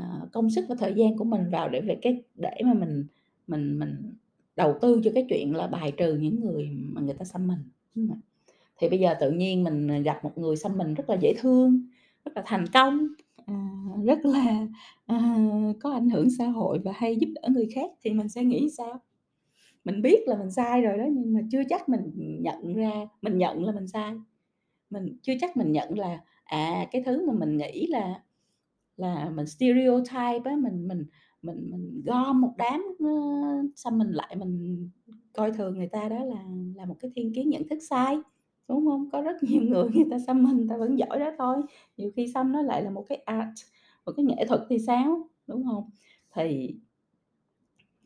uh, 0.00 0.32
công 0.32 0.50
sức 0.50 0.64
và 0.68 0.74
thời 0.78 0.94
gian 0.94 1.16
của 1.16 1.24
mình 1.24 1.50
vào 1.50 1.68
để 1.68 1.80
về 1.80 1.98
cái 2.02 2.22
để 2.34 2.56
mà 2.64 2.74
mình 2.74 3.06
mình 3.46 3.78
mình 3.78 4.14
đầu 4.56 4.78
tư 4.80 5.00
cho 5.04 5.10
cái 5.14 5.26
chuyện 5.28 5.56
là 5.56 5.66
bài 5.66 5.92
trừ 5.96 6.16
những 6.16 6.40
người 6.40 6.68
mà 6.72 7.00
người 7.00 7.14
ta 7.14 7.24
xăm 7.24 7.46
mình. 7.46 7.58
Thì 8.78 8.88
bây 8.88 8.98
giờ 8.98 9.14
tự 9.20 9.30
nhiên 9.30 9.64
mình, 9.64 10.02
gặp 10.02 10.24
một 10.24 10.38
người 10.38 10.56
xăm 10.56 10.78
mình 10.78 10.94
rất 10.94 11.10
là 11.10 11.16
dễ 11.20 11.34
thương, 11.38 11.82
rất 12.24 12.32
là 12.36 12.42
thành 12.46 12.66
công, 12.66 13.08
uh, 13.42 14.04
rất 14.04 14.18
là, 14.24 14.66
uh, 15.12 15.76
có 15.80 15.92
ảnh 15.92 16.10
hưởng 16.10 16.30
xã 16.30 16.46
hội 16.46 16.78
và 16.78 16.92
hay 16.94 17.16
giúp 17.16 17.28
đỡ 17.34 17.48
người 17.48 17.68
khác 17.74 17.90
thì 18.02 18.10
mình 18.10 18.28
sẽ 18.28 18.44
nghĩ 18.44 18.68
sao? 18.76 19.00
Mình 19.84 20.02
biết 20.02 20.28
là 20.28 20.36
mình 20.36 20.50
sai 20.50 20.80
rồi 20.80 20.98
đó, 20.98 21.04
nhưng 21.10 21.32
mà 21.34 21.40
chưa 21.50 21.62
chắc 21.68 21.88
mình 21.88 22.12
nhận 22.42 22.74
ra 22.74 22.92
mình 23.22 23.38
nhận 23.38 23.64
là 23.64 23.72
mình 23.72 23.88
sai. 23.88 24.14
Mình 24.90 25.16
chưa 25.22 25.32
chắc 25.40 25.56
mình 25.56 25.72
nhận 25.72 25.98
là, 25.98 26.20
à, 26.44 26.86
cái 26.92 27.02
thứ 27.06 27.26
mà 27.26 27.32
mình 27.32 27.56
nghĩ 27.56 27.86
là 27.86 28.22
là 28.96 29.30
mình 29.30 29.46
stereotype 29.46 30.50
á, 30.50 30.56
mình 30.56 30.88
mình 30.88 31.06
mình 31.42 31.68
mình 31.70 32.02
gom 32.06 32.40
một 32.40 32.54
đám 32.58 32.84
ờ, 33.00 33.06
xong 33.06 33.70
xăm 33.76 33.98
mình 33.98 34.12
lại, 34.12 34.36
mình 34.36 34.90
coi 35.32 35.52
thường 35.52 35.76
người 35.78 35.88
ta 35.88 36.08
đó 36.08 36.24
là 36.24 36.44
là 36.76 36.84
một 36.86 36.96
cái 37.00 37.10
thiên 37.16 37.34
kiến 37.34 37.50
nhận 37.50 37.68
thức 37.68 37.78
sai, 37.90 38.18
đúng 38.68 38.86
không? 38.86 39.10
Có 39.12 39.22
rất 39.22 39.42
nhiều 39.42 39.62
người 39.62 39.90
người 39.94 40.06
ta 40.10 40.18
xăm 40.26 40.42
mình, 40.44 40.68
ta 40.68 40.76
vẫn 40.76 40.98
giỏi 40.98 41.18
đó 41.20 41.32
thôi, 41.38 41.56
nhiều 41.96 42.10
khi 42.16 42.28
xăm 42.34 42.52
nó 42.52 42.62
lại 42.62 42.82
là 42.82 42.90
một 42.90 43.04
cái 43.08 43.18
art, 43.26 43.50
một 44.06 44.12
cái 44.16 44.24
nghệ 44.26 44.44
thuật 44.48 44.60
thì 44.70 44.78
sao, 44.78 45.28
đúng 45.46 45.64
không? 45.66 45.90
Thì 46.36 46.76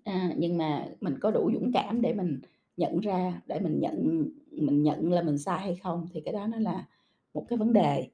à, 0.04 0.30
nhưng 0.36 0.58
mà 0.58 0.86
mình 1.00 1.18
có 1.20 1.30
đủ 1.30 1.50
dũng 1.54 1.70
cảm 1.74 2.00
để 2.00 2.14
mình 2.14 2.40
nhận 2.76 3.00
ra, 3.00 3.40
để 3.46 3.60
mình 3.60 3.80
nhận 3.80 4.28
mình 4.50 4.82
nhận 4.82 5.12
là 5.12 5.22
mình 5.22 5.38
sai 5.38 5.58
hay 5.58 5.74
không 5.74 6.06
thì 6.12 6.20
cái 6.20 6.34
đó 6.34 6.46
nó 6.46 6.58
là 6.58 6.86
một 7.34 7.46
cái 7.48 7.58
vấn 7.58 7.72
đề, 7.72 8.08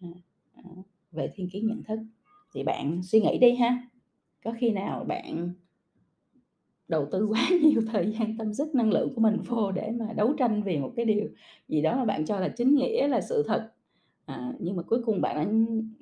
à, 0.00 0.08
à, 0.54 0.62
về 1.12 1.30
thiên 1.34 1.48
kiến 1.50 1.66
nhận 1.66 1.82
thức. 1.82 1.98
Thì 2.54 2.62
bạn 2.62 3.02
suy 3.02 3.20
nghĩ 3.20 3.38
đi 3.38 3.54
ha, 3.54 3.88
có 4.44 4.52
khi 4.58 4.70
nào 4.70 5.04
bạn 5.04 5.52
đầu 6.88 7.08
tư 7.12 7.26
quá 7.30 7.48
nhiều 7.62 7.82
thời 7.92 8.12
gian, 8.12 8.36
tâm 8.38 8.54
sức, 8.54 8.74
năng 8.74 8.90
lượng 8.90 9.14
của 9.14 9.20
mình 9.20 9.36
vô 9.46 9.72
để 9.72 9.90
mà 9.90 10.12
đấu 10.16 10.34
tranh 10.38 10.62
vì 10.62 10.78
một 10.78 10.92
cái 10.96 11.04
điều 11.04 11.28
gì 11.68 11.82
đó 11.82 11.96
mà 11.96 12.04
bạn 12.04 12.24
cho 12.24 12.40
là 12.40 12.48
chính 12.48 12.74
nghĩa, 12.74 13.08
là 13.08 13.20
sự 13.20 13.44
thật, 13.46 13.72
à, 14.24 14.52
nhưng 14.58 14.76
mà 14.76 14.82
cuối 14.82 15.02
cùng 15.06 15.20
bạn 15.20 15.36
đã 15.36 15.52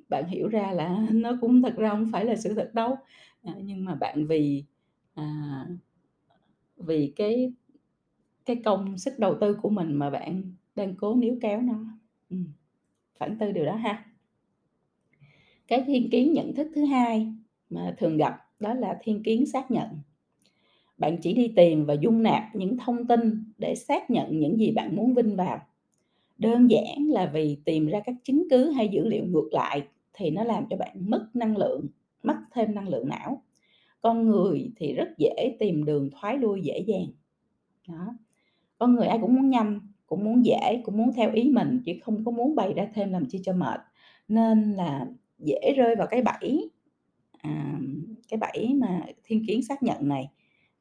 bạn 0.09 0.29
hiểu 0.29 0.47
ra 0.47 0.71
là 0.71 1.07
nó 1.11 1.37
cũng 1.41 1.61
thật 1.61 1.75
ra 1.77 1.89
không 1.89 2.09
phải 2.11 2.25
là 2.25 2.35
sự 2.35 2.53
thật 2.53 2.71
đâu, 2.73 2.95
à, 3.43 3.53
nhưng 3.63 3.85
mà 3.85 3.95
bạn 3.95 4.27
vì, 4.27 4.63
à, 5.13 5.65
vì 6.77 7.13
cái 7.15 7.53
cái 8.45 8.55
công 8.65 8.97
sức 8.97 9.19
đầu 9.19 9.35
tư 9.41 9.57
của 9.61 9.69
mình 9.69 9.93
mà 9.93 10.09
bạn 10.09 10.43
đang 10.75 10.95
cố 10.95 11.15
níu 11.15 11.37
kéo 11.41 11.61
nó. 11.61 11.85
Ừ, 12.29 12.37
phản 13.19 13.37
tư 13.37 13.51
điều 13.51 13.65
đó 13.65 13.75
ha. 13.75 14.05
Cái 15.67 15.83
thiên 15.87 16.09
kiến 16.09 16.33
nhận 16.33 16.55
thức 16.55 16.67
thứ 16.75 16.85
hai 16.85 17.33
mà 17.69 17.95
thường 17.97 18.17
gặp 18.17 18.37
đó 18.59 18.73
là 18.73 18.99
thiên 19.03 19.23
kiến 19.23 19.45
xác 19.45 19.71
nhận. 19.71 19.87
Bạn 20.97 21.17
chỉ 21.21 21.33
đi 21.33 21.53
tìm 21.55 21.85
và 21.85 21.93
dung 21.93 22.23
nạp 22.23 22.43
những 22.55 22.77
thông 22.77 23.07
tin 23.07 23.43
để 23.57 23.75
xác 23.75 24.09
nhận 24.09 24.39
những 24.39 24.59
gì 24.59 24.71
bạn 24.71 24.95
muốn 24.95 25.13
vinh 25.13 25.35
vào. 25.35 25.59
Đơn 26.37 26.71
giản 26.71 27.07
là 27.07 27.31
vì 27.33 27.57
tìm 27.65 27.87
ra 27.87 27.99
các 28.05 28.15
chứng 28.23 28.47
cứ 28.49 28.71
hay 28.71 28.87
dữ 28.87 29.07
liệu 29.07 29.25
ngược 29.25 29.49
lại 29.51 29.87
thì 30.13 30.29
nó 30.29 30.43
làm 30.43 30.65
cho 30.69 30.77
bạn 30.77 30.95
mất 31.09 31.29
năng 31.33 31.57
lượng, 31.57 31.87
mất 32.23 32.37
thêm 32.51 32.75
năng 32.75 32.89
lượng 32.89 33.09
não. 33.09 33.41
Con 34.01 34.27
người 34.27 34.71
thì 34.75 34.93
rất 34.93 35.09
dễ 35.17 35.55
tìm 35.59 35.85
đường 35.85 36.09
thoái 36.11 36.37
lui 36.37 36.61
dễ 36.61 36.79
dàng. 36.79 37.07
Đó, 37.87 38.15
con 38.81 38.95
người 38.95 39.07
ai 39.07 39.19
cũng 39.21 39.35
muốn 39.35 39.49
nhanh, 39.49 39.79
cũng 40.05 40.23
muốn 40.23 40.45
dễ, 40.45 40.81
cũng 40.83 40.97
muốn 40.97 41.13
theo 41.13 41.31
ý 41.33 41.49
mình 41.49 41.81
chứ 41.85 41.91
không 42.01 42.25
có 42.25 42.31
muốn 42.31 42.55
bày 42.55 42.73
ra 42.73 42.87
thêm 42.93 43.11
làm 43.11 43.25
chi 43.25 43.39
cho 43.43 43.53
mệt, 43.53 43.79
nên 44.27 44.73
là 44.73 45.05
dễ 45.39 45.73
rơi 45.77 45.95
vào 45.95 46.07
cái 46.07 46.21
bẫy, 46.21 46.69
à, 47.37 47.79
cái 48.29 48.37
bẫy 48.37 48.73
mà 48.73 49.01
thiên 49.23 49.45
kiến 49.47 49.63
xác 49.63 49.83
nhận 49.83 50.07
này, 50.07 50.29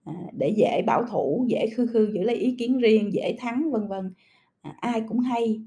à, 0.04 0.14
để 0.38 0.54
dễ 0.56 0.82
bảo 0.86 1.04
thủ, 1.04 1.46
dễ 1.48 1.66
khư 1.76 1.86
khư 1.86 2.12
giữ 2.14 2.22
lấy 2.22 2.36
ý 2.36 2.54
kiến 2.58 2.78
riêng, 2.78 3.12
dễ 3.12 3.36
thắng, 3.38 3.70
vân 3.70 3.88
vân. 3.88 4.12
À, 4.62 4.74
ai 4.80 5.02
cũng 5.08 5.18
hay 5.18 5.60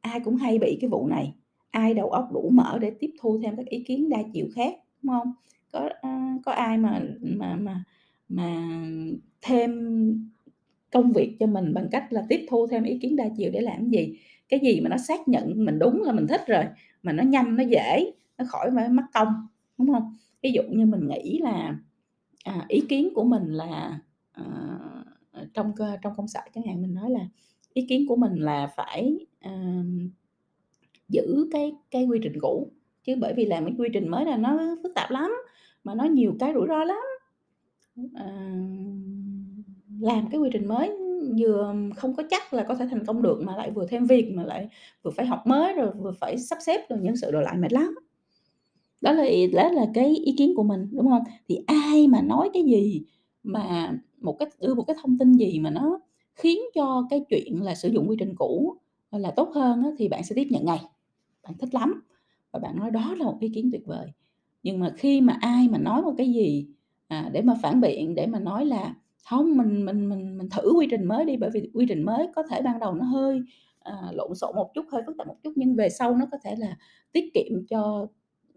ai 0.00 0.20
cũng 0.20 0.36
hay 0.36 0.58
bị 0.58 0.78
cái 0.80 0.90
vụ 0.90 1.06
này, 1.06 1.34
ai 1.70 1.94
đầu 1.94 2.10
óc 2.10 2.28
đủ 2.32 2.50
mở 2.52 2.78
để 2.80 2.90
tiếp 2.90 3.10
thu 3.20 3.40
thêm 3.42 3.56
các 3.56 3.66
ý 3.66 3.84
kiến 3.84 4.08
đa 4.08 4.18
chiều 4.32 4.46
khác, 4.54 4.74
đúng 5.02 5.12
không? 5.12 5.32
Có, 5.72 5.88
à, 6.02 6.36
có 6.44 6.52
ai 6.52 6.78
mà 6.78 7.00
mà 7.20 7.56
mà 7.56 7.84
mà 8.28 8.80
thêm 9.42 9.72
công 10.92 11.12
việc 11.12 11.36
cho 11.40 11.46
mình 11.46 11.74
bằng 11.74 11.88
cách 11.90 12.12
là 12.12 12.26
tiếp 12.28 12.46
thu 12.50 12.66
thêm 12.66 12.84
ý 12.84 12.98
kiến 12.98 13.16
đa 13.16 13.24
chiều 13.36 13.50
để 13.52 13.60
làm 13.60 13.76
cái 13.78 13.90
gì? 13.90 14.18
Cái 14.48 14.60
gì 14.60 14.80
mà 14.80 14.88
nó 14.90 14.96
xác 14.96 15.28
nhận 15.28 15.64
mình 15.64 15.78
đúng 15.78 16.02
là 16.02 16.12
mình 16.12 16.26
thích 16.26 16.40
rồi, 16.46 16.64
mà 17.02 17.12
nó 17.12 17.22
nhanh, 17.22 17.56
nó 17.56 17.62
dễ, 17.62 18.12
nó 18.38 18.44
khỏi 18.48 18.70
phải 18.74 18.88
mất 18.88 19.04
công, 19.14 19.46
đúng 19.78 19.92
không 19.92 20.16
Ví 20.42 20.52
dụ 20.52 20.62
như 20.70 20.86
mình 20.86 21.08
nghĩ 21.08 21.38
là, 21.38 21.76
à, 22.44 22.64
ý 22.68 22.80
kiến 22.88 23.08
của 23.14 23.24
mình 23.24 23.52
là, 23.52 24.00
à, 24.32 24.44
à 25.32 25.44
trong 25.54 25.72
trong 26.02 26.14
công 26.16 26.28
sở 26.28 26.40
chẳng 26.54 26.64
hạn, 26.66 26.82
mình 26.82 26.94
nói 26.94 27.10
là 27.10 27.28
ý 27.72 27.86
kiến 27.88 28.06
của 28.08 28.16
mình 28.16 28.34
là 28.34 28.66
phải, 28.76 29.18
à, 29.40 29.82
giữ 31.08 31.48
cái 31.52 31.72
cái 31.90 32.04
quy 32.04 32.18
trình 32.22 32.40
cũ, 32.40 32.70
chứ 33.04 33.16
bởi 33.20 33.34
vì 33.34 33.44
làm 33.44 33.64
cái 33.64 33.74
quy 33.78 33.88
trình 33.92 34.08
mới 34.08 34.24
là 34.24 34.36
nó 34.36 34.76
phức 34.82 34.94
tạp 34.94 35.10
lắm, 35.10 35.32
mà 35.84 35.94
nó 35.94 36.04
nhiều 36.04 36.36
cái 36.40 36.52
rủi 36.54 36.66
ro 36.68 36.84
lắm. 36.84 36.98
À, 38.14 38.26
làm 40.00 40.28
cái 40.30 40.40
quy 40.40 40.50
trình 40.52 40.68
mới 40.68 40.90
vừa 41.38 41.74
không 41.96 42.14
có 42.16 42.22
chắc 42.30 42.54
là 42.54 42.64
có 42.68 42.74
thể 42.74 42.86
thành 42.90 43.06
công 43.06 43.22
được, 43.22 43.40
mà 43.42 43.56
lại 43.56 43.70
vừa 43.70 43.86
thêm 43.86 44.06
việc, 44.06 44.32
mà 44.34 44.44
lại 44.44 44.68
vừa 45.02 45.10
phải 45.10 45.26
học 45.26 45.46
mới, 45.46 45.74
rồi 45.74 45.90
vừa 45.98 46.12
phải 46.12 46.38
sắp 46.38 46.58
xếp 46.66 46.80
rồi 46.88 46.98
nhân 47.02 47.16
sự 47.16 47.30
đồ 47.30 47.40
lại 47.40 47.56
mệt 47.56 47.72
lắm. 47.72 47.94
Đó 49.00 49.12
là 49.12 49.24
đó 49.52 49.70
là 49.70 49.86
cái 49.94 50.16
ý 50.16 50.34
kiến 50.38 50.52
của 50.56 50.62
mình, 50.62 50.88
đúng 50.92 51.08
không 51.08 51.22
Thì 51.48 51.58
ai 51.66 52.08
mà 52.08 52.20
nói 52.20 52.50
cái 52.54 52.62
gì 52.62 53.02
mà 53.42 53.92
một 54.20 54.36
cái 54.38 54.48
đưa 54.60 54.74
một 54.74 54.82
cái 54.86 54.96
thông 55.02 55.18
tin 55.18 55.32
gì 55.32 55.58
mà 55.58 55.70
nó 55.70 56.00
khiến 56.34 56.58
cho 56.74 57.06
cái 57.10 57.24
chuyện 57.28 57.62
là 57.62 57.74
sử 57.74 57.88
dụng 57.88 58.08
quy 58.08 58.16
trình 58.18 58.34
cũ, 58.36 58.76
là 59.10 59.30
tốt 59.30 59.50
hơn 59.54 59.82
thì 59.98 60.08
bạn 60.08 60.24
sẽ 60.24 60.34
tiếp 60.34 60.46
nhận 60.50 60.64
ngay, 60.64 60.80
bạn 61.42 61.54
thích 61.58 61.74
lắm 61.74 62.02
và 62.52 62.58
bạn 62.60 62.76
nói 62.76 62.90
đó 62.90 63.14
là 63.18 63.24
một 63.24 63.36
ý 63.40 63.48
kiến 63.48 63.70
tuyệt 63.72 63.86
vời. 63.86 64.06
Nhưng 64.62 64.80
mà 64.80 64.92
khi 64.96 65.20
mà 65.20 65.38
ai 65.40 65.68
mà 65.68 65.78
nói 65.78 66.02
một 66.02 66.14
cái 66.18 66.32
gì, 66.32 66.66
à, 67.08 67.30
để 67.32 67.42
mà 67.42 67.54
phản 67.62 67.80
biện, 67.80 68.14
để 68.14 68.26
mà 68.26 68.38
nói 68.38 68.66
là 68.66 68.94
không 69.26 69.56
mình 69.56 69.84
mình 69.84 70.08
mình 70.08 70.38
mình 70.38 70.48
thử 70.50 70.72
quy 70.78 70.86
trình 70.90 71.04
mới 71.04 71.24
đi, 71.24 71.36
bởi 71.36 71.50
vì 71.54 71.70
quy 71.74 71.86
trình 71.88 72.02
mới 72.04 72.26
có 72.36 72.42
thể 72.50 72.62
ban 72.62 72.78
đầu 72.80 72.94
nó 72.94 73.04
hơi, 73.04 73.40
à, 73.80 73.92
lộn 74.12 74.34
xộn 74.34 74.56
một 74.56 74.70
chút, 74.74 74.84
hơi 74.92 75.02
phức 75.06 75.16
tạp 75.18 75.26
một 75.26 75.36
chút, 75.42 75.52
nhưng 75.56 75.76
về 75.76 75.88
sau 75.88 76.16
nó 76.16 76.26
có 76.32 76.38
thể 76.44 76.54
là 76.58 76.76
tiết 77.12 77.24
kiệm 77.34 77.66
cho 77.70 78.06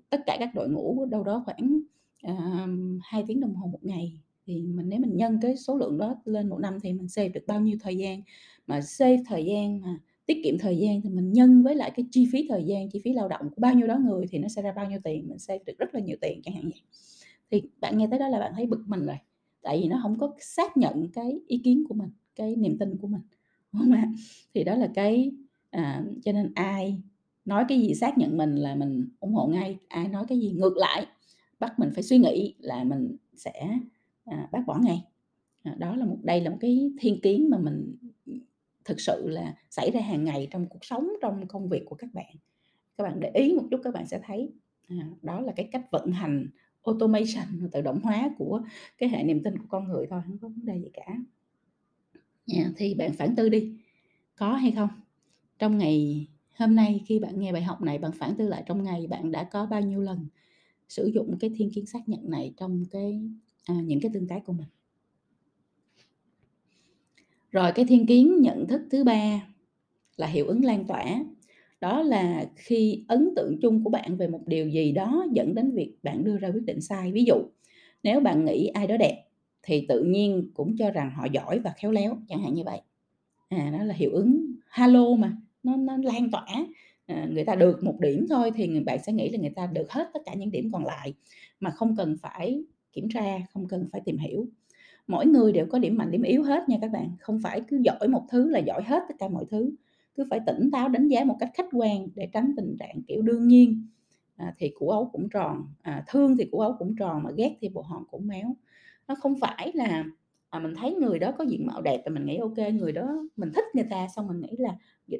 tất 0.09 0.21
cả 0.25 0.37
các 0.39 0.49
đội 0.55 0.69
ngũ 0.69 1.05
đâu 1.05 1.23
đó 1.23 1.43
khoảng, 1.45 1.81
à, 2.23 2.67
2 3.03 3.23
tiếng 3.27 3.39
đồng 3.39 3.55
hồ 3.55 3.67
một 3.67 3.83
ngày." 3.85 4.13
Thì 4.47 4.61
mình 4.61 4.89
nếu 4.89 4.99
mình 4.99 5.17
nhân 5.17 5.39
cái 5.41 5.57
số 5.57 5.77
lượng 5.77 5.97
đó 5.97 6.15
lên 6.25 6.49
một 6.49 6.57
năm 6.59 6.77
thì 6.83 6.93
mình 6.93 7.07
save 7.09 7.29
được 7.29 7.41
bao 7.47 7.61
nhiêu 7.61 7.77
thời 7.81 7.97
gian, 7.97 8.21
mà 8.67 8.81
save 8.81 9.17
thời 9.27 9.45
gian 9.45 9.81
mà 9.81 9.99
tiết 10.25 10.41
kiệm 10.43 10.59
thời 10.59 10.77
gian 10.77 11.01
thì 11.01 11.09
mình 11.09 11.33
nhân 11.33 11.63
với 11.63 11.75
lại 11.75 11.91
cái 11.95 12.05
chi 12.11 12.27
phí 12.33 12.47
thời 12.49 12.63
gian, 12.65 12.89
chi 12.89 13.01
phí 13.03 13.13
lao 13.13 13.27
động 13.27 13.49
của 13.49 13.61
bao 13.61 13.73
nhiêu 13.75 13.87
đó 13.87 13.97
người 13.99 14.25
thì 14.31 14.39
nó 14.39 14.47
sẽ 14.47 14.61
ra 14.61 14.71
bao 14.73 14.89
nhiêu 14.89 14.99
tiền, 15.03 15.29
mình 15.29 15.39
save 15.39 15.59
được 15.65 15.73
rất 15.79 15.95
là 15.95 15.99
nhiều 16.01 16.17
tiền, 16.21 16.41
chẳng 16.43 16.55
hạn 16.55 16.63
vậy. 16.65 16.81
Thì 17.51 17.61
bạn 17.81 17.97
nghe 17.97 18.07
tới 18.11 18.19
đó 18.19 18.27
là 18.29 18.39
bạn 18.39 18.53
thấy 18.55 18.65
bực 18.67 18.81
mình 18.87 19.05
rồi, 19.05 19.15
tại 19.61 19.79
vì 19.81 19.87
nó 19.87 19.99
không 20.03 20.17
có 20.19 20.35
xác 20.39 20.77
nhận 20.77 21.09
cái 21.13 21.39
ý 21.47 21.61
kiến 21.63 21.83
của 21.89 21.93
mình, 21.95 22.09
cái 22.35 22.55
niềm 22.55 22.77
tin 22.77 22.97
của 22.97 23.07
mình, 23.07 23.21
đúng 23.73 23.81
không 23.81 23.91
ạ? 23.91 24.11
Thì 24.53 24.63
đó 24.63 24.75
là 24.75 24.91
cái 24.93 25.31
à, 25.69 26.03
cho 26.23 26.31
nên 26.31 26.51
ai 26.55 27.01
nói 27.45 27.65
cái 27.67 27.79
gì 27.79 27.93
xác 27.93 28.17
nhận 28.17 28.37
mình 28.37 28.55
là 28.55 28.75
mình 28.75 29.09
ủng 29.19 29.33
hộ 29.33 29.47
ngay, 29.47 29.77
ai 29.87 30.07
nói 30.07 30.25
cái 30.27 30.39
gì 30.39 30.51
ngược 30.51 30.77
lại, 30.77 31.07
bắt 31.59 31.79
mình 31.79 31.89
phải 31.93 32.03
suy 32.03 32.17
nghĩ 32.17 32.55
là 32.59 32.83
mình 32.83 33.15
sẽ, 33.35 33.77
à, 34.25 34.49
bác 34.51 34.65
bỏ 34.67 34.79
ngay. 34.83 35.03
À, 35.63 35.75
đó 35.79 35.95
là 35.95 36.05
một 36.05 36.17
đây 36.23 36.41
là 36.41 36.49
một 36.49 36.57
cái 36.59 36.91
thiên 36.99 37.21
kiến 37.21 37.49
mà 37.49 37.57
mình, 37.57 37.95
thực 38.85 38.99
sự 38.99 39.29
là 39.29 39.55
xảy 39.69 39.91
ra 39.91 40.01
hàng 40.01 40.23
ngày 40.23 40.47
trong 40.51 40.67
cuộc 40.69 40.85
sống, 40.85 41.09
trong 41.21 41.47
công 41.47 41.69
việc 41.69 41.83
của 41.85 41.95
các 41.95 42.13
bạn. 42.13 42.35
Các 42.97 43.03
bạn 43.03 43.19
để 43.19 43.31
ý 43.33 43.53
một 43.53 43.63
chút 43.71 43.81
các 43.83 43.93
bạn 43.93 44.07
sẽ 44.07 44.21
thấy, 44.23 44.51
à, 44.87 45.09
đó 45.21 45.41
là 45.41 45.53
cái 45.55 45.69
cách 45.71 45.85
vận 45.91 46.11
hành 46.11 46.47
automation, 46.83 47.69
tự 47.71 47.81
động 47.81 47.99
hóa 48.03 48.29
của 48.37 48.61
cái 48.97 49.09
hệ 49.09 49.23
niềm 49.23 49.43
tin 49.43 49.57
của 49.57 49.65
con 49.69 49.87
người 49.87 50.07
thôi, 50.09 50.21
không 50.27 50.37
có 50.37 50.47
vấn 50.47 50.65
đề 50.65 50.77
gì 50.77 50.89
cả. 50.93 51.17
yeah, 52.53 52.71
thì 52.77 52.93
bạn 52.93 53.13
phản 53.13 53.35
tư 53.35 53.49
đi, 53.49 53.73
có 54.35 54.53
hay 54.53 54.71
không? 54.71 54.89
Trong 55.59 55.77
ngày 55.77 56.27
hôm 56.55 56.75
nay 56.75 57.03
khi 57.05 57.19
bạn 57.19 57.39
nghe 57.39 57.53
bài 57.53 57.61
học 57.63 57.81
này, 57.81 57.97
bạn 57.97 58.11
phản 58.11 58.35
tư 58.35 58.47
lại 58.47 58.63
trong 58.65 58.83
ngày 58.83 59.07
bạn 59.07 59.31
đã 59.31 59.43
có 59.43 59.65
bao 59.65 59.81
nhiêu 59.81 60.01
lần 60.01 60.27
sử 60.89 61.05
dụng 61.05 61.37
cái 61.39 61.51
thiên 61.55 61.71
kiến 61.71 61.85
xác 61.85 62.09
nhận 62.09 62.29
này 62.29 62.53
trong 62.57 62.85
cái, 62.91 63.21
à, 63.65 63.75
những 63.83 63.99
cái 64.01 64.11
tương 64.13 64.27
tác 64.27 64.45
của 64.45 64.53
mình? 64.53 64.67
Rồi 67.51 67.71
cái 67.75 67.85
thiên 67.85 68.05
kiến 68.05 68.41
nhận 68.41 68.67
thức 68.67 68.81
thứ 68.91 69.03
ba 69.03 69.47
là 70.17 70.27
hiệu 70.27 70.47
ứng 70.47 70.65
lan 70.65 70.87
tỏa. 70.87 71.23
Đó 71.81 72.01
là 72.01 72.45
khi 72.55 73.05
ấn 73.07 73.29
tượng 73.35 73.59
chung 73.61 73.83
của 73.83 73.89
bạn 73.89 74.17
về 74.17 74.27
một 74.27 74.41
điều 74.47 74.69
gì 74.69 74.91
đó 74.91 75.25
dẫn 75.31 75.55
đến 75.55 75.71
việc 75.71 75.95
bạn 76.03 76.23
đưa 76.23 76.37
ra 76.37 76.49
quyết 76.49 76.65
định 76.65 76.81
sai. 76.81 77.11
Ví 77.11 77.23
dụ, 77.23 77.35
nếu 78.03 78.19
bạn 78.19 78.45
nghĩ 78.45 78.67
ai 78.67 78.87
đó 78.87 78.97
đẹp 78.97 79.23
thì 79.63 79.85
tự 79.89 80.03
nhiên 80.03 80.51
cũng 80.53 80.75
cho 80.77 80.91
rằng 80.91 81.11
họ 81.15 81.25
giỏi 81.31 81.59
và 81.59 81.73
khéo 81.77 81.91
léo, 81.91 82.17
chẳng 82.29 82.41
hạn 82.41 82.53
như 82.53 82.63
vậy. 82.63 82.81
À, 83.49 83.69
đó 83.77 83.83
là 83.83 83.93
hiệu 83.95 84.11
ứng 84.11 84.55
halo 84.67 85.15
mà, 85.15 85.37
nó 85.63 85.77
nó 85.77 85.97
lan 85.97 86.31
tỏa, 86.31 86.45
à, 87.05 87.27
người 87.31 87.45
ta 87.45 87.55
được 87.55 87.83
một 87.83 87.99
điểm 87.99 88.25
thôi 88.29 88.51
thì 88.55 88.67
người 88.67 88.83
bạn 88.83 88.99
sẽ 89.03 89.13
nghĩ 89.13 89.29
là 89.29 89.39
người 89.39 89.53
ta 89.55 89.67
được 89.67 89.91
hết 89.91 90.09
tất 90.13 90.19
cả 90.25 90.33
những 90.33 90.51
điểm 90.51 90.69
còn 90.73 90.85
lại, 90.85 91.13
mà 91.59 91.69
không 91.69 91.95
cần 91.95 92.17
phải 92.21 92.63
kiểm 92.93 93.07
tra, 93.13 93.39
không 93.53 93.67
cần 93.67 93.89
phải 93.91 94.01
tìm 94.05 94.17
hiểu. 94.17 94.45
Mỗi 95.07 95.25
người 95.25 95.51
đều 95.53 95.65
có 95.65 95.79
điểm 95.79 95.97
mạnh, 95.97 96.11
điểm 96.11 96.23
yếu 96.23 96.43
hết 96.43 96.69
nha 96.69 96.77
các 96.81 96.91
bạn, 96.91 97.09
không 97.19 97.39
phải 97.43 97.61
cứ 97.67 97.81
giỏi 97.83 98.07
một 98.07 98.23
thứ 98.31 98.49
là 98.49 98.59
giỏi 98.59 98.83
hết 98.83 99.03
tất 99.07 99.15
cả 99.19 99.27
mọi 99.27 99.45
thứ, 99.51 99.71
cứ 100.15 100.25
phải 100.29 100.39
tỉnh 100.45 100.71
táo 100.71 100.89
đánh 100.89 101.07
giá 101.07 101.23
một 101.23 101.37
cách 101.39 101.49
khách 101.53 101.67
quan 101.71 102.07
để 102.15 102.29
tránh 102.33 102.53
tình 102.57 102.75
trạng, 102.79 103.01
kiểu, 103.07 103.21
đương 103.21 103.47
nhiên, 103.47 103.87
à, 104.35 104.53
thì 104.57 104.71
củ 104.79 104.89
ấu 104.89 105.09
cũng 105.13 105.29
tròn, 105.29 105.65
à, 105.81 106.03
thương 106.07 106.37
thì 106.37 106.45
củ 106.51 106.59
ấu 106.59 106.75
cũng 106.79 106.95
tròn, 106.95 107.23
mà 107.23 107.31
ghét 107.37 107.57
thì 107.61 107.69
bộ 107.69 107.81
hòn 107.81 108.03
cũng 108.11 108.27
méo. 108.27 108.55
Nó 109.07 109.15
không 109.15 109.35
phải 109.41 109.71
là, 109.73 110.03
à, 110.49 110.59
mình 110.59 110.73
thấy 110.75 110.95
người 110.95 111.19
đó 111.19 111.31
có 111.37 111.43
diện 111.43 111.65
mạo 111.67 111.81
đẹp 111.81 112.01
và 112.05 112.11
mình 112.11 112.25
nghĩ 112.25 112.37
ok 112.37 112.57
người 112.73 112.91
đó 112.91 113.23
mình 113.37 113.51
thích 113.55 113.65
người 113.73 113.85
ta 113.89 114.07
xong 114.15 114.27
mình 114.27 114.41
nghĩ 114.41 114.57
là 114.57 114.75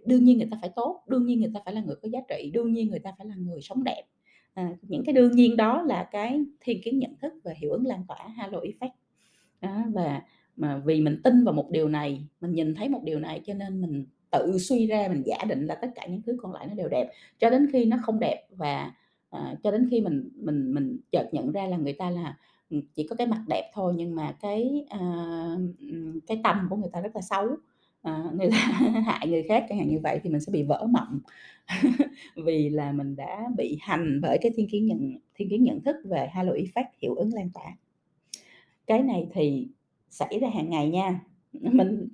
đương 0.05 0.23
nhiên 0.23 0.37
người 0.37 0.47
ta 0.51 0.57
phải 0.61 0.71
tốt, 0.75 1.03
đương 1.07 1.25
nhiên 1.25 1.39
người 1.39 1.51
ta 1.53 1.59
phải 1.65 1.73
là 1.73 1.81
người 1.81 1.95
có 2.01 2.09
giá 2.11 2.19
trị, 2.29 2.51
đương 2.53 2.73
nhiên 2.73 2.89
người 2.89 2.99
ta 2.99 3.11
phải 3.17 3.27
là 3.27 3.35
người 3.35 3.61
sống 3.61 3.83
đẹp. 3.83 4.03
À, 4.53 4.77
những 4.81 5.03
cái 5.05 5.13
đương 5.13 5.31
nhiên 5.31 5.57
đó 5.57 5.81
là 5.81 6.09
cái 6.11 6.43
thiên 6.59 6.81
kiến 6.83 6.99
nhận 6.99 7.15
thức 7.21 7.33
và 7.43 7.53
hiệu 7.57 7.71
ứng 7.71 7.85
lan 7.85 8.05
tỏa 8.07 8.27
halo 8.35 8.59
effect. 8.59 8.89
à, 9.59 9.85
và 9.93 10.21
mà 10.55 10.77
vì 10.85 11.01
mình 11.01 11.21
tin 11.23 11.43
vào 11.43 11.53
một 11.53 11.69
điều 11.71 11.89
này, 11.89 12.27
mình 12.41 12.51
nhìn 12.53 12.75
thấy 12.75 12.89
một 12.89 13.03
điều 13.03 13.19
này 13.19 13.41
cho 13.45 13.53
nên 13.53 13.81
mình 13.81 14.05
tự 14.31 14.57
suy 14.59 14.87
ra, 14.87 15.07
mình 15.07 15.23
giả 15.25 15.37
định 15.49 15.65
là 15.65 15.75
tất 15.75 15.87
cả 15.95 16.05
những 16.07 16.21
thứ 16.21 16.37
còn 16.41 16.53
lại 16.53 16.67
nó 16.67 16.73
đều 16.73 16.89
đẹp, 16.89 17.11
cho 17.39 17.49
đến 17.49 17.69
khi 17.73 17.85
nó 17.85 17.97
không 18.03 18.19
đẹp 18.19 18.47
và, 18.49 18.93
à, 19.29 19.55
cho 19.63 19.71
đến 19.71 19.87
khi 19.91 20.01
mình 20.01 20.29
mình 20.35 20.73
mình 20.73 20.97
chợt 21.11 21.29
nhận 21.31 21.51
ra 21.51 21.67
là 21.67 21.77
người 21.77 21.93
ta 21.93 22.09
là, 22.09 22.37
ừ, 22.69 22.81
chỉ 22.95 23.07
có 23.07 23.15
cái 23.15 23.27
mặt 23.27 23.43
đẹp 23.49 23.71
thôi 23.73 23.93
nhưng 23.97 24.15
mà 24.15 24.35
cái, 24.41 24.85
à, 24.89 24.99
cái 26.27 26.39
tâm 26.43 26.67
của 26.69 26.75
người 26.75 26.89
ta 26.93 27.01
rất 27.01 27.15
là 27.15 27.21
xấu, 27.21 27.47
à, 28.01 28.23
người 28.33 28.49
ta 28.51 28.57
hại 29.05 29.27
người 29.27 29.43
khác 29.43 29.65
chẳng 29.69 29.77
hạn 29.79 29.89
như 29.89 29.99
vậy 30.03 30.19
thì 30.23 30.29
mình 30.29 30.41
sẽ 30.41 30.51
bị 30.51 30.63
vỡ 30.63 30.87
mộng. 30.89 31.19
Vì 32.45 32.69
là 32.69 32.91
mình 32.91 33.15
đã 33.15 33.47
bị 33.57 33.77
hành 33.81 34.19
bởi 34.21 34.37
cái 34.41 34.51
thiên 34.55 34.69
kiến 34.69 34.85
nhận 34.87 35.17
thiên 35.35 35.49
kiến 35.49 35.63
nhận 35.63 35.81
thức 35.81 35.95
về 36.05 36.27
halo 36.33 36.51
effect, 36.53 36.85
hiệu 37.01 37.15
ứng 37.15 37.33
lan 37.33 37.49
tỏa. 37.53 37.77
Cái 38.87 39.03
này 39.03 39.27
thì 39.33 39.67
xảy 40.09 40.39
ra 40.41 40.49
hàng 40.49 40.69
ngày 40.69 40.89
nha, 40.89 41.19
mình 41.53 42.07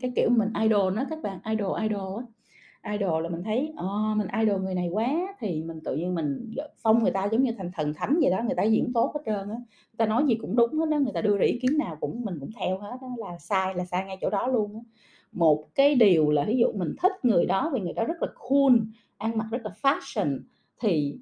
cái 0.00 0.12
kiểu 0.16 0.30
mình 0.30 0.48
idol 0.62 0.94
nó 0.94 1.04
các 1.10 1.22
bạn, 1.22 1.40
idol 1.50 1.82
idol 1.82 2.22
á, 2.82 2.92
idol 2.92 3.22
là 3.22 3.28
mình 3.28 3.42
thấy, 3.42 3.72
oh, 3.80 4.16
mình 4.16 4.26
idol 4.40 4.60
người 4.62 4.74
này 4.74 4.88
quá 4.88 5.34
thì 5.38 5.62
mình 5.62 5.80
tự 5.84 5.96
nhiên 5.96 6.14
mình 6.14 6.54
phong 6.82 7.02
người 7.02 7.10
ta 7.10 7.28
giống 7.32 7.42
như 7.42 7.52
thành 7.58 7.70
thần 7.74 7.94
thánh 7.94 8.18
vậy 8.22 8.30
đó, 8.30 8.42
người 8.44 8.54
ta 8.54 8.62
diễn 8.62 8.92
tốt 8.92 9.12
hết 9.14 9.20
trơn 9.26 9.48
á, 9.48 9.56
người 9.56 9.96
ta 9.96 10.06
nói 10.06 10.24
gì 10.26 10.34
cũng 10.34 10.56
đúng 10.56 10.72
hết 10.72 10.88
đó 10.88 10.98
người 10.98 11.12
ta 11.12 11.20
đưa 11.20 11.36
ra 11.38 11.44
ý 11.44 11.58
kiến 11.62 11.78
nào 11.78 11.96
cũng 12.00 12.24
mình 12.24 12.40
cũng 12.40 12.50
theo 12.60 12.78
hết 12.78 12.96
đó 13.02 13.08
là 13.18 13.38
sai 13.38 13.74
là 13.74 13.84
sai 13.84 14.04
ngay 14.04 14.18
chỗ 14.20 14.30
đó 14.30 14.46
luôn 14.46 14.74
á. 14.74 14.80
Một 15.32 15.74
cái 15.74 15.94
điều 15.94 16.30
là 16.30 16.44
ví 16.44 16.56
dụ 16.56 16.72
mình 16.72 16.94
thích 17.02 17.12
người 17.22 17.46
đó 17.46 17.70
vì 17.74 17.80
người 17.80 17.92
đó 17.92 18.04
rất 18.04 18.22
là 18.22 18.28
cool, 18.48 18.74
ăn 19.18 19.38
mặc 19.38 19.46
rất 19.50 19.62
là 19.64 19.70
fashion 19.82 20.40
thì 20.80 21.18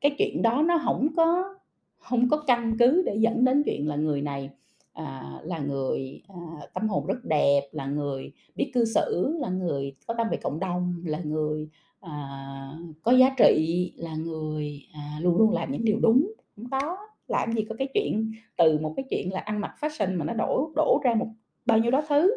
cái 0.00 0.14
chuyện 0.18 0.42
đó 0.42 0.62
nó 0.62 0.78
không 0.84 1.08
có 1.16 1.54
không 1.98 2.28
có 2.28 2.44
căn 2.46 2.76
cứ 2.78 3.02
để 3.06 3.16
dẫn 3.16 3.44
đến 3.44 3.62
chuyện 3.66 3.88
là 3.88 3.96
người 3.96 4.22
này, 4.22 4.50
à, 4.92 5.38
là 5.44 5.58
người, 5.58 6.22
à, 6.28 6.36
tâm 6.74 6.88
hồn 6.88 7.06
rất 7.06 7.24
đẹp, 7.24 7.62
là 7.72 7.86
người 7.86 8.32
biết 8.54 8.70
cư 8.74 8.84
xử, 8.84 9.36
là 9.40 9.48
người 9.48 9.96
có 10.06 10.14
tâm 10.18 10.26
về 10.30 10.36
cộng 10.36 10.60
đồng, 10.60 11.02
là 11.06 11.18
người, 11.24 11.68
à, 12.00 12.12
có 13.02 13.12
giá 13.12 13.34
trị, 13.38 13.92
là 13.96 14.14
người, 14.16 14.80
à, 14.94 15.18
luôn 15.20 15.36
luôn 15.36 15.50
làm 15.50 15.72
những 15.72 15.84
điều 15.84 15.98
đúng, 16.00 16.32
không 16.56 16.70
có. 16.70 16.96
Làm 17.28 17.52
gì 17.52 17.62
có 17.68 17.74
cái 17.78 17.88
chuyện 17.94 18.32
từ 18.56 18.78
một 18.78 18.92
cái 18.96 19.04
chuyện 19.10 19.32
là 19.32 19.40
ăn 19.40 19.60
mặc 19.60 19.74
fashion 19.80 20.18
mà 20.18 20.24
nó 20.24 20.32
đổ 20.34 20.72
đổ 20.76 21.00
ra 21.04 21.14
một 21.14 21.28
bao 21.66 21.78
nhiêu 21.78 21.90
đó 21.90 22.02
thứ, 22.08 22.32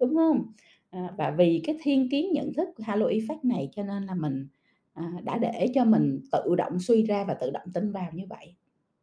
đúng 0.00 0.14
không? 0.14 0.52
À, 0.90 1.14
và 1.18 1.30
vì 1.30 1.60
cái 1.64 1.78
thiên 1.82 2.08
kiến 2.10 2.32
nhận 2.32 2.52
thức 2.54 2.68
halo 2.78 3.06
effect 3.06 3.38
này 3.42 3.68
cho 3.76 3.82
nên 3.82 4.02
là 4.02 4.14
mình, 4.14 4.48
à, 4.94 5.12
đã 5.24 5.38
để 5.38 5.66
cho 5.74 5.84
mình 5.84 6.20
tự 6.32 6.54
động 6.54 6.78
suy 6.80 7.02
ra 7.02 7.24
và 7.24 7.34
tự 7.34 7.50
động 7.50 7.66
tin 7.74 7.92
vào 7.92 8.10
như 8.12 8.24
vậy. 8.28 8.54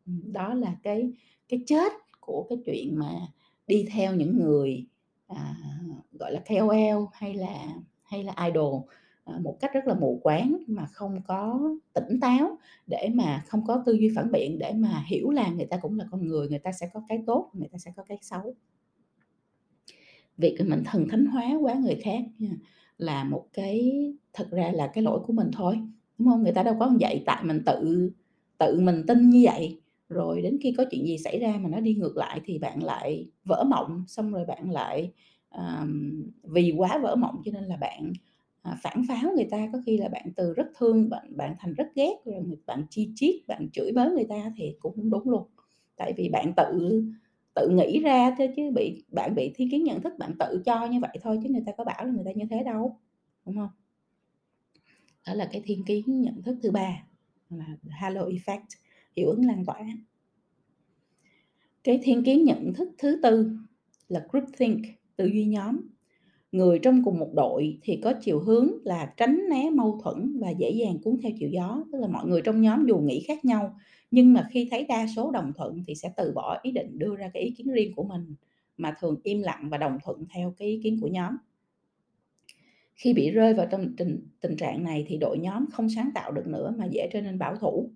Ừ, 0.05 0.13
đó 0.31 0.53
là 0.53 0.75
cái 0.83 1.11
cái 1.49 1.63
chết 1.65 1.91
của 2.27 2.45
cái 2.49 2.57
chuyện 2.65 2.99
mà 2.99 3.11
đi 3.67 3.85
theo 3.91 4.15
những 4.15 4.37
người, 4.37 4.85
à, 5.27 5.55
gọi 6.19 6.31
là, 6.31 6.41
KOL 6.49 7.05
hay 7.13 7.33
là 7.33 7.67
hay 8.03 8.23
là 8.23 8.33
idol, 8.47 8.81
à, 9.25 9.39
một 9.43 9.57
cách 9.59 9.71
rất 9.73 9.87
là 9.87 9.93
mù 9.93 10.19
quáng 10.23 10.57
mà 10.67 10.87
không 10.93 11.21
có 11.27 11.59
tỉnh 11.93 12.19
táo 12.21 12.57
để 12.87 13.09
mà 13.13 13.43
không 13.47 13.65
có 13.67 13.83
tư 13.85 13.93
duy 13.93 14.11
phản 14.15 14.31
biện, 14.31 14.59
để 14.59 14.73
mà 14.73 15.03
hiểu 15.07 15.29
là 15.29 15.49
người 15.51 15.65
ta 15.65 15.77
cũng 15.77 15.97
là 15.99 16.05
con 16.11 16.27
người, 16.27 16.49
người 16.49 16.59
ta 16.59 16.71
sẽ 16.71 16.89
có 16.93 17.01
cái 17.09 17.23
tốt, 17.27 17.51
người 17.53 17.69
ta 17.71 17.77
sẽ 17.77 17.91
có 17.95 18.03
cái 18.03 18.17
xấu. 18.21 18.55
Việc 20.37 20.57
mình 20.67 20.83
thần 20.85 21.07
thánh 21.09 21.25
hóa 21.25 21.45
quá 21.61 21.73
người 21.73 21.95
khác 22.03 22.21
là 22.97 23.23
một 23.23 23.45
cái 23.53 23.91
thật 24.33 24.47
ra 24.51 24.71
là 24.71 24.87
cái 24.87 25.03
lỗi 25.03 25.19
của 25.27 25.33
mình 25.33 25.49
thôi, 25.53 25.79
đúng 26.17 26.27
không 26.27 26.43
Người 26.43 26.53
ta 26.53 26.63
đâu 26.63 26.75
có 26.79 26.91
vậy, 26.99 27.23
tại 27.25 27.43
mình 27.43 27.61
tự 27.65 28.11
tự 28.57 28.79
mình 28.79 29.03
tin 29.07 29.29
như 29.29 29.41
vậy, 29.45 29.81
rồi 30.09 30.41
đến 30.41 30.57
khi 30.61 30.73
có 30.77 30.85
chuyện 30.91 31.05
gì 31.07 31.17
xảy 31.17 31.39
ra 31.39 31.57
mà 31.61 31.69
nó 31.69 31.79
đi 31.79 31.93
ngược 31.95 32.17
lại 32.17 32.41
thì 32.45 32.59
bạn 32.59 32.83
lại 32.83 33.29
vỡ 33.45 33.63
mộng, 33.69 34.03
xong 34.07 34.31
rồi 34.33 34.45
bạn 34.45 34.71
lại, 34.71 35.11
um, 35.51 36.23
vì 36.43 36.73
quá 36.77 36.97
vỡ 37.03 37.15
mộng 37.15 37.41
cho 37.45 37.51
nên 37.51 37.63
là 37.63 37.77
bạn, 37.77 38.13
à, 38.61 38.77
phản 38.83 39.03
pháo 39.09 39.31
người 39.35 39.47
ta, 39.51 39.69
có 39.73 39.79
khi 39.85 39.97
là 39.97 40.07
bạn 40.09 40.25
từ 40.35 40.53
rất 40.53 40.67
thương 40.77 41.09
bạn 41.09 41.37
bạn 41.37 41.55
thành 41.59 41.73
rất 41.73 41.87
ghét, 41.95 42.13
rồi 42.25 42.43
bạn 42.65 42.85
chi 42.89 43.11
chiết, 43.15 43.35
bạn 43.47 43.69
chửi 43.73 43.91
bới 43.91 44.11
người 44.11 44.25
ta 44.29 44.51
thì 44.57 44.75
cũng 44.79 44.95
không 44.95 45.09
đúng 45.09 45.29
luôn. 45.29 45.47
Tại 45.97 46.13
vì 46.17 46.29
bạn 46.29 46.53
tự 46.57 47.01
tự 47.55 47.69
nghĩ 47.69 47.99
ra 47.99 48.35
thôi 48.37 48.49
chứ 48.55 48.71
bị 48.75 49.03
bạn 49.11 49.35
bị 49.35 49.51
thiên 49.55 49.71
kiến 49.71 49.83
nhận 49.83 50.01
thức, 50.01 50.13
bạn 50.19 50.33
tự 50.39 50.61
cho 50.65 50.85
như 50.87 50.99
vậy 50.99 51.17
thôi 51.21 51.39
chứ 51.43 51.49
người 51.49 51.63
ta 51.65 51.71
có 51.77 51.83
bảo 51.83 52.05
là 52.05 52.11
người 52.11 52.25
ta 52.25 52.31
như 52.31 52.45
thế 52.49 52.63
đâu, 52.63 52.99
đúng 53.45 53.55
không? 53.55 53.69
Đó 55.27 55.33
là 55.33 55.49
cái 55.51 55.61
thiên 55.65 55.83
kiến 55.85 56.21
nhận 56.21 56.41
thức 56.43 56.57
thứ 56.63 56.71
ba 56.71 57.03
là 57.49 57.65
halo 57.89 58.25
effect, 58.25 58.65
hiệu 59.17 59.29
ứng 59.29 59.45
lan 59.45 59.65
tỏa. 59.65 59.79
Cái 61.83 61.99
thiên 62.03 62.23
kiến 62.23 62.43
nhận 62.43 62.73
thức 62.73 62.89
thứ 62.97 63.19
tư 63.23 63.51
là 64.07 64.27
groupthink, 64.31 64.85
tư 65.15 65.25
duy 65.25 65.45
nhóm. 65.45 65.81
Người 66.51 66.79
trong 66.79 67.03
cùng 67.03 67.19
một 67.19 67.31
đội 67.33 67.79
thì 67.81 67.99
có 68.03 68.13
chiều 68.21 68.39
hướng 68.39 68.71
là 68.83 69.13
tránh 69.17 69.41
né 69.49 69.69
mâu 69.69 69.99
thuẫn 70.03 70.39
và 70.39 70.49
dễ 70.49 70.71
dàng 70.71 70.97
cuốn 71.03 71.17
theo 71.21 71.31
chiều 71.39 71.49
gió, 71.49 71.83
tức 71.91 71.99
là 71.99 72.07
mọi 72.07 72.27
người 72.27 72.41
trong 72.41 72.61
nhóm 72.61 72.85
dù 72.87 72.97
nghĩ 72.97 73.23
khác 73.27 73.45
nhau, 73.45 73.77
nhưng 74.11 74.33
mà 74.33 74.47
khi 74.51 74.67
thấy 74.71 74.85
đa 74.89 75.07
số 75.15 75.31
đồng 75.31 75.53
thuận 75.53 75.83
thì 75.87 75.95
sẽ 75.95 76.13
từ 76.17 76.31
bỏ 76.31 76.59
ý 76.61 76.71
định 76.71 76.99
đưa 76.99 77.15
ra 77.15 77.29
cái 77.33 77.43
ý 77.43 77.51
kiến 77.51 77.67
riêng 77.67 77.95
của 77.95 78.03
mình, 78.03 78.35
mà 78.77 78.95
thường 78.99 79.19
im 79.23 79.41
lặng 79.41 79.67
và 79.69 79.77
đồng 79.77 79.97
thuận 80.03 80.25
theo 80.33 80.53
cái 80.57 80.67
ý 80.67 80.79
kiến 80.83 80.97
của 81.01 81.07
nhóm. 81.07 81.37
Khi 82.95 83.13
bị 83.13 83.31
rơi 83.31 83.53
vào 83.53 83.67
trong 83.71 83.95
tình 83.97 84.27
tình 84.41 84.55
trạng 84.55 84.83
này 84.83 85.05
thì 85.07 85.17
đội 85.17 85.39
nhóm 85.39 85.65
không 85.71 85.89
sáng 85.89 86.09
tạo 86.15 86.31
được 86.31 86.47
nữa 86.47 86.73
mà 86.77 86.85
dễ 86.91 87.09
trở 87.11 87.21
nên 87.21 87.39
bảo 87.39 87.55
thủ, 87.55 87.91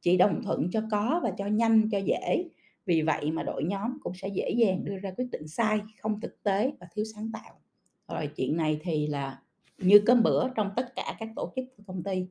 chỉ 0.00 0.16
đồng 0.16 0.42
thuận 0.42 0.70
cho 0.70 0.82
có 0.90 1.20
và 1.22 1.30
cho 1.38 1.46
nhanh, 1.46 1.88
cho 1.90 1.98
dễ. 1.98 2.48
Vì 2.86 3.02
vậy 3.02 3.30
mà 3.30 3.42
đội 3.42 3.64
nhóm 3.64 3.98
cũng 4.02 4.14
sẽ 4.14 4.28
dễ 4.28 4.50
dàng 4.50 4.84
đưa 4.84 4.98
ra 4.98 5.12
quyết 5.16 5.30
định 5.32 5.48
sai, 5.48 5.80
không 6.00 6.20
thực 6.20 6.42
tế 6.42 6.72
và 6.80 6.86
thiếu 6.94 7.04
sáng 7.14 7.30
tạo. 7.32 7.60
Rồi 8.08 8.26
chuyện 8.36 8.56
này 8.56 8.80
thì 8.82 9.06
là 9.06 9.42
như 9.78 9.98
cơm 10.06 10.22
bữa 10.22 10.48
trong 10.54 10.70
tất 10.76 10.92
cả 10.96 11.16
các 11.18 11.28
tổ 11.36 11.52
chức 11.56 11.64
của 11.76 11.82
công 11.86 12.02
ty, 12.02 12.26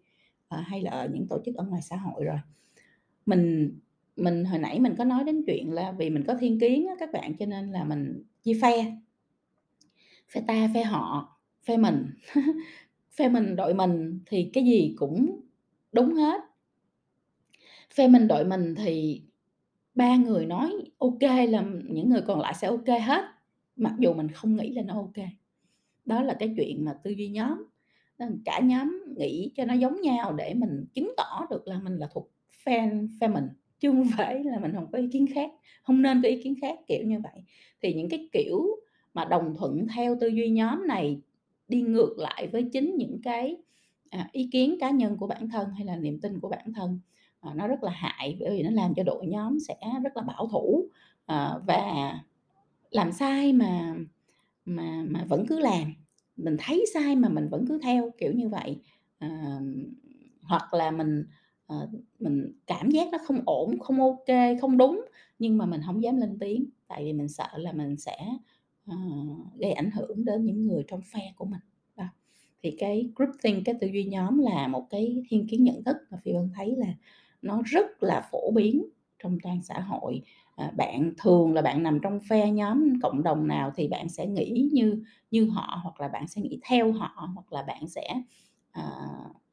à, 0.47 0.57
hay 0.57 0.81
là 0.81 0.91
ở 0.91 1.09
những 1.13 1.27
tổ 1.27 1.39
chức 1.45 1.55
ở 1.55 1.63
ngoài 1.63 1.81
xã 1.81 1.95
hội 1.95 2.23
rồi. 2.25 2.37
Mình 3.25 3.73
mình 4.15 4.45
hồi 4.45 4.59
nãy 4.59 4.79
mình 4.79 4.95
có 4.97 5.03
nói 5.03 5.23
đến 5.23 5.43
chuyện 5.47 5.73
là 5.73 5.91
vì 5.91 6.09
mình 6.09 6.23
có 6.27 6.35
thiên 6.39 6.59
kiến 6.59 6.87
á 6.87 6.95
các 6.99 7.11
bạn, 7.13 7.37
cho 7.37 7.45
nên 7.45 7.71
là 7.71 7.83
mình 7.83 8.23
chia 8.43 8.59
phe. 8.61 8.97
Phe 10.31 10.41
ta, 10.47 10.69
phe 10.73 10.83
họ, 10.83 11.37
phe 11.65 11.77
mình. 11.77 12.09
Phe 13.15 13.29
mình, 13.29 13.55
đội 13.55 13.73
mình 13.73 14.19
thì 14.25 14.49
cái 14.53 14.63
gì 14.65 14.93
cũng 14.97 15.41
đúng 15.91 16.13
hết. 16.13 16.41
Phe 17.95 18.07
mình, 18.07 18.27
đội 18.27 18.45
mình 18.45 18.75
thì 18.75 19.21
ba 19.95 20.15
người 20.17 20.45
nói 20.45 20.71
ok 20.99 21.21
là 21.49 21.65
những 21.89 22.09
người 22.09 22.21
còn 22.21 22.39
lại 22.39 22.53
sẽ 22.55 22.67
ok 22.67 22.87
hết, 23.03 23.25
mặc 23.75 23.93
dù 23.99 24.13
mình 24.13 24.29
không 24.31 24.55
nghĩ 24.55 24.69
là 24.73 24.81
nó 24.81 24.95
ok. 24.95 25.25
Đó 26.05 26.21
là 26.23 26.35
cái 26.39 26.53
chuyện 26.57 26.85
mà 26.85 26.93
tư 27.03 27.11
duy 27.11 27.29
nhóm, 27.29 27.65
ờ, 28.17 28.27
cả 28.45 28.59
nhóm 28.63 29.03
nghĩ 29.17 29.51
cho 29.55 29.65
nó 29.65 29.73
giống 29.73 30.01
nhau 30.01 30.33
để 30.33 30.53
mình 30.53 30.85
chứng 30.93 31.13
tỏ 31.17 31.47
được 31.49 31.67
là 31.67 31.79
mình 31.79 31.97
là 31.97 32.07
thuộc 32.13 32.31
fan 32.65 33.07
phe 33.21 33.27
mình, 33.27 33.47
chứ 33.79 33.91
không 33.91 34.03
phải 34.17 34.43
là 34.43 34.59
mình 34.59 34.71
không 34.75 34.91
có 34.91 34.97
ý 34.99 35.07
kiến 35.13 35.27
khác, 35.35 35.51
không 35.83 36.01
nên 36.01 36.21
có 36.23 36.29
ý 36.29 36.43
kiến 36.43 36.55
khác, 36.61 36.79
kiểu 36.87 37.03
như 37.05 37.19
vậy. 37.19 37.43
Thì 37.81 37.93
những 37.93 38.09
cái 38.09 38.29
kiểu 38.33 38.67
mà 39.13 39.25
đồng 39.25 39.55
thuận 39.57 39.87
theo 39.95 40.17
tư 40.21 40.27
duy 40.27 40.49
nhóm 40.49 40.87
này 40.87 41.21
đi 41.67 41.81
ngược 41.81 42.15
lại 42.19 42.47
với 42.47 42.63
chính 42.73 42.95
những 42.97 43.19
cái, 43.23 43.57
à, 44.09 44.29
ý 44.31 44.49
kiến 44.51 44.77
cá 44.79 44.89
nhân 44.91 45.17
của 45.17 45.27
bản 45.27 45.49
thân 45.49 45.69
hay 45.71 45.85
là 45.85 45.95
niềm 45.95 46.19
tin 46.21 46.39
của 46.39 46.49
bản 46.49 46.73
thân, 46.73 46.99
Ờ, 47.41 47.51
nó 47.55 47.67
rất 47.67 47.83
là 47.83 47.91
hại 47.91 48.37
bởi 48.39 48.49
vì 48.57 48.63
nó 48.63 48.69
làm 48.71 48.93
cho 48.95 49.03
đội 49.03 49.27
nhóm 49.27 49.59
sẽ 49.59 49.75
rất 50.03 50.17
là 50.17 50.23
bảo 50.23 50.47
thủ, 50.51 50.85
ờ, 51.25 51.61
và 51.67 51.83
làm 52.91 53.11
sai 53.11 53.53
mà 53.53 53.95
mà 54.65 55.03
mà 55.09 55.25
vẫn 55.29 55.45
cứ 55.49 55.59
làm, 55.59 55.93
mình 56.37 56.57
thấy 56.59 56.85
sai 56.95 57.15
mà 57.15 57.29
mình 57.29 57.49
vẫn 57.49 57.65
cứ 57.69 57.79
theo, 57.83 58.11
kiểu 58.19 58.33
như 58.33 58.49
vậy. 58.49 58.77
Ờ, 59.19 59.29
hoặc 60.43 60.73
là 60.73 60.91
mình, 60.91 61.25
mình 62.19 62.53
cảm 62.67 62.91
giác 62.91 63.09
nó 63.11 63.17
không 63.25 63.41
ổn, 63.45 63.79
không 63.79 64.01
ok 64.01 64.25
không 64.61 64.77
đúng, 64.77 65.05
nhưng 65.39 65.57
mà 65.57 65.65
mình 65.65 65.81
không 65.85 66.03
dám 66.03 66.17
lên 66.17 66.37
tiếng, 66.39 66.65
tại 66.87 67.05
vì 67.05 67.13
mình 67.13 67.29
sợ 67.29 67.47
là 67.57 67.71
mình 67.71 67.97
sẽ, 67.97 68.17
gây 69.59 69.71
ảnh 69.73 69.91
hưởng 69.91 70.25
đến 70.25 70.45
những 70.45 70.67
người 70.67 70.83
trong 70.87 71.01
phe 71.13 71.33
của 71.37 71.45
mình. 71.45 71.59
Đó, 71.97 72.05
thì 72.63 72.71
cái 72.79 73.09
groupthink, 73.15 73.65
cái 73.65 73.75
tư 73.81 73.87
duy 73.87 74.03
nhóm 74.05 74.39
là 74.39 74.67
một 74.67 74.87
cái 74.89 75.23
thiên 75.29 75.47
kiến 75.47 75.63
nhận 75.63 75.83
thức 75.83 75.97
mà 76.11 76.17
Phi 76.25 76.33
Vân 76.33 76.49
thấy 76.55 76.75
là 76.77 76.87
nó 77.41 77.61
rất 77.65 78.03
là 78.03 78.27
phổ 78.31 78.51
biến 78.51 78.85
trong 79.23 79.37
toàn 79.43 79.61
xã 79.63 79.79
hội. 79.79 80.21
À, 80.55 80.71
bạn 80.77 81.13
thường 81.17 81.53
là 81.53 81.61
bạn 81.61 81.83
nằm 81.83 81.99
trong 82.03 82.19
phe 82.29 82.51
nhóm 82.51 82.99
cộng 83.01 83.23
đồng 83.23 83.47
nào 83.47 83.71
thì 83.75 83.87
bạn 83.87 84.09
sẽ 84.09 84.27
nghĩ 84.27 84.69
như 84.71 85.03
như 85.31 85.49
họ 85.49 85.79
hoặc 85.83 86.01
là 86.01 86.07
bạn 86.07 86.27
sẽ 86.27 86.41
nghĩ 86.41 86.59
theo 86.67 86.91
họ 86.91 87.29
hoặc 87.33 87.53
là 87.53 87.61
bạn 87.61 87.87
sẽ 87.87 88.21
à, 88.71 88.83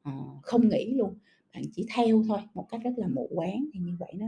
à, 0.03 0.11
không 0.41 0.69
nghĩ 0.69 0.93
luôn. 0.93 1.17
Bạn 1.53 1.63
chỉ 1.73 1.85
theo 1.95 2.23
thôi 2.27 2.39
một 2.53 2.67
cách 2.69 2.81
rất 2.83 2.91
là 2.97 3.07
mù 3.07 3.29
quáng 3.35 3.65
thì 3.73 3.79
như 3.79 3.95
vậy 3.99 4.13
nó 4.13 4.27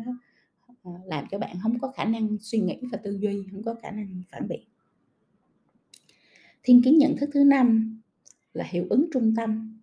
à, 0.84 0.91
làm 1.05 1.26
cho 1.32 1.39
bạn 1.39 1.57
không 1.64 1.80
có 1.80 1.91
khả 1.91 2.05
năng 2.05 2.38
suy 2.41 2.60
nghĩ 2.60 2.78
và 2.91 2.97
tư 3.03 3.18
duy 3.22 3.43
không 3.51 3.64
có 3.64 3.76
khả 3.82 3.91
năng 3.91 4.24
phản 4.32 4.47
biện. 4.47 4.64
Thiên 6.64 6.82
kiến 6.82 6.97
nhận 6.97 7.18
thức 7.18 7.30
thứ 7.34 7.43
năm 7.43 7.99
là 8.53 8.66
hiệu 8.70 8.88
ứng 8.89 9.05
trung 9.14 9.34
tâm. 9.36 9.80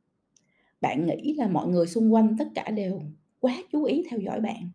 Bạn 0.81 1.07
nghĩ 1.07 1.35
là 1.35 1.49
mọi 1.49 1.69
người 1.69 1.87
xung 1.87 2.15
quanh 2.15 2.37
tất 2.39 2.49
cả 2.55 2.71
đều 2.71 3.03
quá 3.41 3.55
chú 3.73 3.85
ý 3.85 4.05
theo 4.11 4.21
dõi 4.21 4.41
bạn. 4.41 4.71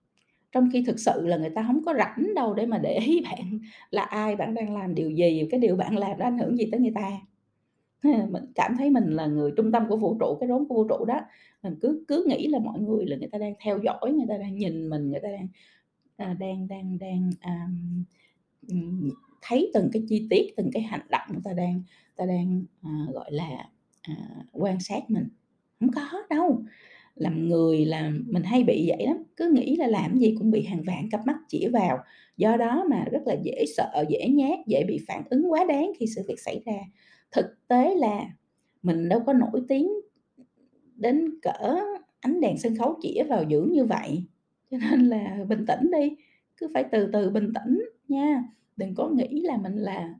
Trong 0.51 0.69
khi 0.73 0.83
thực 0.87 0.99
sự 0.99 1.27
là 1.27 1.37
người 1.37 1.49
ta 1.49 1.63
không 1.67 1.83
có 1.85 1.93
rảnh 1.97 2.33
đâu 2.35 2.53
để 2.53 2.65
mà 2.65 2.77
để 2.77 2.99
ý 3.05 3.21
bạn 3.23 3.59
là 3.91 4.03
ai 4.03 4.35
bạn 4.35 4.53
đang 4.53 4.77
làm 4.77 4.95
điều 4.95 5.11
gì 5.11 5.47
cái 5.51 5.59
điều 5.59 5.75
bạn 5.75 5.97
làm 5.97 6.17
đã 6.17 6.25
ảnh 6.25 6.37
hưởng 6.37 6.57
gì 6.57 6.69
tới 6.71 6.79
người 6.79 6.93
ta. 6.95 7.11
Mình 8.31 8.43
cảm 8.55 8.77
thấy 8.77 8.89
mình 8.89 9.03
là 9.03 9.25
người 9.25 9.51
trung 9.57 9.71
tâm 9.71 9.87
của 9.89 9.97
vũ 9.97 10.17
trụ 10.19 10.37
cái 10.39 10.49
rốn 10.49 10.67
của 10.67 10.75
vũ 10.75 10.87
trụ 10.87 11.05
đó. 11.05 11.21
Mình 11.63 11.75
cứ 11.81 12.05
cứ 12.07 12.25
nghĩ 12.27 12.47
là 12.47 12.59
mọi 12.59 12.79
người 12.79 13.05
là 13.05 13.17
người 13.17 13.29
ta 13.31 13.37
đang 13.37 13.53
theo 13.63 13.79
dõi 13.83 14.11
người 14.13 14.25
ta 14.29 14.37
đang 14.37 14.55
nhìn 14.55 14.89
mình 14.89 15.11
người 15.11 15.19
ta 15.23 15.29
đang 15.29 15.47
à, 16.17 16.35
đang 16.39 16.67
đang 16.67 16.97
đang 16.99 17.29
à, 17.39 17.67
thấy 19.41 19.71
từng 19.73 19.89
cái 19.93 20.03
chi 20.09 20.27
tiết 20.29 20.53
từng 20.57 20.69
cái 20.73 20.83
hành 20.83 21.07
động 21.09 21.27
người 21.29 21.41
ta 21.43 21.53
đang 21.53 21.81
ta 22.15 22.25
đang 22.25 22.63
à, 22.81 22.91
gọi 23.13 23.31
là 23.31 23.69
à, 24.01 24.15
quan 24.51 24.79
sát 24.79 25.09
mình. 25.09 25.27
Không 25.79 25.91
có 25.91 26.23
đâu 26.29 26.63
làm 27.21 27.49
người 27.49 27.85
là 27.85 28.11
mình 28.25 28.43
hay 28.43 28.63
bị 28.63 28.85
vậy 28.89 29.05
lắm, 29.05 29.23
cứ 29.37 29.51
nghĩ 29.53 29.75
là 29.75 29.87
làm 29.87 30.19
gì 30.19 30.35
cũng 30.39 30.51
bị 30.51 30.63
hàng 30.63 30.83
vạn 30.87 31.09
cặp 31.11 31.25
mắt 31.25 31.37
chỉ 31.47 31.67
vào. 31.67 31.97
Do 32.37 32.57
đó 32.57 32.85
mà 32.89 33.05
rất 33.11 33.19
là 33.25 33.35
dễ 33.43 33.65
sợ, 33.77 34.05
dễ 34.09 34.27
nhát, 34.29 34.59
dễ 34.67 34.83
bị 34.87 34.99
phản 35.07 35.23
ứng 35.29 35.51
quá 35.51 35.65
đáng 35.65 35.91
khi 35.97 36.05
sự 36.15 36.21
việc 36.27 36.39
xảy 36.39 36.61
ra. 36.65 36.73
Thực 37.31 37.45
tế 37.67 37.95
là 37.95 38.25
mình 38.83 39.09
đâu 39.09 39.19
có 39.25 39.33
nổi 39.33 39.61
tiếng 39.67 39.91
đến 40.95 41.39
cỡ 41.41 41.79
ánh 42.19 42.41
đèn 42.41 42.57
sân 42.57 42.75
khấu 42.75 42.97
chỉ 43.01 43.21
vào 43.29 43.43
dữ 43.43 43.61
như 43.71 43.85
vậy. 43.85 44.23
Cho 44.71 44.77
nên 44.91 45.09
là 45.09 45.45
bình 45.49 45.65
tĩnh 45.67 45.91
đi, 45.91 46.15
cứ 46.57 46.67
phải 46.73 46.83
từ 46.91 47.09
từ 47.13 47.29
bình 47.29 47.53
tĩnh 47.53 47.81
nha. 48.07 48.43
Đừng 48.77 48.95
có 48.95 49.09
nghĩ 49.09 49.41
là 49.41 49.57
mình 49.57 49.75
là 49.75 50.15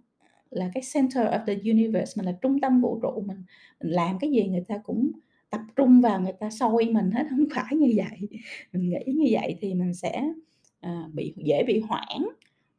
là 0.49 0.71
cái 0.73 0.83
center 0.93 1.27
of 1.27 1.45
the 1.45 1.55
universe, 1.71 2.13
mình 2.15 2.25
là 2.25 2.37
trung 2.41 2.59
tâm 2.59 2.81
vũ 2.81 2.99
trụ 3.01 3.23
mình. 3.25 3.43
Mình 3.83 3.91
làm 3.91 4.19
cái 4.19 4.31
gì 4.31 4.47
người 4.47 4.65
ta 4.67 4.77
cũng 4.77 5.11
tập 5.51 5.61
trung 5.75 6.01
vào 6.01 6.21
người 6.21 6.33
ta 6.39 6.49
soi 6.49 6.85
mình 6.91 7.11
hết 7.11 7.23
không 7.29 7.45
phải 7.55 7.75
như 7.75 7.93
vậy. 7.95 8.39
Mình 8.73 8.89
nghĩ 8.89 9.13
như 9.13 9.25
vậy 9.31 9.57
thì 9.61 9.73
mình 9.73 9.93
sẽ 9.93 10.33
à, 10.79 11.09
bị 11.13 11.33
dễ 11.37 11.63
bị 11.67 11.79
hoảng 11.79 12.29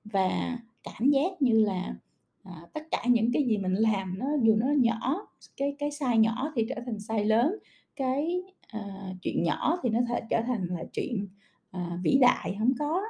và 0.05 0.59
cảm 0.83 1.11
giác 1.11 1.43
như 1.43 1.65
là 1.65 1.95
à, 2.43 2.53
tất 2.73 2.83
cả 2.91 3.05
những 3.09 3.33
cái 3.33 3.43
gì 3.43 3.59
mình 3.59 3.75
làm 3.75 4.19
nó 4.19 4.27
dù 4.43 4.57
nó 4.57 4.67
nhỏ 4.67 5.29
cái 5.57 5.77
cái 5.79 5.91
sai 5.91 6.19
nhỏ 6.19 6.53
thì 6.57 6.67
trở 6.69 6.75
thành 6.87 7.01
sai 7.01 7.25
lớn 7.25 7.57
cái 7.97 8.43
à, 8.69 8.81
chuyện 9.23 9.43
nhỏ 9.43 9.79
thì 9.83 9.91
nó 9.91 10.01
thể 10.09 10.21
trở 10.31 10.43
thành 10.47 10.67
là 10.67 10.85
chuyện 10.93 11.29
à, 11.71 11.99
vĩ 12.03 12.19
đại 12.21 12.57
không 12.59 12.73
có. 12.79 13.03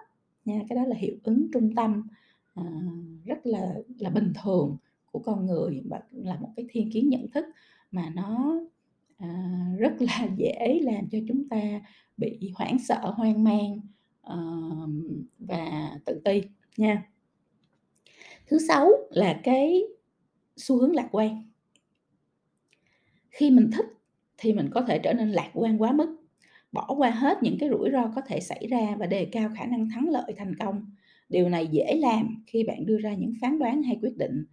Nha 0.44 0.60
cái 0.68 0.76
đó 0.76 0.84
là 0.84 0.96
hiệu 0.96 1.16
ứng 1.24 1.46
trung 1.52 1.74
tâm 1.74 2.06
à, 2.54 2.64
rất 3.24 3.46
là 3.46 3.74
là 3.98 4.10
bình 4.10 4.32
thường 4.42 4.76
của 5.12 5.18
con 5.18 5.46
người 5.46 5.82
và 5.90 6.00
là 6.12 6.36
một 6.40 6.48
cái 6.56 6.66
thiên 6.68 6.90
kiến 6.92 7.08
nhận 7.08 7.30
thức 7.30 7.44
mà 7.90 8.12
nó 8.14 8.60
À, 9.22 9.28
rất 9.78 9.92
là 9.98 10.28
dễ 10.36 10.80
làm 10.82 11.08
cho 11.10 11.18
chúng 11.28 11.48
ta 11.48 11.80
bị 12.16 12.52
hoảng 12.54 12.78
sợ, 12.78 13.12
hoang 13.16 13.44
mang 13.44 13.80
và 15.38 15.90
tự 16.04 16.20
ti 16.24 16.42
nha. 16.76 17.02
Thứ 18.46 18.58
sáu 18.68 18.90
là 19.10 19.40
cái 19.44 19.82
xu 20.56 20.78
hướng 20.80 20.94
lạc 20.94 21.08
quan. 21.12 21.50
Khi 23.30 23.50
mình 23.50 23.70
thích 23.72 23.86
thì 24.38 24.52
mình 24.52 24.70
có 24.74 24.82
thể 24.82 24.98
trở 24.98 25.12
nên 25.12 25.30
lạc 25.30 25.50
quan 25.54 25.82
quá 25.82 25.92
mức, 25.92 26.16
bỏ 26.72 26.94
qua 26.98 27.10
hết 27.10 27.42
những 27.42 27.56
cái 27.60 27.68
rủi 27.68 27.90
ro 27.92 28.12
có 28.14 28.22
thể 28.26 28.40
xảy 28.40 28.66
ra 28.70 28.96
và 28.98 29.06
đề 29.06 29.28
cao 29.32 29.50
khả 29.56 29.66
năng 29.66 29.88
thắng 29.90 30.08
lợi 30.08 30.34
thành 30.36 30.54
công. 30.58 30.90
Điều 31.28 31.48
này 31.48 31.66
dễ 31.66 31.96
làm 32.00 32.44
khi 32.46 32.64
bạn 32.64 32.86
đưa 32.86 32.98
ra 32.98 33.14
những 33.14 33.32
phán 33.40 33.58
đoán 33.58 33.82
hay 33.82 33.98
quyết 34.02 34.16
định 34.16 34.44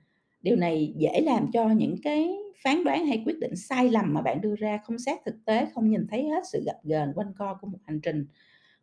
điều 0.42 0.56
này 0.56 0.94
dễ 0.98 1.22
làm 1.22 1.52
cho 1.52 1.70
những 1.70 1.96
cái 2.04 2.38
phán 2.64 2.84
đoán 2.84 3.06
hay 3.06 3.24
quyết 3.26 3.40
định 3.40 3.56
sai 3.56 3.90
lầm 3.90 4.14
mà 4.14 4.22
bạn 4.22 4.42
đưa 4.42 4.56
ra 4.56 4.80
không 4.84 5.00
xét 5.00 5.18
thực 5.26 5.46
tế 5.46 5.68
không 5.74 5.90
nhìn 5.90 6.08
thấy 6.08 6.24
hết 6.30 6.44
sự 6.52 6.64
gập 6.66 6.76
ghềnh 6.84 7.14
quanh 7.16 7.34
co 7.38 7.58
của 7.62 7.68
một 7.68 7.80
hành 7.86 8.02
trình. 8.02 8.26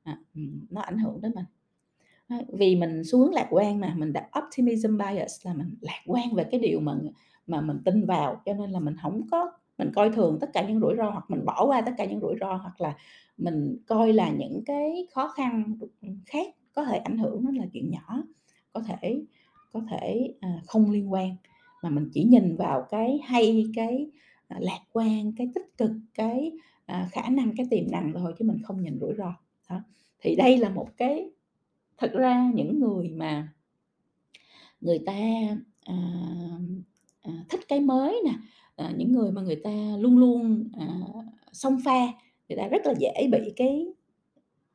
À, 0.03 0.19
nó 0.71 0.81
ảnh 0.81 0.99
hưởng 0.99 1.21
đến 1.21 1.33
mình. 1.35 1.45
Vì 2.53 2.77
mình 2.77 3.03
xu 3.05 3.19
hướng 3.19 3.35
lạc 3.35 3.47
quan 3.51 3.81
mà 3.81 3.95
mình 3.97 4.13
đặt 4.13 4.27
optimism 4.39 4.99
bias 4.99 5.47
là 5.47 5.55
mình 5.55 5.75
lạc 5.81 6.01
quan 6.07 6.35
về 6.35 6.45
cái 6.51 6.61
điều 6.61 6.81
mà 6.81 6.95
mà 7.47 7.61
mình 7.61 7.79
tin 7.85 8.07
vào 8.07 8.43
cho 8.45 8.55
nên 8.55 8.71
là 8.71 8.81
mình 8.81 8.95
không 9.03 9.27
có 9.31 9.53
mình 9.79 9.93
coi 9.95 10.11
thường 10.11 10.39
tất 10.41 10.51
cả 10.53 10.69
những 10.69 10.81
rủi 10.81 10.95
ro 10.97 11.11
hoặc 11.11 11.25
mình 11.29 11.45
bỏ 11.45 11.67
qua 11.67 11.81
tất 11.81 11.93
cả 11.99 12.05
những 12.05 12.21
rủi 12.21 12.35
ro 12.41 12.55
hoặc 12.55 12.81
là 12.81 12.97
mình 13.37 13.77
coi 13.87 14.13
là 14.13 14.31
những 14.31 14.63
cái 14.67 15.07
khó 15.15 15.29
khăn 15.29 15.79
khác 16.27 16.47
có 16.73 16.85
thể 16.85 16.97
ảnh 16.97 17.19
hưởng 17.19 17.45
nó 17.45 17.51
là 17.51 17.65
chuyện 17.73 17.91
nhỏ. 17.91 18.23
Có 18.73 18.81
thể 18.81 19.25
có 19.77 19.83
thể 19.91 20.35
à, 20.41 20.61
không 20.67 20.91
liên 20.91 21.13
quan 21.13 21.37
mà 21.83 21.91
mình 21.91 22.09
chỉ 22.13 22.25
nhìn 22.25 22.57
vào 22.57 22.87
cái 22.91 23.21
hay 23.25 23.67
cái 23.75 24.11
à, 24.49 24.57
lạc 24.61 24.81
quan 24.93 25.33
cái 25.37 25.49
tích 25.55 25.79
cực 25.79 25.91
cái 26.15 26.53
à, 26.87 27.09
khả 27.13 27.29
năng 27.29 27.57
cái 27.57 27.67
tiềm 27.71 27.91
năng 27.91 28.13
thôi 28.15 28.35
chứ 28.39 28.45
mình 28.45 28.63
không 28.63 28.83
nhìn 28.83 28.99
rủi 29.01 29.15
ro. 29.19 29.35
Đó. 29.71 29.81
Thì 30.21 30.37
đây 30.37 30.59
là 30.59 30.69
một 30.69 30.89
cái 30.97 31.31
thật 31.99 32.13
ra 32.13 32.51
những 32.55 32.81
người 32.81 33.09
mà 33.09 33.49
người 34.81 34.99
ta 35.07 35.19
à, 35.85 35.97
à, 37.23 37.33
thích 37.49 37.61
cái 37.69 37.81
mới 37.81 38.23
nè 38.25 38.33
à, 38.77 38.93
những 38.97 39.13
người 39.13 39.33
mà 39.33 39.43
người 39.43 39.61
ta 39.65 39.97
luôn 39.99 40.19
luôn 40.19 40.69
à, 40.79 40.87
xông 41.53 41.79
pha 41.85 42.07
người 42.49 42.59
ta 42.59 42.69
rất 42.69 42.87
là 42.87 42.95
dễ 42.99 43.29
bị 43.33 43.53
cái 43.57 43.87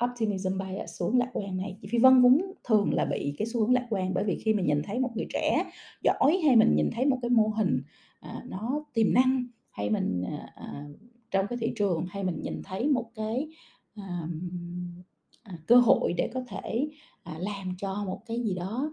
optimism 0.04 0.58
bias 0.58 1.00
xuống 1.00 1.18
lạc 1.18 1.30
quan 1.34 1.58
này. 1.58 1.78
Chị 1.82 1.88
Phi 1.92 1.98
Vân 1.98 2.22
cũng 2.22 2.54
thường 2.64 2.94
là 2.94 3.06
bị 3.06 3.36
cái 3.38 3.48
xu 3.48 3.60
hướng 3.60 3.74
lạc 3.74 3.88
quan 3.90 4.14
bởi 4.14 4.24
vì 4.24 4.42
khi 4.46 4.54
mình 4.54 4.66
nhìn 4.66 4.82
thấy 4.84 5.00
một 5.00 5.12
người 5.16 5.28
trẻ 5.34 5.72
giỏi 6.04 6.42
hay 6.46 6.56
mình 6.56 6.76
nhìn 6.76 6.90
thấy 6.92 7.06
một 7.06 7.20
cái 7.22 7.30
mô 7.30 7.48
hình 7.48 7.82
à, 8.20 8.44
nó 8.48 8.86
tiềm 8.94 9.14
năng 9.14 9.46
hay 9.70 9.90
mình 9.90 10.24
à, 10.24 10.54
à, 10.56 10.86
trong 11.32 11.48
cái 11.48 11.58
thị 11.58 11.74
trường 11.76 12.06
hay 12.10 12.24
mình 12.24 12.42
nhìn 12.42 12.62
thấy 12.64 12.88
một 12.88 13.12
cái 13.16 13.48
à, 13.96 14.28
à, 15.44 15.58
cơ 15.68 15.76
hội 15.76 16.14
để 16.14 16.30
có 16.34 16.44
thể 16.48 16.90
à, 17.24 17.36
làm 17.40 17.76
cho 17.78 18.04
một 18.06 18.22
cái 18.26 18.40
gì 18.44 18.54
đó 18.54 18.92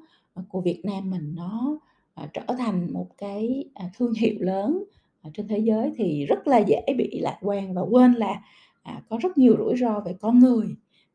của 0.49 0.61
Việt 0.61 0.81
Nam 0.85 1.11
mình 1.11 1.35
nó 1.37 1.79
à, 2.15 2.29
trở 2.33 2.55
thành 2.59 2.93
một 2.93 3.09
cái 3.19 3.65
à, 3.75 3.91
thương 3.97 4.13
hiệu 4.15 4.35
lớn 4.41 4.85
à, 5.23 5.31
trên 5.35 5.49
thế 5.49 5.59
giới 5.59 5.93
thì 5.97 6.27
rất 6.27 6.47
là 6.47 6.59
dễ 6.59 6.83
bị 6.99 7.21
lạc 7.23 7.39
quan 7.43 7.75
và 7.75 7.83
quên 7.83 8.13
là 8.13 8.43
à, 8.83 9.03
có 9.09 9.19
rất 9.23 9.39
nhiều 9.39 9.57
rủi 9.59 9.77
ro 9.77 10.01
về 10.01 10.15
con 10.21 10.39
người 10.39 10.67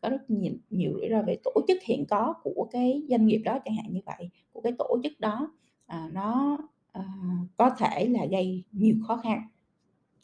có 0.03 0.09
rất 0.09 0.29
nhiều, 0.29 0.53
nhiều 0.69 0.93
rủi 0.93 1.09
ro 1.09 1.21
về 1.21 1.37
tổ 1.43 1.51
chức 1.67 1.77
hiện 1.83 2.05
có 2.09 2.33
của 2.43 2.67
cái 2.71 3.03
doanh 3.09 3.25
nghiệp 3.25 3.41
đó 3.45 3.59
chẳng 3.65 3.75
hạn 3.75 3.93
như 3.93 3.99
vậy 4.05 4.29
của 4.51 4.61
cái 4.61 4.73
tổ 4.77 4.97
chức 5.03 5.19
đó 5.19 5.53
à, 5.85 6.09
nó 6.13 6.57
à, 6.91 7.03
có 7.57 7.69
thể 7.77 8.07
là 8.07 8.25
gây 8.25 8.63
nhiều 8.71 8.95
khó 9.07 9.17
khăn 9.17 9.41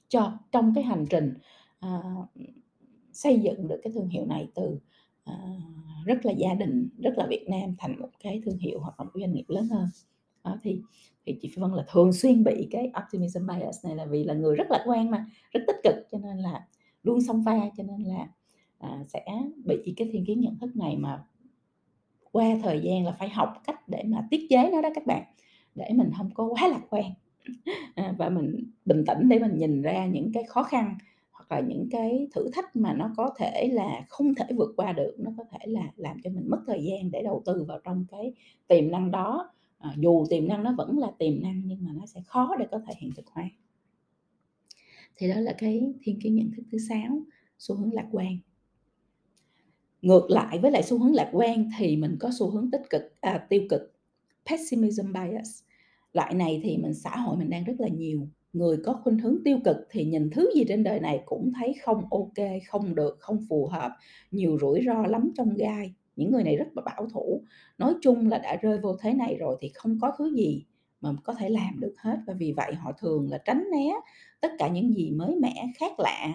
cho 0.08 0.38
trong 0.52 0.74
cái 0.76 0.84
hành 0.84 1.06
trình 1.10 1.34
à, 1.80 2.02
xây 3.14 3.40
dựng 3.40 3.68
được 3.68 3.80
cái 3.84 3.94
thương 3.94 4.10
hiệu 4.10 4.26
này 4.26 4.48
từ 4.56 4.80
à, 5.24 5.34
rất 6.06 6.26
là 6.26 6.32
gia 6.32 6.54
đình 6.54 6.90
rất 6.98 7.18
là 7.18 7.28
Việt 7.30 7.46
Nam 7.50 7.76
thành 7.78 8.00
một 8.00 8.10
cái 8.24 8.42
thương 8.46 8.58
hiệu 8.58 8.80
hoặc 8.80 9.00
là 9.00 9.04
một 9.04 9.12
doanh 9.14 9.34
nghiệp 9.34 9.46
lớn 9.48 9.68
hơn. 9.68 9.88
Đó, 10.44 10.58
thì 10.62 10.82
thì 11.26 11.38
chị 11.42 11.48
Phi 11.48 11.62
Vân 11.62 11.72
là 11.72 11.86
thường 11.92 12.14
xuyên 12.14 12.44
bị 12.44 12.68
cái 12.72 12.92
optimism 13.04 13.48
bias 13.48 13.86
này 13.86 13.96
là 13.96 14.06
vì 14.06 14.24
là 14.24 14.34
người 14.34 14.56
rất 14.56 14.68
lạc 14.70 14.84
quan 14.88 15.12
mà 15.12 15.26
rất 15.52 15.60
tích 15.68 15.76
cực 15.84 15.96
cho 16.12 16.18
nên 16.18 16.38
là 16.38 16.68
luôn 17.04 17.22
song 17.22 17.44
pha 17.46 17.60
cho 17.78 17.84
nên 17.84 18.04
là 18.04 18.28
à, 18.80 19.04
sẽ 19.08 19.26
bị 19.66 19.94
cái 19.98 20.10
thiên 20.12 20.26
kiến 20.26 20.42
nhận 20.42 20.58
thức 20.60 20.76
này 20.76 20.98
mà 20.98 21.24
qua 22.32 22.46
thời 22.64 22.82
gian 22.82 23.06
là 23.06 23.12
phải 23.12 23.30
học 23.30 23.54
cách 23.68 23.90
để 23.90 24.04
mà 24.08 24.28
tiết 24.32 24.48
chế 24.50 24.70
nó 24.72 24.82
đó 24.82 24.90
các 24.96 25.06
bạn. 25.08 25.24
Để 25.76 25.90
mình 25.96 26.12
không 26.18 26.30
có 26.34 26.48
quá 26.48 26.68
lạc 26.68 26.82
quan. 26.90 27.12
À, 27.96 28.16
và 28.18 28.30
mình 28.30 28.72
bình 28.86 29.04
tĩnh 29.08 29.30
để 29.30 29.40
mình 29.40 29.58
nhìn 29.58 29.82
ra 29.82 30.06
những 30.06 30.32
cái 30.34 30.44
khó 30.44 30.64
khăn 30.64 30.98
hoặc 31.32 31.52
là 31.52 31.60
những 31.68 31.88
cái 31.92 32.28
thử 32.36 32.50
thách 32.54 32.76
mà 32.76 32.94
nó 32.94 33.12
có 33.18 33.30
thể 33.38 33.70
là 33.72 34.06
không 34.10 34.36
thể 34.36 34.46
vượt 34.56 34.74
qua 34.78 34.94
được. 34.94 35.16
Nó 35.20 35.32
có 35.38 35.44
thể 35.52 35.60
là 35.68 35.92
làm 35.96 36.18
cho 36.24 36.30
mình 36.30 36.50
mất 36.50 36.60
thời 36.68 36.84
gian 36.84 37.12
để 37.12 37.24
đầu 37.24 37.44
tư 37.46 37.66
vào 37.68 37.80
trong 37.84 38.06
cái 38.12 38.34
tiềm 38.68 38.92
năng 38.92 39.12
đó. 39.12 39.52
À, 39.80 39.94
dù 39.98 40.26
tiềm 40.30 40.48
năng 40.48 40.64
nó 40.64 40.74
vẫn 40.78 40.98
là 40.98 41.12
tiềm 41.18 41.42
năng 41.44 41.62
nhưng 41.66 41.86
mà 41.86 41.92
nó 41.94 42.06
sẽ 42.06 42.22
khó 42.26 42.56
để 42.60 42.66
có 42.72 42.80
thể 42.88 42.94
hiện 42.98 43.12
thực 43.16 43.28
hóa. 43.28 43.50
Thì 45.18 45.30
đó 45.30 45.36
là 45.36 45.54
cái 45.58 45.94
thiên 46.02 46.20
kiến 46.22 46.36
nhận 46.36 46.52
thức 46.52 46.64
thứ 46.72 46.78
sáu 46.78 47.22
xu 47.60 47.76
hướng 47.76 47.94
lạc 47.94 48.08
quan 48.12 48.38
ngược 50.02 50.30
lại 50.30 50.60
với 50.60 50.72
lại 50.72 50.84
xu 50.84 51.00
hướng 51.00 51.14
lạc 51.14 51.30
quan 51.32 51.70
thì 51.78 51.98
mình 51.98 52.18
có 52.20 52.30
xu 52.40 52.50
hướng 52.50 52.72
tích 52.72 52.90
cực 52.90 53.02
à, 53.22 53.46
tiêu 53.50 53.62
cực 53.70 53.96
pessimism 54.46 55.14
bias 55.14 55.62
loại 56.14 56.34
này 56.34 56.62
thì 56.64 56.78
mình 56.78 56.94
xã 56.94 57.18
hội 57.18 57.38
mình 57.38 57.50
đang 57.50 57.64
rất 57.64 57.76
là 57.80 57.88
nhiều 57.88 58.28
người 58.54 58.78
có 58.86 58.94
khuynh 59.04 59.20
hướng 59.20 59.38
tiêu 59.46 59.60
cực 59.66 59.78
thì 59.90 60.06
nhìn 60.06 60.30
thứ 60.30 60.52
gì 60.56 60.66
trên 60.68 60.84
đời 60.84 61.00
này 61.00 61.22
cũng 61.26 61.52
thấy 61.60 61.76
không 61.82 62.04
ok, 62.12 62.46
không 62.68 62.96
được, 62.96 63.18
không 63.20 63.46
phù 63.50 63.68
hợp, 63.68 63.92
nhiều 64.32 64.58
rủi 64.62 64.82
ro 64.86 65.06
lắm 65.06 65.32
trong 65.36 65.56
gai. 65.58 65.94
Những 66.16 66.32
người 66.32 66.44
này 66.44 66.56
rất 66.58 66.68
là 66.76 66.82
bảo 66.86 67.08
thủ. 67.14 67.44
Nói 67.78 67.94
chung 68.02 68.30
là 68.30 68.38
đã 68.38 68.56
rơi 68.56 68.78
vô 68.78 68.98
thế 69.02 69.14
này 69.14 69.36
rồi 69.40 69.58
thì 69.62 69.72
không 69.74 69.98
có 70.02 70.12
thứ 70.18 70.34
gì 70.36 70.66
mà 71.02 71.10
có 71.24 71.34
thể 71.34 71.50
làm 71.50 71.80
được 71.80 71.94
hết 71.98 72.18
và 72.28 72.34
vì 72.34 72.54
vậy 72.54 72.74
họ 72.74 72.92
thường 72.92 73.30
là 73.32 73.38
tránh 73.38 73.64
né 73.72 73.94
tất 74.42 74.52
cả 74.60 74.68
những 74.68 74.94
gì 74.94 75.12
mới 75.12 75.36
mẻ, 75.36 75.72
khác 75.80 76.00
lạ. 76.00 76.34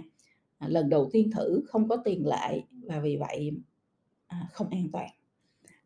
À, 0.65 0.69
lần 0.69 0.89
đầu 0.89 1.09
tiên 1.13 1.31
thử 1.31 1.63
không 1.67 1.89
có 1.89 1.97
tiền 1.97 2.27
lệ 2.27 2.63
và 2.83 3.01
vì 3.01 3.17
vậy 3.17 3.53
à, 4.27 4.49
không 4.53 4.69
an 4.71 4.89
toàn. 4.93 5.11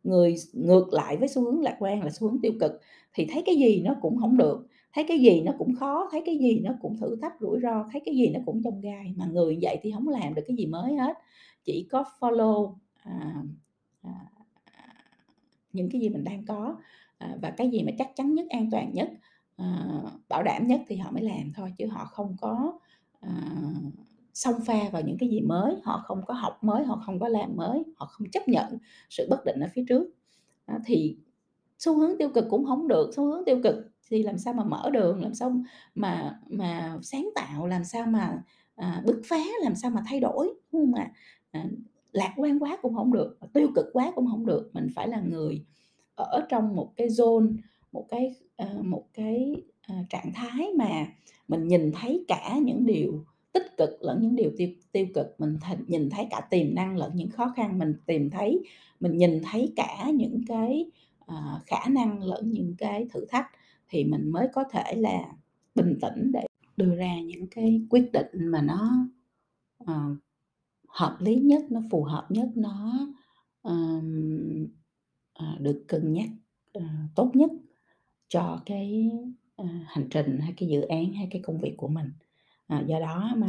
Người 0.03 0.35
ngược 0.53 0.93
lại 0.93 1.17
với 1.17 1.27
xu 1.27 1.41
hướng 1.41 1.61
lạc 1.61 1.75
quan 1.79 2.03
là 2.03 2.09
xu 2.09 2.27
hướng 2.27 2.41
tiêu 2.41 2.53
cực 2.59 2.71
thì 3.13 3.27
thấy 3.31 3.43
cái 3.45 3.55
gì 3.55 3.81
nó 3.81 3.95
cũng 4.01 4.17
không 4.17 4.37
được, 4.37 4.67
thấy 4.93 5.05
cái 5.07 5.19
gì 5.19 5.41
nó 5.41 5.51
cũng 5.57 5.75
khó, 5.75 6.07
thấy 6.11 6.23
cái 6.25 6.37
gì 6.37 6.59
nó 6.59 6.71
cũng 6.81 6.97
thử 6.97 7.15
thách 7.21 7.33
rủi 7.39 7.59
ro, 7.61 7.85
thấy 7.91 8.01
cái 8.05 8.15
gì 8.15 8.29
nó 8.29 8.39
cũng 8.45 8.61
trong 8.63 8.81
gai, 8.81 9.13
mà 9.17 9.25
người 9.25 9.59
vậy 9.61 9.79
thì 9.81 9.91
không 9.91 10.07
làm 10.07 10.33
được 10.33 10.41
cái 10.47 10.57
gì 10.57 10.65
mới 10.65 10.95
hết, 10.95 11.13
chỉ 11.63 11.87
có 11.91 12.03
follow, 12.19 12.75
à, 13.03 13.43
à, 14.01 14.31
những 15.73 15.89
cái 15.91 16.01
gì 16.01 16.09
mình 16.09 16.23
đang 16.23 16.45
có, 16.45 16.77
à, 17.17 17.37
và 17.41 17.49
cái 17.49 17.69
gì 17.69 17.83
mà 17.83 17.91
chắc 17.97 18.15
chắn 18.15 18.33
nhất, 18.33 18.45
an 18.49 18.69
toàn 18.71 18.91
nhất, 18.93 19.11
à, 19.55 19.87
bảo 20.29 20.43
đảm 20.43 20.67
nhất 20.67 20.81
thì 20.87 20.95
họ 20.97 21.11
mới 21.11 21.23
làm 21.23 21.51
thôi, 21.55 21.73
chứ 21.77 21.87
họ 21.87 22.05
không 22.05 22.35
có, 22.41 22.79
à, 23.19 23.31
xông 24.39 24.55
pha 24.65 24.89
vào 24.91 25.01
những 25.01 25.17
cái 25.17 25.29
gì 25.29 25.41
mới, 25.41 25.75
họ 25.83 26.03
không 26.05 26.21
có 26.25 26.33
học 26.33 26.63
mới, 26.63 26.83
họ 26.83 27.01
không 27.05 27.19
có 27.19 27.27
làm 27.27 27.55
mới, 27.55 27.83
họ 27.97 28.05
không 28.05 28.29
chấp 28.31 28.47
nhận 28.47 28.77
sự 29.09 29.27
bất 29.29 29.45
định 29.45 29.59
ở 29.59 29.67
phía 29.73 29.83
trước. 29.89 30.07
Đó, 30.67 30.75
thì 30.85 31.17
xu 31.79 31.97
hướng 31.97 32.17
tiêu 32.17 32.29
cực 32.29 32.45
cũng 32.49 32.65
không 32.65 32.87
được, 32.87 33.11
xu 33.15 33.25
hướng 33.25 33.45
tiêu 33.45 33.59
cực 33.63 33.75
thì 34.09 34.23
làm 34.23 34.37
sao 34.37 34.53
mà 34.53 34.63
mở 34.63 34.89
đường, 34.93 35.21
làm 35.23 35.33
sao 35.33 35.61
mà 35.95 36.39
mà 36.47 36.97
sáng 37.01 37.29
tạo, 37.35 37.67
làm 37.67 37.83
sao 37.83 38.05
mà, 38.05 38.43
à, 38.75 39.03
bứt 39.05 39.21
phá, 39.25 39.43
làm 39.63 39.75
sao 39.75 39.91
mà 39.91 40.03
thay 40.07 40.19
đổi, 40.19 40.53
đúng 40.71 40.85
không 40.85 40.93
ạ? 40.93 41.11
À, 41.51 41.65
lạc 42.11 42.33
quan 42.37 42.59
quá 42.59 42.77
cũng 42.81 42.95
không 42.95 43.13
được, 43.13 43.37
tiêu 43.53 43.67
cực 43.75 43.85
quá 43.93 44.11
cũng 44.15 44.27
không 44.31 44.45
được, 44.45 44.69
mình 44.73 44.87
phải 44.95 45.07
là 45.07 45.21
người 45.21 45.65
ở 46.15 46.45
trong 46.49 46.75
một 46.75 46.93
cái 46.95 47.07
zone, 47.07 47.57
một 47.91 48.05
cái, 48.09 48.35
à, 48.55 48.75
một 48.83 49.05
cái, 49.13 49.55
à, 49.81 49.95
trạng 50.09 50.31
thái 50.33 50.67
mà 50.77 51.05
mình 51.47 51.67
nhìn 51.67 51.91
thấy 51.91 52.25
cả 52.27 52.57
những 52.63 52.85
điều 52.85 53.25
tích 53.53 53.77
cực 53.77 53.89
lẫn 54.01 54.21
những 54.21 54.35
điều 54.35 54.51
tiêu 54.57 54.69
tiêu 54.91 55.05
cực, 55.13 55.35
mình 55.39 55.57
th 55.61 55.89
nhìn 55.89 56.09
thấy 56.09 56.27
cả 56.31 56.41
tiềm 56.49 56.75
năng 56.75 56.97
lẫn 56.97 57.11
những 57.15 57.29
khó 57.29 57.53
khăn, 57.55 57.79
mình 57.79 57.93
tìm 58.05 58.29
thấy 58.29 58.63
mình 58.99 59.17
nhìn 59.17 59.41
thấy 59.43 59.73
cả 59.75 60.09
những 60.13 60.41
cái, 60.47 60.91
uh, 61.31 61.65
khả 61.65 61.89
năng 61.89 62.23
lẫn 62.23 62.51
những 62.51 62.75
cái 62.77 63.07
thử 63.13 63.25
thách 63.29 63.47
thì 63.89 64.03
mình 64.03 64.31
mới 64.31 64.47
có 64.53 64.63
thể 64.71 64.95
là 64.95 65.33
bình 65.75 65.99
tĩnh 66.01 66.31
để 66.31 66.45
đưa 66.77 66.95
ra 66.95 67.19
những 67.21 67.47
cái 67.51 67.81
quyết 67.89 68.11
định 68.13 68.27
mà 68.51 68.61
nó, 68.61 69.07
uh, 69.83 70.17
hợp 70.87 71.17
lý 71.19 71.35
nhất, 71.35 71.63
nó 71.69 71.81
phù 71.91 72.03
hợp 72.03 72.27
nhất, 72.29 72.49
nó, 72.55 73.07
uh, 73.67 74.03
uh, 75.43 75.59
được 75.61 75.85
cân 75.87 76.13
nhắc, 76.13 76.29
uh, 76.77 76.83
tốt 77.15 77.31
nhất 77.33 77.51
cho 78.27 78.61
cái, 78.65 79.11
uh, 79.61 79.67
hành 79.85 80.07
trình 80.11 80.39
hay 80.39 80.53
cái 80.57 80.69
dự 80.69 80.81
án 80.81 81.13
hay 81.13 81.27
cái 81.31 81.41
công 81.41 81.59
việc 81.59 81.73
của 81.77 81.87
mình. 81.87 82.11
À, 82.69 82.83
do 82.87 82.99
đó 82.99 83.33
mà, 83.37 83.47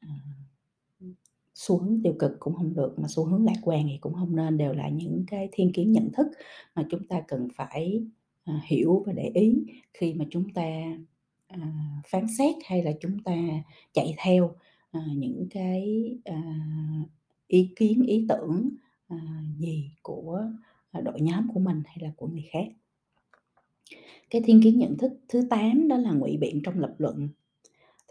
ờ, 0.00 0.08
à, 0.08 1.08
xu 1.54 1.78
hướng 1.78 2.00
tiêu 2.04 2.14
cực 2.18 2.32
cũng 2.40 2.54
không 2.54 2.74
được, 2.74 2.94
mà 2.98 3.08
xu 3.08 3.24
hướng 3.24 3.44
lạc 3.44 3.54
quan 3.62 3.86
thì 3.88 3.98
cũng 4.00 4.14
không 4.14 4.36
nên, 4.36 4.58
đều 4.58 4.72
là 4.74 4.88
những 4.88 5.24
cái 5.28 5.48
thiên 5.52 5.72
kiến 5.72 5.92
nhận 5.92 6.10
thức 6.12 6.26
mà 6.74 6.86
chúng 6.90 7.06
ta 7.08 7.22
cần 7.28 7.48
phải, 7.56 8.02
à, 8.44 8.60
hiểu 8.66 9.04
và 9.06 9.12
để 9.12 9.30
ý 9.34 9.64
khi 9.94 10.14
mà 10.14 10.24
chúng 10.30 10.50
ta, 10.54 10.64
à, 11.48 11.58
phán 12.08 12.26
xét 12.38 12.54
hay 12.66 12.82
là 12.82 12.92
chúng 13.00 13.18
ta 13.24 13.34
chạy 13.92 14.14
theo, 14.18 14.56
à, 14.92 15.00
những 15.16 15.46
cái, 15.50 16.12
à, 16.24 16.42
ý 17.48 17.72
kiến, 17.76 18.02
ý 18.06 18.26
tưởng, 18.28 18.70
à, 19.08 19.16
gì 19.58 19.90
của, 20.02 20.42
à, 20.92 21.00
đội 21.00 21.20
nhóm 21.20 21.48
của 21.54 21.60
mình 21.60 21.82
hay 21.86 21.98
là 22.00 22.10
của 22.16 22.26
người 22.28 22.44
khác. 22.50 22.66
Cái 24.30 24.42
thiên 24.46 24.60
kiến 24.62 24.78
nhận 24.78 24.98
thức 24.98 25.12
thứ 25.28 25.42
8 25.50 25.88
đó 25.88 25.96
là 25.96 26.12
ngụy 26.12 26.36
biện 26.36 26.60
trong 26.64 26.78
lập 26.80 26.94
luận. 26.98 27.28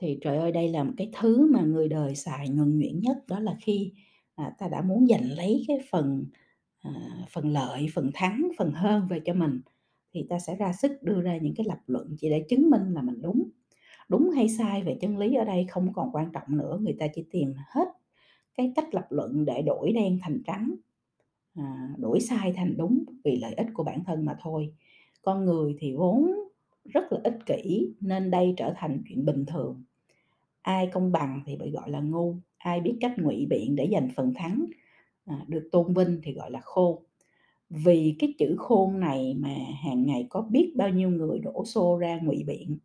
Thì 0.01 0.17
trời 0.21 0.37
ơi, 0.37 0.51
đây 0.51 0.69
là 0.69 0.83
một 0.83 0.93
cái 0.97 1.09
thứ 1.19 1.51
mà 1.51 1.61
người 1.61 1.87
đời 1.87 2.15
xài 2.15 2.49
nhuần 2.49 2.79
nhuyễn 2.79 2.99
nhất, 2.99 3.17
đó 3.27 3.39
là 3.39 3.55
khi, 3.61 3.93
à, 4.35 4.51
ta 4.59 4.67
đã 4.67 4.81
muốn 4.81 5.07
giành 5.07 5.31
lấy 5.31 5.63
cái 5.67 5.77
phần, 5.91 6.25
à, 6.81 6.91
phần 7.31 7.53
lợi, 7.53 7.87
phần 7.93 8.11
thắng, 8.13 8.49
phần 8.57 8.71
hơn 8.71 9.07
về 9.09 9.19
cho 9.25 9.33
mình, 9.33 9.61
thì 10.13 10.25
ta 10.29 10.39
sẽ 10.39 10.55
ra 10.55 10.73
sức 10.73 10.91
đưa 11.03 11.21
ra 11.21 11.37
những 11.37 11.53
cái 11.55 11.65
lập 11.69 11.79
luận 11.87 12.15
chỉ 12.19 12.29
để 12.29 12.45
chứng 12.49 12.69
minh 12.69 12.93
là 12.93 13.01
mình 13.01 13.21
đúng. 13.21 13.43
Đúng 14.09 14.29
hay 14.29 14.49
sai 14.49 14.83
về 14.83 14.97
chân 15.01 15.17
lý 15.17 15.35
ở 15.35 15.45
đây 15.45 15.65
không 15.69 15.93
còn 15.93 16.09
quan 16.13 16.31
trọng 16.33 16.57
nữa, 16.57 16.79
người 16.81 16.95
ta 16.99 17.07
chỉ 17.15 17.25
tìm 17.31 17.53
hết 17.75 17.87
cái 18.57 18.73
cách 18.75 18.93
lập 18.95 19.07
luận 19.09 19.45
để 19.45 19.61
đổi 19.61 19.93
đen 19.93 20.19
thành 20.23 20.41
trắng, 20.47 20.75
à, 21.55 21.89
đổi 21.97 22.19
sai 22.21 22.53
thành 22.57 22.77
đúng 22.77 23.03
vì 23.25 23.37
lợi 23.41 23.53
ích 23.55 23.67
của 23.73 23.83
bản 23.83 24.03
thân 24.05 24.25
mà 24.25 24.37
thôi. 24.41 24.73
Con 25.23 25.45
người 25.45 25.75
thì 25.79 25.93
vốn 25.97 26.31
rất 26.85 27.13
là 27.13 27.19
ích 27.23 27.37
kỷ 27.45 27.93
nên 28.01 28.31
đây 28.31 28.53
trở 28.57 28.73
thành 28.77 29.01
chuyện 29.09 29.25
bình 29.25 29.45
thường. 29.45 29.83
Ai 30.61 30.87
công 30.87 31.11
bằng 31.11 31.41
thì 31.45 31.55
bị 31.55 31.71
gọi 31.71 31.91
là 31.91 31.99
ngu, 31.99 32.35
ai 32.57 32.81
biết 32.81 32.97
cách 33.01 33.13
ngụy 33.17 33.45
biện 33.49 33.75
để 33.75 33.89
giành 33.91 34.09
phần 34.15 34.33
thắng, 34.35 34.65
à, 35.25 35.45
được 35.47 35.69
tôn 35.71 35.93
vinh 35.93 36.19
thì 36.23 36.33
gọi 36.33 36.51
là 36.51 36.59
khôn. 36.63 37.03
Vì 37.69 38.15
cái 38.19 38.33
chữ 38.39 38.55
khôn 38.59 38.99
này 38.99 39.35
mà 39.39 39.55
hàng 39.83 40.05
ngày 40.05 40.27
có 40.29 40.41
biết 40.41 40.73
bao 40.75 40.89
nhiêu 40.89 41.09
người 41.09 41.39
đổ 41.39 41.65
xô 41.65 41.97
ra 41.97 42.19
ngụy 42.23 42.43
biện. 42.47 42.77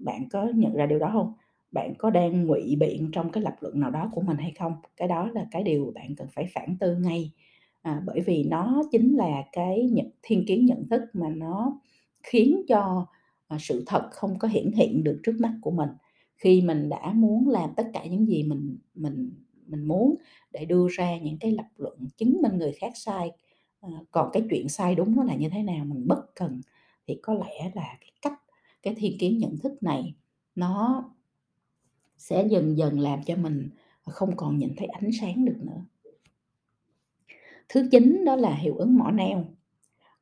Bạn 0.00 0.28
có 0.30 0.48
nhận 0.54 0.74
ra 0.74 0.86
điều 0.86 0.98
đó 0.98 1.10
không? 1.12 1.32
Bạn 1.72 1.94
có 1.98 2.10
đang 2.10 2.46
ngụy 2.46 2.76
biện 2.76 3.10
trong 3.12 3.32
cái 3.32 3.42
lập 3.42 3.56
luận 3.60 3.80
nào 3.80 3.90
đó 3.90 4.10
của 4.12 4.20
mình 4.20 4.36
hay 4.36 4.52
không? 4.58 4.72
Cái 4.96 5.08
đó 5.08 5.30
là 5.34 5.46
cái 5.50 5.62
điều 5.62 5.92
bạn 5.94 6.14
cần 6.16 6.28
phải 6.32 6.46
phản 6.54 6.76
tư 6.80 6.96
ngay, 6.96 7.30
à, 7.82 8.02
bởi 8.06 8.20
vì 8.20 8.44
nó 8.44 8.82
chính 8.92 9.16
là 9.16 9.44
cái 9.52 9.88
nhận 9.92 10.10
thiên 10.22 10.44
kiến 10.46 10.66
nhận 10.66 10.88
thức 10.88 11.02
mà 11.12 11.28
nó 11.28 11.80
khiến 12.26 12.62
cho, 12.68 13.06
ờ, 13.48 13.56
sự 13.60 13.84
thật 13.86 14.08
không 14.12 14.38
có 14.38 14.48
hiển 14.48 14.72
hiện 14.72 15.04
được 15.04 15.20
trước 15.24 15.36
mắt 15.40 15.52
của 15.62 15.70
mình. 15.70 15.90
Khi 16.36 16.62
mình 16.62 16.88
đã 16.88 17.12
muốn 17.14 17.48
làm 17.48 17.70
tất 17.76 17.90
cả 17.94 18.06
những 18.06 18.26
gì 18.28 18.42
mình 18.44 18.78
mình 18.94 19.30
mình 19.66 19.84
muốn 19.88 20.14
để 20.52 20.64
đưa 20.64 20.86
ra 20.90 21.18
những 21.18 21.38
cái 21.40 21.52
lập 21.52 21.66
luận 21.76 21.98
chứng 22.18 22.42
minh 22.42 22.58
người 22.58 22.72
khác 22.72 22.92
sai, 22.96 23.30
ờ, 23.80 23.90
còn 24.10 24.30
cái 24.32 24.42
chuyện 24.50 24.68
sai 24.68 24.94
đúng 24.94 25.16
nó 25.16 25.24
là 25.24 25.34
như 25.36 25.48
thế 25.48 25.62
nào 25.62 25.84
mình 25.84 26.08
bất 26.08 26.34
cần, 26.34 26.60
thì 27.08 27.18
có 27.22 27.34
lẽ 27.34 27.70
là 27.74 27.96
cái 28.00 28.12
cách 28.22 28.40
cái 28.82 28.94
thiên 28.98 29.18
kiến 29.18 29.38
nhận 29.38 29.58
thức 29.58 29.82
này 29.82 30.14
nó 30.54 31.04
sẽ 32.18 32.46
dần 32.50 32.76
dần 32.78 33.00
làm 33.00 33.22
cho 33.22 33.36
mình 33.36 33.70
không 34.04 34.36
còn 34.36 34.58
nhìn 34.58 34.70
thấy 34.76 34.86
ánh 34.88 35.10
sáng 35.20 35.44
được 35.44 35.56
nữa. 35.60 35.84
Thứ 37.68 37.88
chín 37.92 38.24
đó 38.24 38.36
là 38.36 38.54
hiệu 38.54 38.76
ứng 38.76 38.98
mỏ 38.98 39.10
neo. 39.10 39.44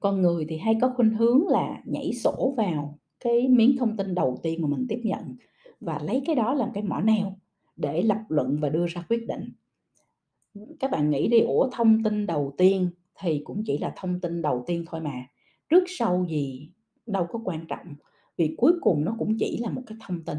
Con 0.05 0.23
người 0.23 0.47
thì 0.49 0.57
hay 0.59 0.77
có 0.81 0.93
khuynh 0.97 1.15
hướng 1.15 1.49
là 1.49 1.83
nhảy 1.85 2.13
sổ 2.13 2.55
vào 2.57 2.99
cái 3.21 3.49
miếng 3.49 3.77
thông 3.79 3.97
tin 3.97 4.15
đầu 4.15 4.39
tiên 4.43 4.63
mà 4.63 4.69
mình 4.69 4.87
tiếp 4.89 5.01
nhận 5.05 5.37
và 5.81 6.01
lấy 6.05 6.23
cái 6.27 6.37
đó 6.37 6.55
làm 6.55 6.69
cái 6.75 6.83
mỏ 6.83 7.01
neo 7.01 7.37
để 7.77 8.03
lập 8.03 8.19
luận 8.29 8.59
và 8.61 8.69
đưa 8.69 8.87
ra 8.87 9.05
quyết 9.09 9.27
định. 9.29 9.53
Các 10.81 10.91
bạn 10.91 11.11
nghĩ 11.11 11.29
đi, 11.29 11.41
ủa 11.41 11.69
thông 11.73 12.03
tin 12.03 12.27
đầu 12.27 12.55
tiên 12.59 12.89
thì 13.21 13.41
cũng 13.45 13.63
chỉ 13.67 13.79
là 13.79 13.93
thông 13.97 14.21
tin 14.21 14.43
đầu 14.43 14.65
tiên 14.67 14.85
thôi 14.87 15.01
mà, 15.01 15.27
trước 15.69 15.85
sau 15.87 16.27
gì 16.29 16.71
đâu 17.07 17.27
có 17.31 17.41
quan 17.45 17.67
trọng, 17.69 17.95
vì 18.37 18.55
cuối 18.57 18.73
cùng 18.81 19.05
nó 19.05 19.17
cũng 19.19 19.37
chỉ 19.39 19.59
là 19.59 19.71
một 19.71 19.83
cái 19.87 19.99
thông 20.07 20.25
tin. 20.25 20.39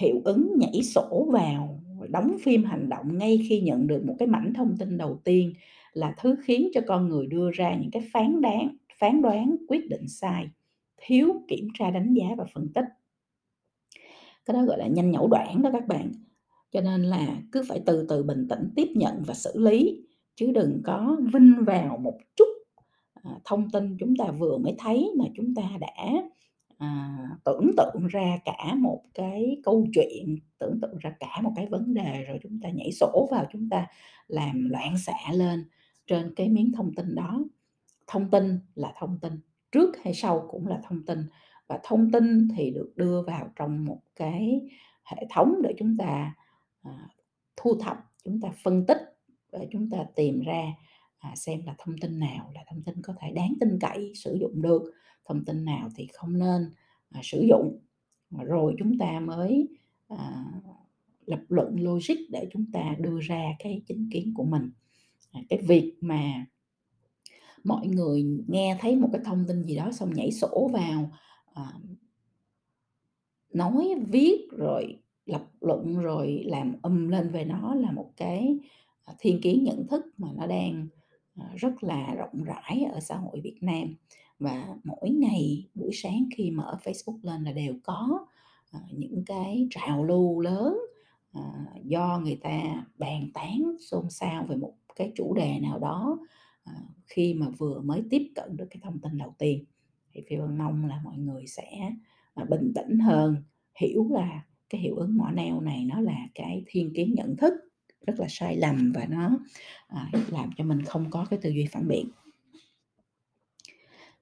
Hiệu 0.00 0.20
ứng 0.24 0.52
nhảy 0.56 0.82
sổ 0.82 1.28
vào, 1.30 1.80
đóng 2.08 2.36
phim 2.42 2.64
hành 2.64 2.88
động 2.88 3.18
ngay 3.18 3.46
khi 3.48 3.60
nhận 3.60 3.86
được 3.86 4.04
một 4.04 4.14
cái 4.18 4.28
mảnh 4.28 4.52
thông 4.54 4.76
tin 4.78 4.98
đầu 4.98 5.20
tiên 5.24 5.52
là 5.98 6.14
thứ 6.18 6.36
khiến 6.42 6.70
cho 6.74 6.80
con 6.86 7.08
người 7.08 7.26
đưa 7.26 7.50
ra 7.50 7.74
những 7.74 7.90
cái 7.90 8.02
phán 8.12 8.40
đoán, 8.40 8.76
phán 8.98 9.22
đoán, 9.22 9.56
quyết 9.68 9.88
định 9.88 10.08
sai, 10.08 10.48
thiếu 10.96 11.42
kiểm 11.48 11.68
tra 11.78 11.90
đánh 11.90 12.14
giá 12.14 12.26
và 12.36 12.44
phân 12.54 12.68
tích. 12.74 12.84
Cái 14.46 14.54
đó 14.54 14.64
gọi 14.64 14.78
là 14.78 14.86
nhanh 14.86 15.10
nhẩu 15.10 15.28
đoạn 15.28 15.62
đó 15.62 15.70
các 15.72 15.86
bạn. 15.86 16.12
Cho 16.72 16.80
nên 16.80 17.02
là 17.02 17.26
cứ 17.52 17.62
phải 17.68 17.80
từ 17.86 18.06
từ 18.08 18.22
bình 18.22 18.48
tĩnh 18.48 18.70
tiếp 18.76 18.88
nhận 18.94 19.22
và 19.26 19.34
xử 19.34 19.58
lý, 19.58 20.06
chứ 20.34 20.52
đừng 20.54 20.82
có 20.84 21.16
vinh 21.32 21.64
vào 21.66 21.98
một 21.98 22.18
chút, 22.36 22.48
à, 23.22 23.30
thông 23.44 23.70
tin 23.70 23.96
chúng 24.00 24.16
ta 24.16 24.24
vừa 24.30 24.58
mới 24.58 24.74
thấy 24.78 25.10
mà 25.18 25.24
chúng 25.36 25.54
ta 25.54 25.62
đã, 25.80 26.22
à, 26.78 27.18
tưởng 27.44 27.70
tượng 27.76 28.06
ra 28.08 28.38
cả 28.44 28.74
một 28.74 29.02
cái 29.14 29.60
câu 29.64 29.86
chuyện, 29.94 30.38
tưởng 30.58 30.78
tượng 30.82 30.98
ra 30.98 31.14
cả 31.20 31.40
một 31.42 31.52
cái 31.56 31.66
vấn 31.66 31.94
đề 31.94 32.24
rồi 32.28 32.38
chúng 32.42 32.60
ta 32.62 32.68
nhảy 32.70 32.92
sổ 32.92 33.28
vào, 33.30 33.44
chúng 33.52 33.68
ta 33.68 33.86
làm 34.28 34.68
loạn 34.70 34.98
xạ 34.98 35.32
lên 35.32 35.64
trên 36.08 36.34
cái 36.36 36.48
miếng 36.48 36.72
thông 36.72 36.94
tin 36.94 37.14
đó. 37.14 37.44
Thông 38.06 38.30
tin 38.30 38.60
là 38.74 38.92
thông 38.98 39.18
tin, 39.22 39.32
trước 39.72 39.96
hay 40.04 40.14
sau 40.14 40.48
cũng 40.50 40.66
là 40.66 40.80
thông 40.88 41.06
tin 41.06 41.18
và 41.66 41.80
thông 41.82 42.10
tin 42.10 42.48
thì 42.56 42.70
được 42.70 42.92
đưa 42.96 43.22
vào 43.22 43.48
trong 43.56 43.84
một 43.84 44.00
cái 44.16 44.60
hệ 45.04 45.26
thống 45.30 45.54
để 45.62 45.74
chúng 45.78 45.96
ta, 45.96 46.34
à, 46.82 47.08
thu 47.56 47.74
thập, 47.80 47.96
chúng 48.24 48.40
ta 48.40 48.48
phân 48.62 48.86
tích 48.86 48.98
để 49.52 49.68
chúng 49.72 49.90
ta 49.90 49.98
tìm 50.16 50.40
ra, 50.40 50.74
à, 51.18 51.32
xem 51.36 51.62
là 51.66 51.74
thông 51.78 51.98
tin 52.00 52.18
nào 52.18 52.50
là 52.54 52.64
thông 52.68 52.82
tin 52.82 53.02
có 53.02 53.14
thể 53.20 53.32
đáng 53.32 53.54
tin 53.60 53.78
cậy, 53.80 54.12
sử 54.14 54.34
dụng 54.40 54.62
được, 54.62 54.82
thông 55.24 55.44
tin 55.44 55.64
nào 55.64 55.88
thì 55.96 56.08
không 56.12 56.38
nên, 56.38 56.70
à, 57.10 57.20
sử 57.24 57.46
dụng. 57.48 57.78
rồi 58.30 58.74
chúng 58.78 58.98
ta 58.98 59.20
mới, 59.20 59.68
à, 60.08 60.44
lập 61.26 61.40
luận 61.48 61.76
logic 61.80 62.16
để 62.30 62.48
chúng 62.52 62.64
ta 62.72 62.94
đưa 62.98 63.20
ra 63.20 63.42
cái 63.58 63.82
chính 63.86 64.08
kiến 64.12 64.32
của 64.36 64.44
mình. 64.44 64.70
À, 65.32 65.40
cái 65.48 65.58
việc 65.62 65.94
mà 66.00 66.46
mọi 67.64 67.86
người 67.86 68.26
nghe 68.48 68.78
thấy 68.80 68.96
một 68.96 69.08
cái 69.12 69.22
thông 69.24 69.44
tin 69.48 69.62
gì 69.62 69.76
đó 69.76 69.92
xong 69.92 70.14
nhảy 70.14 70.32
sổ 70.32 70.70
vào, 70.72 71.10
à 71.54 71.72
nói, 73.52 73.94
viết 74.08 74.48
rồi 74.50 74.98
lập 75.26 75.46
luận, 75.60 75.98
rồi 75.98 76.42
làm 76.46 76.74
âm 76.82 77.08
lên 77.08 77.30
về 77.30 77.44
nó 77.44 77.74
là 77.74 77.90
một 77.92 78.10
cái, 78.16 78.58
à, 79.04 79.14
thiên 79.18 79.40
kiến 79.40 79.64
nhận 79.64 79.86
thức 79.86 80.06
mà 80.18 80.28
nó 80.36 80.46
đang, 80.46 80.86
à, 81.36 81.52
rất 81.56 81.82
là 81.84 82.14
rộng 82.14 82.44
rãi 82.44 82.84
ở 82.92 83.00
xã 83.00 83.16
hội 83.16 83.40
Việt 83.40 83.58
Nam. 83.60 83.94
Và 84.38 84.68
mỗi 84.84 85.10
ngày 85.10 85.68
buổi 85.74 85.90
sáng 85.92 86.28
khi 86.36 86.50
mở 86.50 86.78
Facebook 86.84 87.18
lên 87.22 87.44
là 87.44 87.52
đều 87.52 87.74
có, 87.82 88.26
những 88.90 89.24
cái 89.26 89.68
trào 89.70 90.04
lưu 90.04 90.40
lớn, 90.40 90.78
do 91.84 92.20
người 92.24 92.36
ta 92.42 92.86
bàn 92.98 93.30
tán 93.34 93.76
xôn 93.80 94.10
xao 94.10 94.46
về 94.48 94.56
một 94.56 94.74
cái 94.98 95.12
chủ 95.16 95.34
đề 95.34 95.58
nào 95.60 95.78
đó, 95.78 96.18
ờ, 96.64 96.72
khi 97.06 97.34
mà 97.34 97.48
vừa 97.58 97.80
mới 97.80 98.02
tiếp 98.10 98.32
cận 98.34 98.56
được 98.56 98.66
cái 98.70 98.80
thông 98.82 98.98
tin 99.00 99.18
đầu 99.18 99.34
tiên. 99.38 99.64
Thì 100.12 100.22
Phi 100.28 100.36
Vân 100.36 100.58
mong 100.58 100.86
là 100.86 101.00
mọi 101.04 101.18
người 101.18 101.46
sẽ, 101.46 101.92
ờ, 102.34 102.44
bình 102.44 102.72
tĩnh 102.74 102.98
hơn, 102.98 103.36
hiểu 103.80 104.08
là 104.10 104.44
cái 104.70 104.80
hiệu 104.80 104.96
ứng 104.96 105.16
mỏ 105.16 105.30
neo 105.30 105.60
này 105.60 105.84
nó 105.84 106.00
là 106.00 106.26
cái 106.34 106.62
thiên 106.66 106.94
kiến 106.94 107.14
nhận 107.14 107.36
thức 107.36 107.54
rất 108.06 108.20
là 108.20 108.26
sai 108.28 108.56
lầm 108.56 108.92
và 108.94 109.06
nó, 109.10 109.38
ờ, 109.86 110.00
làm 110.30 110.50
cho 110.56 110.64
mình 110.64 110.82
không 110.82 111.10
có 111.10 111.26
cái 111.30 111.38
tư 111.42 111.50
duy 111.50 111.66
phản 111.72 111.88
biện. 111.88 112.08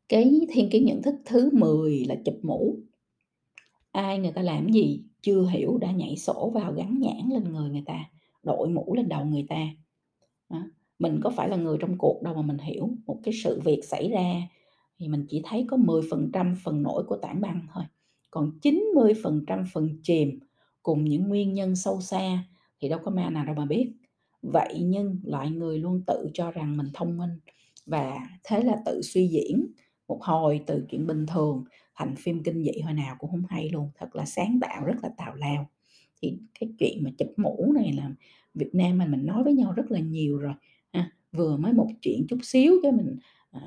Cái 0.09 0.41
thiên 0.53 0.71
kiến 0.71 0.85
nhận 0.85 1.03
thức 1.03 1.15
thứ 1.25 1.51
10 1.53 2.05
là 2.05 2.15
chụp 2.25 2.39
mũ. 2.43 2.79
Ai 3.93 4.19
người 4.19 4.33
ta 4.33 4.43
làm 4.43 4.73
gì 4.73 5.03
chưa 5.23 5.47
hiểu 5.47 5.79
đã 5.79 5.93
nhảy 5.93 6.17
sổ 6.17 6.51
vào 6.55 6.73
gắn 6.73 6.99
nhãn 7.01 7.29
lên 7.31 7.45
người 7.45 7.71
người 7.71 7.83
ta, 7.87 8.05
đội 8.43 8.69
mũ 8.69 8.95
lên 8.97 9.09
đầu 9.09 9.25
người 9.25 9.47
ta. 9.49 9.69
Đó, 10.51 10.59
mình 10.99 11.21
có 11.25 11.31
phải 11.31 11.49
là 11.49 11.57
người 11.57 11.77
trong 11.81 11.99
cuộc 11.99 12.23
đâu 12.23 12.35
mà 12.35 12.43
mình 12.43 12.59
hiểu, 12.59 12.91
một 13.07 13.21
cái 13.23 13.35
sự 13.45 13.61
việc 13.65 13.85
xảy 13.85 14.11
ra 14.11 14.35
thì 14.99 15.09
mình 15.09 15.27
chỉ 15.29 15.43
thấy 15.45 15.67
có 15.69 15.77
10% 15.77 16.55
phần 16.65 16.83
nổi 16.83 17.05
của 17.07 17.17
tảng 17.17 17.41
băng 17.41 17.67
thôi, 17.75 17.85
còn 18.31 18.59
90% 18.63 19.65
phần 19.73 19.89
chìm 20.03 20.41
cùng 20.83 21.05
những 21.05 21.29
nguyên 21.29 21.55
nhân 21.55 21.77
sâu 21.77 22.01
xa 22.01 22.45
thì 22.81 22.89
đâu 22.89 23.01
có 23.05 23.11
ma 23.11 23.31
nào 23.31 23.45
đâu 23.45 23.55
mà 23.55 23.65
biết. 23.67 23.93
Vậy 24.43 24.83
nhưng 24.85 25.21
loại 25.25 25.51
người 25.51 25.79
luôn 25.79 26.03
tự 26.07 26.31
cho 26.35 26.51
rằng 26.51 26.77
mình 26.77 26.87
thông 26.95 27.17
minh 27.19 27.31
và 27.87 28.19
thế 28.45 28.63
là 28.63 28.77
tự 28.87 29.03
suy 29.03 29.29
diễn 29.29 29.67
một 30.09 30.19
hồi 30.23 30.61
từ 30.67 30.87
chuyện 30.91 31.07
bình 31.07 31.27
thường 31.27 31.65
thành 31.95 32.15
phim 32.17 32.43
kinh 32.43 32.63
dị 32.65 32.81
hồi 32.81 32.93
nào 32.93 33.17
cũng 33.19 33.31
không 33.31 33.43
hay 33.49 33.69
luôn, 33.71 33.91
thật 33.99 34.17
là 34.17 34.25
sáng 34.25 34.59
tạo, 34.61 34.85
rất 34.85 34.97
là 35.03 35.09
tào 35.17 35.35
lao. 35.35 35.67
Thì 36.23 36.39
cái 36.61 36.71
chuyện 36.79 37.05
mà 37.05 37.11
chụp 37.19 37.29
mũ 37.37 37.73
này 37.75 37.93
là 37.93 38.11
Việt 38.57 38.71
Nam 38.75 38.99
mình 38.99 39.11
mình 39.11 39.27
nói 39.27 39.45
với 39.45 39.53
nhau 39.55 39.73
rất 39.73 39.91
là 39.91 40.01
nhiều 40.01 40.39
rồi 40.39 40.55
ha, 40.93 41.11
vừa 41.33 41.57
mới 41.57 41.73
một 41.73 41.89
chuyện 42.03 42.27
chút 42.29 42.39
xíu 42.43 42.75
cái 42.83 42.93
mình, 42.93 43.17
à, 43.51 43.61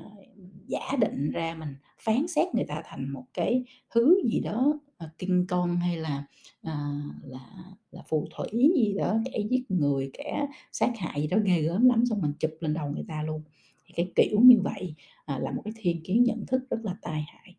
giả 0.66 0.96
định 1.00 1.30
ra 1.30 1.54
mình 1.54 1.74
phán 1.98 2.28
xét 2.28 2.54
người 2.54 2.64
ta 2.68 2.82
thành 2.84 3.12
một 3.12 3.24
cái 3.34 3.64
thứ 3.94 4.22
gì 4.24 4.40
đó, 4.40 4.80
à, 4.98 5.10
kinh 5.18 5.46
con 5.48 5.76
hay 5.76 5.96
là, 5.96 6.24
à, 6.62 7.02
là 7.24 7.40
là 7.90 8.02
phù 8.08 8.26
thủy 8.36 8.72
gì 8.76 8.94
đó, 8.98 9.18
kẻ 9.24 9.38
giết 9.50 9.70
người, 9.70 10.10
kẻ 10.12 10.46
sát 10.72 10.92
hại 10.98 11.20
gì 11.20 11.26
đó 11.26 11.38
ghê 11.44 11.62
gớm 11.62 11.86
lắm, 11.88 12.04
xong 12.06 12.20
mình 12.22 12.32
chụp 12.40 12.50
lên 12.60 12.74
đầu 12.74 12.90
người 12.90 13.04
ta 13.08 13.22
luôn. 13.22 13.42
Thì 13.86 13.94
cái 13.96 14.12
kiểu 14.16 14.40
như 14.40 14.60
vậy, 14.62 14.94
à, 15.24 15.38
là 15.38 15.52
một 15.52 15.62
cái 15.64 15.72
thiên 15.76 16.02
kiến 16.04 16.24
nhận 16.24 16.46
thức 16.46 16.62
rất 16.70 16.78
là 16.82 16.96
tai 17.02 17.24
hại. 17.28 17.56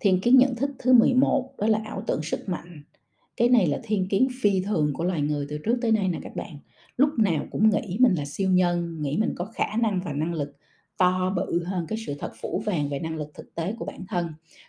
Thiên 0.00 0.20
kiến 0.20 0.38
nhận 0.38 0.54
thức 0.56 0.70
thứ 0.78 0.92
11 0.92 1.54
đó 1.58 1.66
là 1.66 1.80
ảo 1.84 2.02
tưởng 2.06 2.22
sức 2.22 2.48
mạnh. 2.48 2.82
Cái 3.36 3.48
này 3.48 3.66
là 3.66 3.80
thiên 3.82 4.08
kiến 4.08 4.28
phi 4.42 4.60
thường 4.60 4.92
của 4.94 5.04
loài 5.04 5.20
người 5.22 5.46
từ 5.48 5.58
trước 5.58 5.78
tới 5.82 5.92
nay 5.92 6.08
nè 6.08 6.18
các 6.22 6.36
bạn. 6.36 6.58
Lúc 6.96 7.10
nào 7.18 7.46
cũng 7.50 7.70
nghĩ 7.70 7.96
mình 8.00 8.14
là 8.14 8.24
siêu 8.24 8.50
nhân, 8.50 9.02
nghĩ 9.02 9.16
mình 9.16 9.34
có 9.36 9.44
khả 9.44 9.76
năng 9.76 10.00
và 10.04 10.12
năng 10.12 10.34
lực 10.34 10.56
to 10.98 11.32
bự 11.36 11.64
hơn 11.64 11.86
cái 11.88 11.98
sự 12.06 12.14
thật 12.18 12.32
phủ 12.40 12.62
vàng 12.66 12.88
về 12.88 12.98
năng 12.98 13.16
lực 13.16 13.30
thực 13.34 13.54
tế 13.54 13.74
của 13.78 13.84
bản 13.84 14.04
thân. 14.08 14.28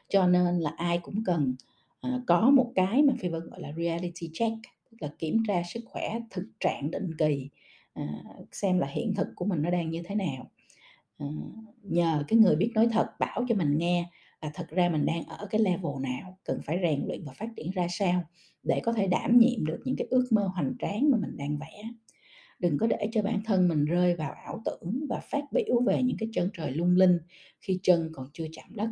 Cho 0.09 0.27
nên 0.27 0.59
là 0.59 0.69
ai 0.77 0.97
cũng 0.97 1.23
cần, 1.25 1.55
ờ, 2.01 2.21
có 2.27 2.49
một 2.49 2.71
cái 2.75 3.03
mà 3.03 3.13
Phi 3.19 3.29
Vân 3.29 3.49
gọi 3.49 3.61
là 3.61 3.71
reality 3.77 4.29
check, 4.33 4.55
tức 4.91 4.97
là 5.01 5.09
kiểm 5.19 5.43
tra 5.47 5.63
sức 5.73 5.81
khỏe 5.85 6.19
thực 6.31 6.45
trạng 6.59 6.91
định 6.91 7.11
kỳ, 7.17 7.49
à, 7.93 8.03
xem 8.51 8.79
là 8.79 8.87
hiện 8.87 9.13
thực 9.15 9.27
của 9.35 9.45
mình 9.45 9.61
nó 9.61 9.69
đang 9.71 9.89
như 9.91 10.01
thế 10.05 10.15
nào. 10.15 10.49
Ờ, 11.17 11.27
nhờ 11.83 12.23
cái 12.27 12.39
người 12.39 12.55
biết 12.55 12.71
nói 12.75 12.87
thật 12.91 13.07
bảo 13.19 13.45
cho 13.49 13.55
mình 13.55 13.77
nghe 13.77 14.09
là 14.41 14.51
thật 14.53 14.67
ra 14.69 14.89
mình 14.89 15.05
đang 15.05 15.23
ở 15.25 15.47
cái 15.49 15.61
level 15.61 15.91
nào, 16.01 16.37
cần 16.43 16.59
phải 16.65 16.79
rèn 16.83 17.05
luyện 17.07 17.23
và 17.25 17.33
phát 17.33 17.49
triển 17.57 17.71
ra 17.71 17.87
sao 17.89 18.23
để 18.63 18.79
có 18.83 18.93
thể 18.93 19.07
đảm 19.07 19.39
nhiệm 19.39 19.65
được 19.65 19.79
những 19.85 19.95
cái 19.95 20.07
ước 20.11 20.25
mơ 20.31 20.49
hoành 20.55 20.73
tráng 20.79 21.11
mà 21.11 21.17
mình 21.21 21.37
đang 21.37 21.57
vẽ. 21.57 21.83
Đừng 22.59 22.77
có 22.77 22.87
để 22.87 23.09
cho 23.11 23.21
bản 23.21 23.41
thân 23.45 23.67
mình 23.67 23.85
rơi 23.85 24.15
vào 24.15 24.31
ảo 24.45 24.61
tưởng 24.65 25.05
và 25.09 25.19
phát 25.19 25.43
biểu 25.51 25.81
về 25.87 26.03
những 26.03 26.17
cái 26.19 26.29
chân 26.33 26.49
trời 26.57 26.71
lung 26.71 26.95
linh 26.95 27.19
khi 27.61 27.79
chân 27.83 28.09
còn 28.13 28.27
chưa 28.33 28.45
chạm 28.51 28.67
đất. 28.75 28.89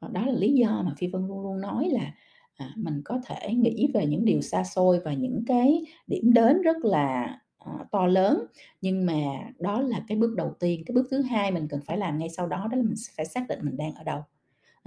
Ờ, 0.00 0.08
đó 0.12 0.26
là 0.26 0.32
lý 0.32 0.52
do 0.54 0.82
mà 0.86 0.94
Phi 0.98 1.06
Vân 1.06 1.28
luôn 1.28 1.42
luôn 1.42 1.60
nói 1.60 1.88
là, 1.92 2.14
à, 2.56 2.72
mình 2.76 3.02
có 3.04 3.20
thể 3.26 3.54
nghĩ 3.54 3.88
về 3.94 4.06
những 4.06 4.24
điều 4.24 4.40
xa 4.40 4.64
xôi 4.64 5.00
và 5.04 5.14
những 5.14 5.44
cái 5.46 5.84
điểm 6.06 6.32
đến 6.32 6.62
rất 6.62 6.76
là, 6.84 7.38
à, 7.58 7.72
to 7.92 8.06
lớn, 8.06 8.46
nhưng 8.80 9.06
mà 9.06 9.14
đó 9.58 9.80
là 9.80 10.04
cái 10.08 10.18
bước 10.18 10.36
đầu 10.36 10.54
tiên. 10.60 10.82
Cái 10.86 10.94
bước 10.94 11.08
thứ 11.10 11.22
hai 11.22 11.50
mình 11.50 11.68
cần 11.68 11.80
phải 11.86 11.98
làm 11.98 12.18
ngay 12.18 12.28
sau 12.28 12.46
đó 12.48 12.68
đó 12.70 12.76
là 12.76 12.82
mình 12.82 12.94
phải 13.16 13.26
xác 13.26 13.48
định 13.48 13.58
mình 13.62 13.76
đang 13.76 13.94
ở 13.94 14.04
đâu. 14.04 14.22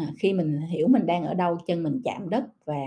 À, 0.02 0.08
khi 0.20 0.34
mình 0.34 0.62
hiểu 0.62 0.88
mình 0.88 1.06
đang 1.06 1.26
ở 1.26 1.34
đâu, 1.34 1.58
chân 1.68 1.84
mình 1.84 2.02
chạm 2.04 2.30
đất 2.30 2.44
và, 2.66 2.84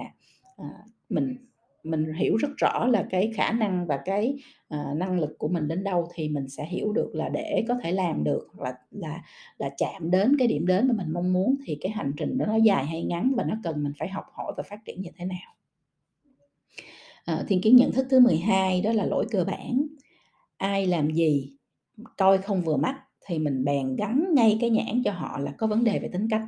à, 0.57 0.69
mình 1.09 1.37
mình 1.85 2.13
hiểu 2.15 2.37
rất 2.37 2.49
rõ 2.57 2.87
là 2.87 3.07
cái 3.11 3.33
khả 3.37 3.53
năng 3.53 3.87
và 3.87 3.97
cái, 4.05 4.37
ờ, 4.69 4.95
năng 4.97 5.21
lực 5.21 5.39
của 5.39 5.49
mình 5.49 5.69
đến 5.69 5.85
đâu 5.85 6.09
thì 6.15 6.29
mình 6.29 6.49
sẽ 6.49 6.67
hiểu 6.67 6.93
được 6.93 7.11
là 7.15 7.29
để 7.29 7.65
có 7.69 7.75
thể 7.83 7.93
làm 7.93 8.25
được 8.25 8.49
là 8.61 8.75
là 8.91 9.23
là 9.59 9.71
chạm 9.79 10.11
đến 10.11 10.37
cái 10.39 10.49
điểm 10.49 10.67
đến 10.67 10.89
mà 10.89 10.95
mình 10.95 11.13
mong 11.13 11.33
muốn 11.33 11.55
thì 11.65 11.79
cái 11.81 11.93
hành 11.93 12.13
trình 12.17 12.39
đó 12.39 12.47
nó 12.47 12.57
dài 12.57 12.87
hay 12.87 13.03
ngắn 13.05 13.33
và 13.37 13.45
nó 13.45 13.57
cần 13.65 13.83
mình 13.83 13.93
phải 13.99 14.09
học 14.09 14.25
hỏi 14.33 14.53
và 14.57 14.63
phát 14.63 14.85
triển 14.85 15.03
như 15.03 15.11
thế 15.17 15.25
nào. 15.25 15.55
Ờ, 17.25 17.45
thiên 17.49 17.61
kiến 17.61 17.77
nhận 17.77 17.93
thức 17.93 18.07
thứ 18.11 18.21
12 18.21 18.81
đó 18.81 18.93
là 18.93 19.05
lỗi 19.05 19.27
cơ 19.31 19.45
bản. 19.45 19.87
Ai 20.57 20.87
làm 20.87 21.11
gì, 21.11 21.53
coi 22.17 22.39
không 22.39 22.63
vừa 22.63 22.77
mắt 22.77 23.01
thì 23.27 23.39
mình 23.39 23.65
bèn 23.65 23.97
gắn 23.97 24.25
ngay 24.35 24.59
cái 24.61 24.71
nhãn 24.71 25.03
cho 25.05 25.13
họ 25.13 25.39
là 25.39 25.53
có 25.59 25.67
vấn 25.67 25.85
đề 25.85 25.99
về 25.99 26.09
tính 26.09 26.29
cách. 26.31 26.43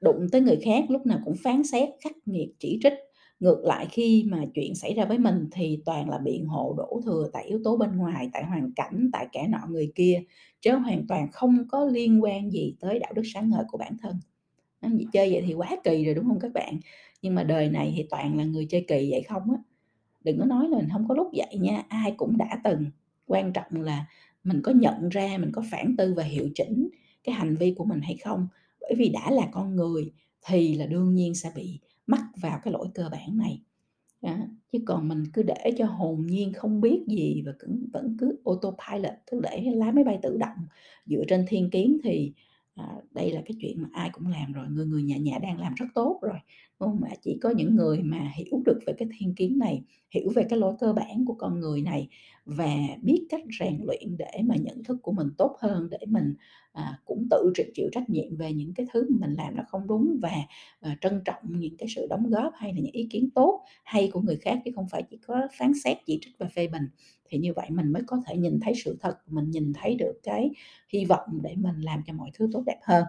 Đụng 0.00 0.26
tới 0.32 0.40
người 0.40 0.56
khác 0.56 0.84
lúc 0.88 1.06
nào 1.06 1.20
cũng 1.24 1.34
phán 1.44 1.64
xét, 1.64 1.88
khắc 2.04 2.12
nghiệt, 2.26 2.48
chỉ 2.58 2.78
trích. 2.82 2.92
Ngược 3.40 3.64
lại 3.64 3.86
khi 3.90 4.24
mà 4.28 4.44
chuyện 4.54 4.74
xảy 4.74 4.94
ra 4.94 5.04
với 5.04 5.18
mình 5.18 5.48
thì 5.52 5.82
toàn 5.84 6.10
là 6.10 6.18
biện 6.18 6.46
hộ 6.46 6.74
đổ 6.78 7.00
thừa 7.04 7.30
tại 7.32 7.44
yếu 7.44 7.60
tố 7.64 7.76
bên 7.76 7.96
ngoài, 7.96 8.28
tại 8.32 8.44
hoàn 8.44 8.72
cảnh, 8.76 9.10
tại 9.12 9.26
kẻ 9.32 9.46
nọ 9.48 9.58
người 9.70 9.92
kia, 9.94 10.22
chứ 10.60 10.76
hoàn 10.76 11.06
toàn 11.06 11.28
không 11.32 11.68
có 11.68 11.84
liên 11.84 12.22
quan 12.22 12.50
gì 12.50 12.74
tới 12.80 12.98
đạo 12.98 13.12
đức 13.12 13.22
sáng 13.34 13.50
ngời 13.50 13.64
của 13.68 13.78
bản 13.78 13.96
thân. 14.02 14.16
Ơ, 14.80 14.88
chơi 15.12 15.32
vậy 15.32 15.42
thì 15.46 15.54
quá 15.54 15.76
kỳ 15.84 16.04
rồi, 16.04 16.14
đúng 16.14 16.26
không 16.28 16.40
các 16.40 16.52
bạn? 16.52 16.78
Nhưng 17.22 17.34
mà 17.34 17.42
đời 17.44 17.68
này 17.70 17.94
thì 17.96 18.06
toàn 18.10 18.38
là 18.38 18.44
người 18.44 18.66
chơi 18.70 18.84
kỳ 18.88 19.08
vậy 19.10 19.22
không 19.22 19.42
á. 19.50 19.58
Đừng 20.24 20.38
có 20.38 20.44
nói 20.44 20.68
là 20.68 20.78
mình 20.78 20.88
không 20.92 21.08
có 21.08 21.14
lúc 21.14 21.28
vậy 21.36 21.58
nha, 21.60 21.82
ai 21.88 22.14
cũng 22.16 22.36
đã 22.36 22.60
từng, 22.64 22.86
quan 23.26 23.52
trọng 23.52 23.82
là 23.82 24.06
mình 24.44 24.60
có 24.62 24.72
nhận 24.72 25.08
ra, 25.08 25.38
mình 25.38 25.52
có 25.52 25.62
phản 25.70 25.96
tư 25.98 26.14
và 26.14 26.22
hiệu 26.22 26.48
chỉnh 26.54 26.88
cái 27.24 27.34
hành 27.34 27.56
vi 27.56 27.74
của 27.78 27.84
mình 27.84 28.00
hay 28.00 28.16
không. 28.24 28.48
Bởi 28.88 28.94
vì 28.96 29.08
đã 29.08 29.30
là 29.30 29.48
con 29.52 29.76
người 29.76 30.12
thì 30.46 30.74
là 30.74 30.86
đương 30.86 31.14
nhiên 31.14 31.34
sẽ 31.34 31.52
bị 31.54 31.80
mắc 32.06 32.22
vào 32.40 32.60
cái 32.62 32.72
lỗi 32.72 32.88
cơ 32.94 33.08
bản 33.12 33.38
này. 33.38 33.62
Đó, 34.22 34.36
chứ 34.72 34.78
còn 34.86 35.08
mình 35.08 35.24
cứ 35.32 35.42
để 35.42 35.72
cho 35.78 35.86
hồn 35.86 36.26
nhiên 36.26 36.52
không 36.52 36.80
biết 36.80 37.04
gì 37.08 37.42
và 37.46 37.52
cững 37.58 37.86
vẫn 37.92 38.16
cứ 38.20 38.38
autopilot, 38.44 39.14
cứ 39.26 39.40
để 39.40 39.64
lái 39.74 39.92
máy 39.92 40.04
bay 40.04 40.18
tự 40.22 40.36
động 40.36 40.58
dựa 41.06 41.24
trên 41.28 41.44
thiên 41.48 41.70
kiến 41.70 41.98
thì, 42.04 42.32
à, 42.74 42.94
đây 43.10 43.32
là 43.32 43.40
cái 43.46 43.56
chuyện 43.60 43.82
mà 43.82 43.88
ai 43.92 44.10
cũng 44.12 44.26
làm 44.26 44.52
rồi, 44.52 44.66
người 44.70 44.86
người, 44.86 45.02
nhà 45.02 45.16
nhà 45.16 45.38
đang 45.42 45.60
làm 45.60 45.74
rất 45.74 45.86
tốt 45.94 46.18
rồi, 46.22 46.38
không? 46.78 47.00
Mà 47.00 47.08
chỉ 47.22 47.38
có 47.42 47.50
những 47.50 47.74
người 47.76 48.02
mà 48.02 48.30
hiểu 48.36 48.62
được 48.66 48.78
về 48.86 48.92
cái 48.98 49.08
thiên 49.18 49.34
kiến 49.34 49.58
này, 49.58 49.82
hiểu 50.10 50.30
về 50.34 50.44
cái 50.50 50.58
lỗi 50.58 50.74
cơ 50.80 50.92
bản 50.92 51.24
của 51.26 51.34
con 51.34 51.60
người 51.60 51.82
này 51.82 52.08
và 52.44 52.66
biết 53.02 53.26
cách 53.28 53.40
rèn 53.60 53.78
luyện 53.84 54.16
để 54.18 54.40
mà 54.44 54.54
nhận 54.56 54.84
thức 54.84 54.98
của 55.02 55.12
mình 55.12 55.28
tốt 55.38 55.56
hơn, 55.60 55.88
để 55.90 55.98
mình, 56.06 56.34
à, 56.72 56.98
cũng 57.04 57.26
tự 57.30 57.52
chịu 57.74 57.88
trách 57.92 58.10
nhiệm 58.10 58.36
về 58.36 58.52
những 58.52 58.74
cái 58.74 58.86
thứ 58.92 59.06
mình 59.20 59.34
làm 59.34 59.56
nó 59.56 59.62
không 59.68 59.86
đúng 59.86 60.18
và, 60.22 60.32
à, 60.80 60.96
trân 61.00 61.22
trọng 61.24 61.42
những 61.60 61.76
cái 61.76 61.88
sự 61.94 62.06
đóng 62.10 62.30
góp 62.30 62.52
hay 62.56 62.72
là 62.74 62.80
những 62.80 62.92
ý 62.92 63.06
kiến 63.10 63.30
tốt, 63.34 63.64
hay 63.84 64.10
của 64.12 64.20
người 64.20 64.36
khác 64.36 64.58
chứ 64.64 64.70
không 64.74 64.86
phải 64.90 65.02
chỉ 65.10 65.16
có 65.26 65.48
phán 65.58 65.72
xét, 65.84 65.96
chỉ 66.06 66.18
trích 66.22 66.34
và 66.38 66.46
phê 66.54 66.66
bình. 66.68 66.88
Thì 67.28 67.38
như 67.38 67.52
vậy 67.52 67.66
mình 67.70 67.92
mới 67.92 68.02
có 68.06 68.16
thể 68.26 68.36
nhìn 68.36 68.60
thấy 68.60 68.72
sự 68.84 68.96
thật, 69.00 69.16
mình 69.26 69.50
nhìn 69.50 69.72
thấy 69.74 69.94
được 69.94 70.12
cái 70.22 70.50
hy 70.92 71.04
vọng 71.04 71.28
để 71.42 71.54
mình 71.56 71.80
làm 71.80 72.02
cho 72.06 72.12
mọi 72.12 72.30
thứ 72.34 72.48
tốt 72.52 72.62
đẹp 72.66 72.78
hơn. 72.82 73.04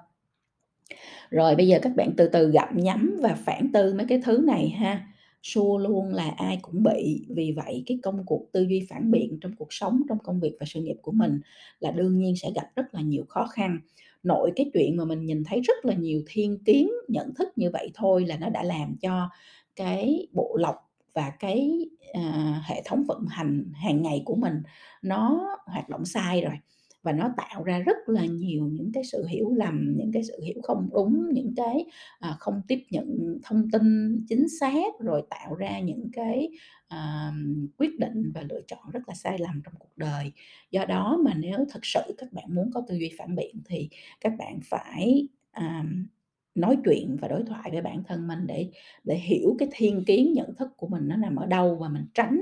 Rồi 1.30 1.56
bây 1.56 1.68
giờ 1.68 1.80
các 1.82 1.96
bạn 1.96 2.12
từ 2.18 2.28
từ 2.28 2.52
gặm 2.52 2.78
nhấm 2.78 3.16
và 3.22 3.36
phản 3.46 3.72
tư 3.74 3.94
mấy 3.94 4.06
cái 4.10 4.22
thứ 4.26 4.44
này 4.48 4.70
ha, 4.70 5.08
xua 5.44 5.78
luôn 5.78 6.14
là 6.14 6.30
ai 6.38 6.60
cũng 6.62 6.84
bị. 6.84 7.26
Vì 7.30 7.52
vậy 7.52 7.84
cái 7.86 8.00
công 8.04 8.26
cuộc 8.26 8.46
tư 8.52 8.62
duy 8.70 8.88
phản 8.90 9.12
biện 9.12 9.38
trong 9.42 9.56
cuộc 9.56 9.74
sống, 9.74 10.02
trong 10.10 10.18
công 10.24 10.40
việc 10.40 10.54
và 10.60 10.66
sự 10.70 10.82
nghiệp 10.82 10.98
của 11.02 11.12
mình 11.12 11.40
là 11.80 11.92
đương 11.92 12.18
nhiên 12.18 12.36
sẽ 12.36 12.50
gặp 12.56 12.68
rất 12.76 12.94
là 12.94 13.02
nhiều 13.02 13.24
khó 13.30 13.48
khăn. 13.48 13.80
nội 14.24 14.52
cái 14.56 14.72
chuyện 14.74 14.98
mà 14.98 15.06
mình 15.06 15.26
nhìn 15.26 15.44
thấy 15.44 15.62
rất 15.62 15.86
là 15.86 15.94
nhiều 15.96 16.22
thiên 16.28 16.64
kiến, 16.64 16.90
nhận 17.08 17.34
thức 17.36 17.48
như 17.56 17.70
vậy 17.74 17.92
thôi 17.94 18.26
là 18.28 18.38
nó 18.38 18.50
đã 18.50 18.64
làm 18.64 18.96
cho 19.02 19.30
cái 19.76 20.28
bộ 20.34 20.58
lọc 20.60 20.76
và 21.14 21.32
cái, 21.40 21.90
à, 22.14 22.62
hệ 22.66 22.82
thống 22.86 23.04
vận 23.08 23.26
hành 23.30 23.72
hàng 23.74 24.02
ngày 24.02 24.22
của 24.26 24.36
mình 24.36 24.62
nó 25.02 25.48
hoạt 25.66 25.90
động 25.90 26.06
sai 26.06 26.42
rồi 26.42 26.54
và 27.08 27.14
nó 27.14 27.30
tạo 27.38 27.64
ra 27.64 27.80
rất 27.80 27.98
là 28.08 28.26
nhiều 28.26 28.68
những 28.74 28.92
cái 28.94 29.04
sự 29.04 29.26
hiểu 29.28 29.50
lầm, 29.56 29.94
những 29.98 30.12
cái 30.14 30.24
sự 30.24 30.34
hiểu 30.44 30.62
không 30.64 30.90
đúng, 30.94 31.30
những 31.34 31.54
cái, 31.56 31.86
à, 32.20 32.36
không 32.40 32.62
tiếp 32.68 32.80
nhận 32.92 33.38
thông 33.44 33.72
tin 33.72 33.86
chính 34.30 34.46
xác, 34.60 35.00
rồi 35.00 35.22
tạo 35.30 35.56
ra 35.56 35.80
những 35.80 36.10
cái, 36.14 36.50
à, 36.88 37.32
quyết 37.78 38.00
định 38.00 38.32
và 38.36 38.42
lựa 38.50 38.62
chọn 38.68 38.90
rất 38.94 39.02
là 39.08 39.14
sai 39.14 39.38
lầm 39.40 39.62
trong 39.66 39.74
cuộc 39.80 39.98
đời. 39.98 40.32
Do 40.72 40.86
đó 40.86 41.20
mà 41.26 41.34
nếu 41.38 41.66
thật 41.70 41.80
sự 41.84 42.02
các 42.18 42.34
bạn 42.34 42.46
muốn 42.56 42.72
có 42.74 42.82
tư 42.88 42.96
duy 42.96 43.12
phản 43.18 43.36
biện 43.36 43.56
thì 43.70 43.90
các 44.22 44.34
bạn 44.40 44.60
phải, 44.64 45.28
à, 45.52 45.86
nói 46.56 46.78
chuyện 46.86 47.18
và 47.22 47.28
đối 47.28 47.44
thoại 47.44 47.70
với 47.72 47.82
bản 47.82 48.04
thân 48.08 48.28
mình 48.28 48.40
để 48.48 48.70
để 49.04 49.16
hiểu 49.18 49.56
cái 49.60 49.68
thiên 49.72 50.06
kiến, 50.06 50.34
nhận 50.34 50.56
thức 50.56 50.70
của 50.78 50.88
mình 50.88 51.08
nó 51.08 51.16
nằm 51.16 51.36
ở 51.36 51.46
đâu 51.46 51.76
và 51.82 51.90
mình 51.90 52.06
tránh, 52.14 52.42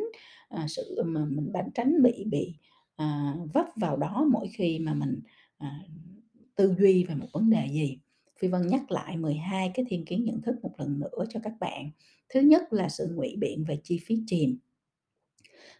à, 0.49 0.65
sự 0.69 1.03
mà 1.05 1.25
mình 1.25 1.51
tránh 1.75 2.03
bị 2.03 2.23
bị, 2.31 2.53
à, 2.95 3.35
vấp 3.53 3.65
vào 3.75 3.97
đó 3.97 4.27
mỗi 4.31 4.47
khi 4.47 4.79
mà 4.79 4.93
mình, 4.93 5.19
à, 5.57 5.79
tư 6.55 6.75
duy 6.79 7.03
về 7.03 7.15
một 7.15 7.27
vấn 7.33 7.49
đề 7.49 7.67
gì. 7.71 7.99
Phi 8.39 8.47
Vân 8.47 8.67
nhắc 8.67 8.91
lại 8.91 9.17
12 9.17 9.71
cái 9.73 9.85
thiên 9.89 10.05
kiến 10.05 10.23
nhận 10.25 10.41
thức 10.41 10.55
một 10.61 10.71
lần 10.77 10.99
nữa 10.99 11.25
cho 11.29 11.39
các 11.43 11.53
bạn. 11.59 11.91
Thứ 12.29 12.39
nhất 12.39 12.73
là 12.73 12.89
sự 12.89 13.07
ngụy 13.15 13.35
biện 13.39 13.65
về 13.67 13.79
chi 13.83 13.99
phí 14.05 14.23
chìm. 14.27 14.57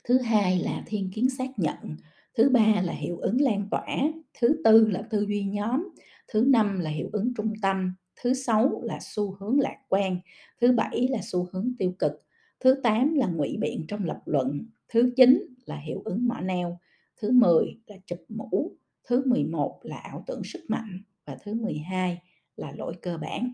Thứ 0.04 0.18
hai 0.18 0.60
là 0.60 0.84
thiên 0.86 1.12
kiến 1.12 1.30
xác 1.30 1.60
nhận. 1.60 1.96
Thứ 2.38 2.50
ba 2.50 2.82
là 2.82 2.94
hiệu 2.94 3.18
ứng 3.18 3.42
lan 3.42 3.68
tỏa. 3.72 3.98
Thứ 4.40 4.62
tư 4.64 4.88
là 4.88 5.02
tư 5.02 5.26
duy 5.28 5.44
nhóm. 5.44 5.90
Thứ 6.28 6.46
năm 6.48 6.80
là 6.80 6.90
hiệu 6.90 7.10
ứng 7.14 7.34
trung 7.38 7.54
tâm. 7.62 7.94
Thứ 8.22 8.34
sáu 8.34 8.82
là 8.84 9.00
xu 9.02 9.36
hướng 9.40 9.60
lạc 9.60 9.78
quan. 9.90 10.20
Thứ 10.62 10.72
bảy 10.72 11.08
là 11.08 11.20
xu 11.24 11.48
hướng 11.54 11.72
tiêu 11.80 11.94
cực. 12.00 12.12
Thứ 12.60 12.80
tám 12.84 13.14
là 13.14 13.28
ngụy 13.28 13.58
biện 13.60 13.86
trong 13.88 14.06
lập 14.06 14.22
luận. 14.26 14.66
Thứ 14.90 15.14
chín 15.16 15.56
là 15.66 15.78
hiệu 15.78 16.02
ứng 16.06 16.28
mỏ 16.28 16.40
neo. 16.42 16.80
Thứ 17.18 17.32
10 17.32 17.80
là 17.88 17.96
chụp 18.06 18.20
mũ. 18.30 18.72
Thứ 19.04 19.24
11 19.26 19.80
là 19.84 19.98
ảo 19.98 20.24
tưởng 20.28 20.44
sức 20.44 20.66
mạnh. 20.68 21.02
Và 21.26 21.38
thứ 21.44 21.54
12 21.54 22.22
là 22.56 22.72
lỗi 22.78 22.94
cơ 23.02 23.18
bản. 23.18 23.54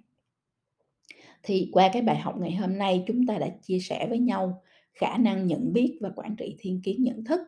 Thì 1.44 1.70
qua 1.72 1.90
cái 1.94 2.02
bài 2.02 2.18
học 2.18 2.36
ngày 2.40 2.56
hôm 2.56 2.78
nay 2.78 3.04
chúng 3.08 3.26
ta 3.26 3.38
đã 3.38 3.50
chia 3.62 3.80
sẻ 3.80 4.08
với 4.10 4.20
nhau 4.20 4.62
khả 4.94 5.18
năng 5.18 5.48
nhận 5.48 5.74
biết 5.74 5.98
và 6.02 6.10
quản 6.16 6.36
trị 6.36 6.56
thiên 6.60 6.82
kiến 6.82 7.04
nhận 7.04 7.24
thức. 7.24 7.40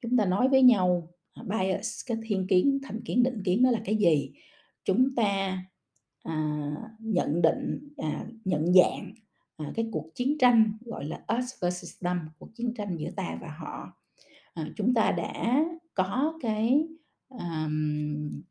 Chúng 0.00 0.16
ta 0.16 0.24
nói 0.24 0.48
với 0.48 0.62
nhau 0.62 1.08
à, 1.32 1.42
bias, 1.42 2.00
cái 2.06 2.16
thiên 2.22 2.46
kiến, 2.46 2.78
thành 2.82 3.00
kiến, 3.04 3.22
định 3.22 3.42
kiến 3.44 3.62
đó 3.62 3.70
là 3.70 3.80
cái 3.84 3.96
gì? 3.96 4.32
Chúng 4.84 5.14
ta 5.14 5.62
à, 6.22 6.72
nhận 6.98 7.42
định, 7.42 7.88
à, 7.96 8.26
nhận 8.44 8.72
dạng 8.74 9.12
à, 9.56 9.72
cái 9.74 9.88
cuộc 9.92 10.10
chiến 10.14 10.38
tranh 10.38 10.72
gọi 10.80 11.04
là 11.04 11.24
us 11.38 11.44
versus 11.60 12.02
them, 12.04 12.18
cuộc 12.38 12.54
chiến 12.54 12.74
tranh 12.74 12.96
giữa 12.96 13.10
ta 13.16 13.38
và 13.40 13.56
họ. 13.58 13.97
À, 14.58 14.64
chúng 14.76 14.94
ta 14.94 15.10
đã 15.10 15.64
có 15.94 16.38
cái 16.42 16.86
um, 17.28 18.42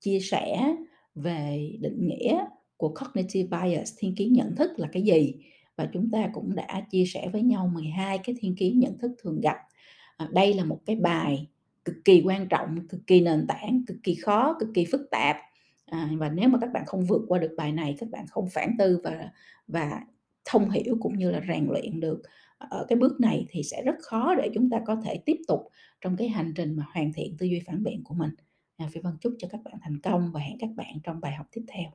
chia 0.00 0.20
sẻ 0.20 0.76
về 1.14 1.72
định 1.80 2.08
nghĩa 2.08 2.44
của 2.76 2.94
cognitive 2.94 3.58
bias, 3.58 3.94
thiên 3.98 4.14
kiến 4.14 4.32
nhận 4.32 4.56
thức 4.56 4.70
là 4.76 4.88
cái 4.92 5.02
gì 5.02 5.34
và 5.76 5.88
chúng 5.92 6.10
ta 6.10 6.28
cũng 6.32 6.54
đã 6.54 6.82
chia 6.90 7.04
sẻ 7.06 7.28
với 7.32 7.42
nhau 7.42 7.70
12 7.74 8.18
cái 8.18 8.34
thiên 8.38 8.56
kiến 8.56 8.78
nhận 8.78 8.98
thức 8.98 9.12
thường 9.22 9.40
gặp. 9.40 9.56
À, 10.16 10.28
đây 10.32 10.54
là 10.54 10.64
một 10.64 10.80
cái 10.86 10.96
bài 10.96 11.46
cực 11.84 11.96
kỳ 12.04 12.22
quan 12.24 12.48
trọng, 12.48 12.88
cực 12.88 13.00
kỳ 13.06 13.20
nền 13.20 13.46
tảng, 13.46 13.82
cực 13.86 13.96
kỳ 14.02 14.14
khó, 14.14 14.56
cực 14.60 14.68
kỳ 14.74 14.84
phức 14.84 15.00
tạp. 15.10 15.36
À, 15.86 16.10
và 16.18 16.28
nếu 16.28 16.48
mà 16.48 16.58
các 16.60 16.70
bạn 16.72 16.86
không 16.86 17.06
vượt 17.06 17.22
qua 17.28 17.38
được 17.38 17.54
bài 17.56 17.72
này, 17.72 17.96
các 17.98 18.10
bạn 18.10 18.26
không 18.26 18.48
phản 18.50 18.70
tư 18.78 19.00
và 19.04 19.30
và 19.68 20.00
thông 20.44 20.70
hiểu 20.70 20.96
cũng 21.00 21.18
như 21.18 21.30
là 21.30 21.40
rèn 21.48 21.66
luyện 21.70 22.00
được 22.00 22.22
ở 22.58 22.86
cái 22.88 22.98
bước 22.98 23.20
này 23.20 23.46
thì 23.50 23.62
sẽ 23.62 23.82
rất 23.82 23.94
khó 24.02 24.34
để 24.34 24.50
chúng 24.54 24.70
ta 24.70 24.80
có 24.86 24.96
thể 25.04 25.22
tiếp 25.26 25.36
tục 25.48 25.60
trong 26.00 26.16
cái 26.16 26.28
hành 26.28 26.52
trình 26.56 26.76
mà 26.76 26.84
hoàn 26.94 27.12
thiện 27.12 27.36
tư 27.38 27.46
duy 27.46 27.60
phản 27.66 27.82
biện 27.82 28.04
của 28.04 28.14
mình. 28.14 28.30
À, 28.76 28.88
Phi 28.92 29.00
Vân 29.00 29.12
chúc 29.20 29.34
cho 29.38 29.48
các 29.50 29.60
bạn 29.64 29.74
thành 29.82 30.00
công 30.00 30.32
và 30.32 30.40
hẹn 30.40 30.58
các 30.58 30.70
bạn 30.76 31.00
trong 31.02 31.20
bài 31.20 31.32
học 31.32 31.46
tiếp 31.52 31.64
theo. 31.68 31.90